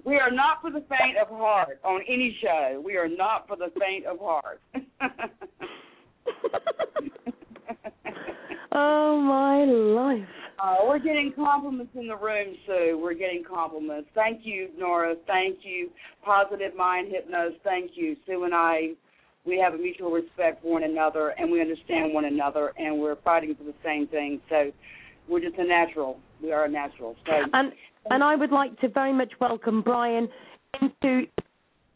[0.04, 2.82] we are not for the faint of heart on any show.
[2.84, 4.60] We are not for the faint of heart.
[8.72, 10.28] oh my life.
[10.62, 12.98] Uh, we're getting compliments in the room, Sue.
[13.02, 14.08] We're getting compliments.
[14.14, 15.14] Thank you, Nora.
[15.26, 15.90] Thank you,
[16.24, 17.56] Positive Mind Hypnose.
[17.62, 18.92] Thank you, Sue and I.
[19.44, 23.16] We have a mutual respect for one another, and we understand one another, and we're
[23.16, 24.40] fighting for the same thing.
[24.48, 24.72] So
[25.28, 26.18] we're just a natural.
[26.42, 27.14] We are a natural.
[27.26, 27.72] So, and
[28.10, 30.28] and I would like to very much welcome Brian
[30.80, 31.26] into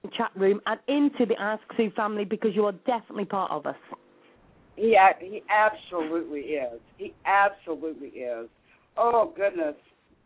[0.02, 3.66] the chat room and into the Ask Sue family because you are definitely part of
[3.66, 3.76] us.
[4.78, 6.80] He he absolutely is.
[6.96, 8.48] He absolutely is.
[8.96, 9.74] Oh goodness,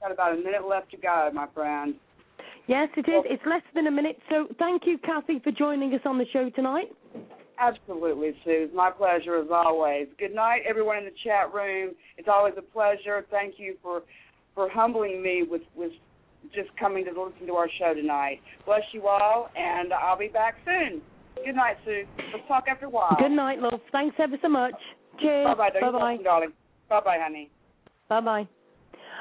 [0.00, 1.94] got about a minute left to go, my friend.
[2.66, 3.24] Yes, it is.
[3.24, 4.18] It's less than a minute.
[4.28, 6.92] So thank you, Cathy, for joining us on the show tonight.
[7.58, 8.68] Absolutely, Sue.
[8.74, 10.06] My pleasure as always.
[10.18, 11.92] Good night, everyone in the chat room.
[12.18, 13.24] It's always a pleasure.
[13.30, 14.02] Thank you for
[14.54, 15.92] for humbling me with with
[16.54, 18.40] just coming to listen to our show tonight.
[18.66, 21.00] Bless you all, and I'll be back soon.
[21.44, 22.04] Good night, Sue.
[22.32, 23.16] Let's talk after a while.
[23.18, 23.80] Good night, love.
[23.90, 24.74] Thanks ever so much.
[25.20, 25.46] Cheers.
[25.46, 26.52] Bye bye, Bye bye, darling.
[26.88, 27.50] Bye bye, honey.
[28.08, 28.48] Bye bye.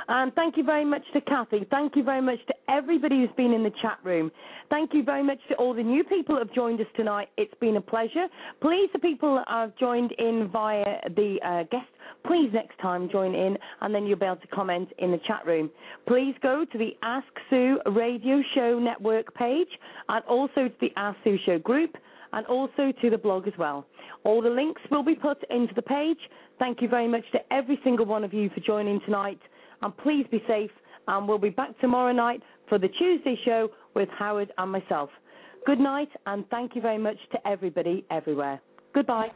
[0.07, 1.65] And thank you very much to Cathy.
[1.69, 4.31] Thank you very much to everybody who's been in the chat room.
[4.69, 7.29] Thank you very much to all the new people that have joined us tonight.
[7.37, 8.27] It's been a pleasure.
[8.61, 10.83] Please, the people that have joined in via
[11.15, 11.87] the uh, guest,
[12.25, 15.45] please next time join in and then you'll be able to comment in the chat
[15.45, 15.69] room.
[16.07, 19.67] Please go to the Ask Sue Radio Show Network page
[20.09, 21.95] and also to the Ask Sue Show group
[22.33, 23.85] and also to the blog as well.
[24.23, 26.19] All the links will be put into the page.
[26.59, 29.39] Thank you very much to every single one of you for joining tonight.
[29.81, 30.71] And please be safe.
[31.07, 35.09] And we'll be back tomorrow night for the Tuesday show with Howard and myself.
[35.65, 38.61] Good night, and thank you very much to everybody everywhere.
[38.93, 39.29] Goodbye.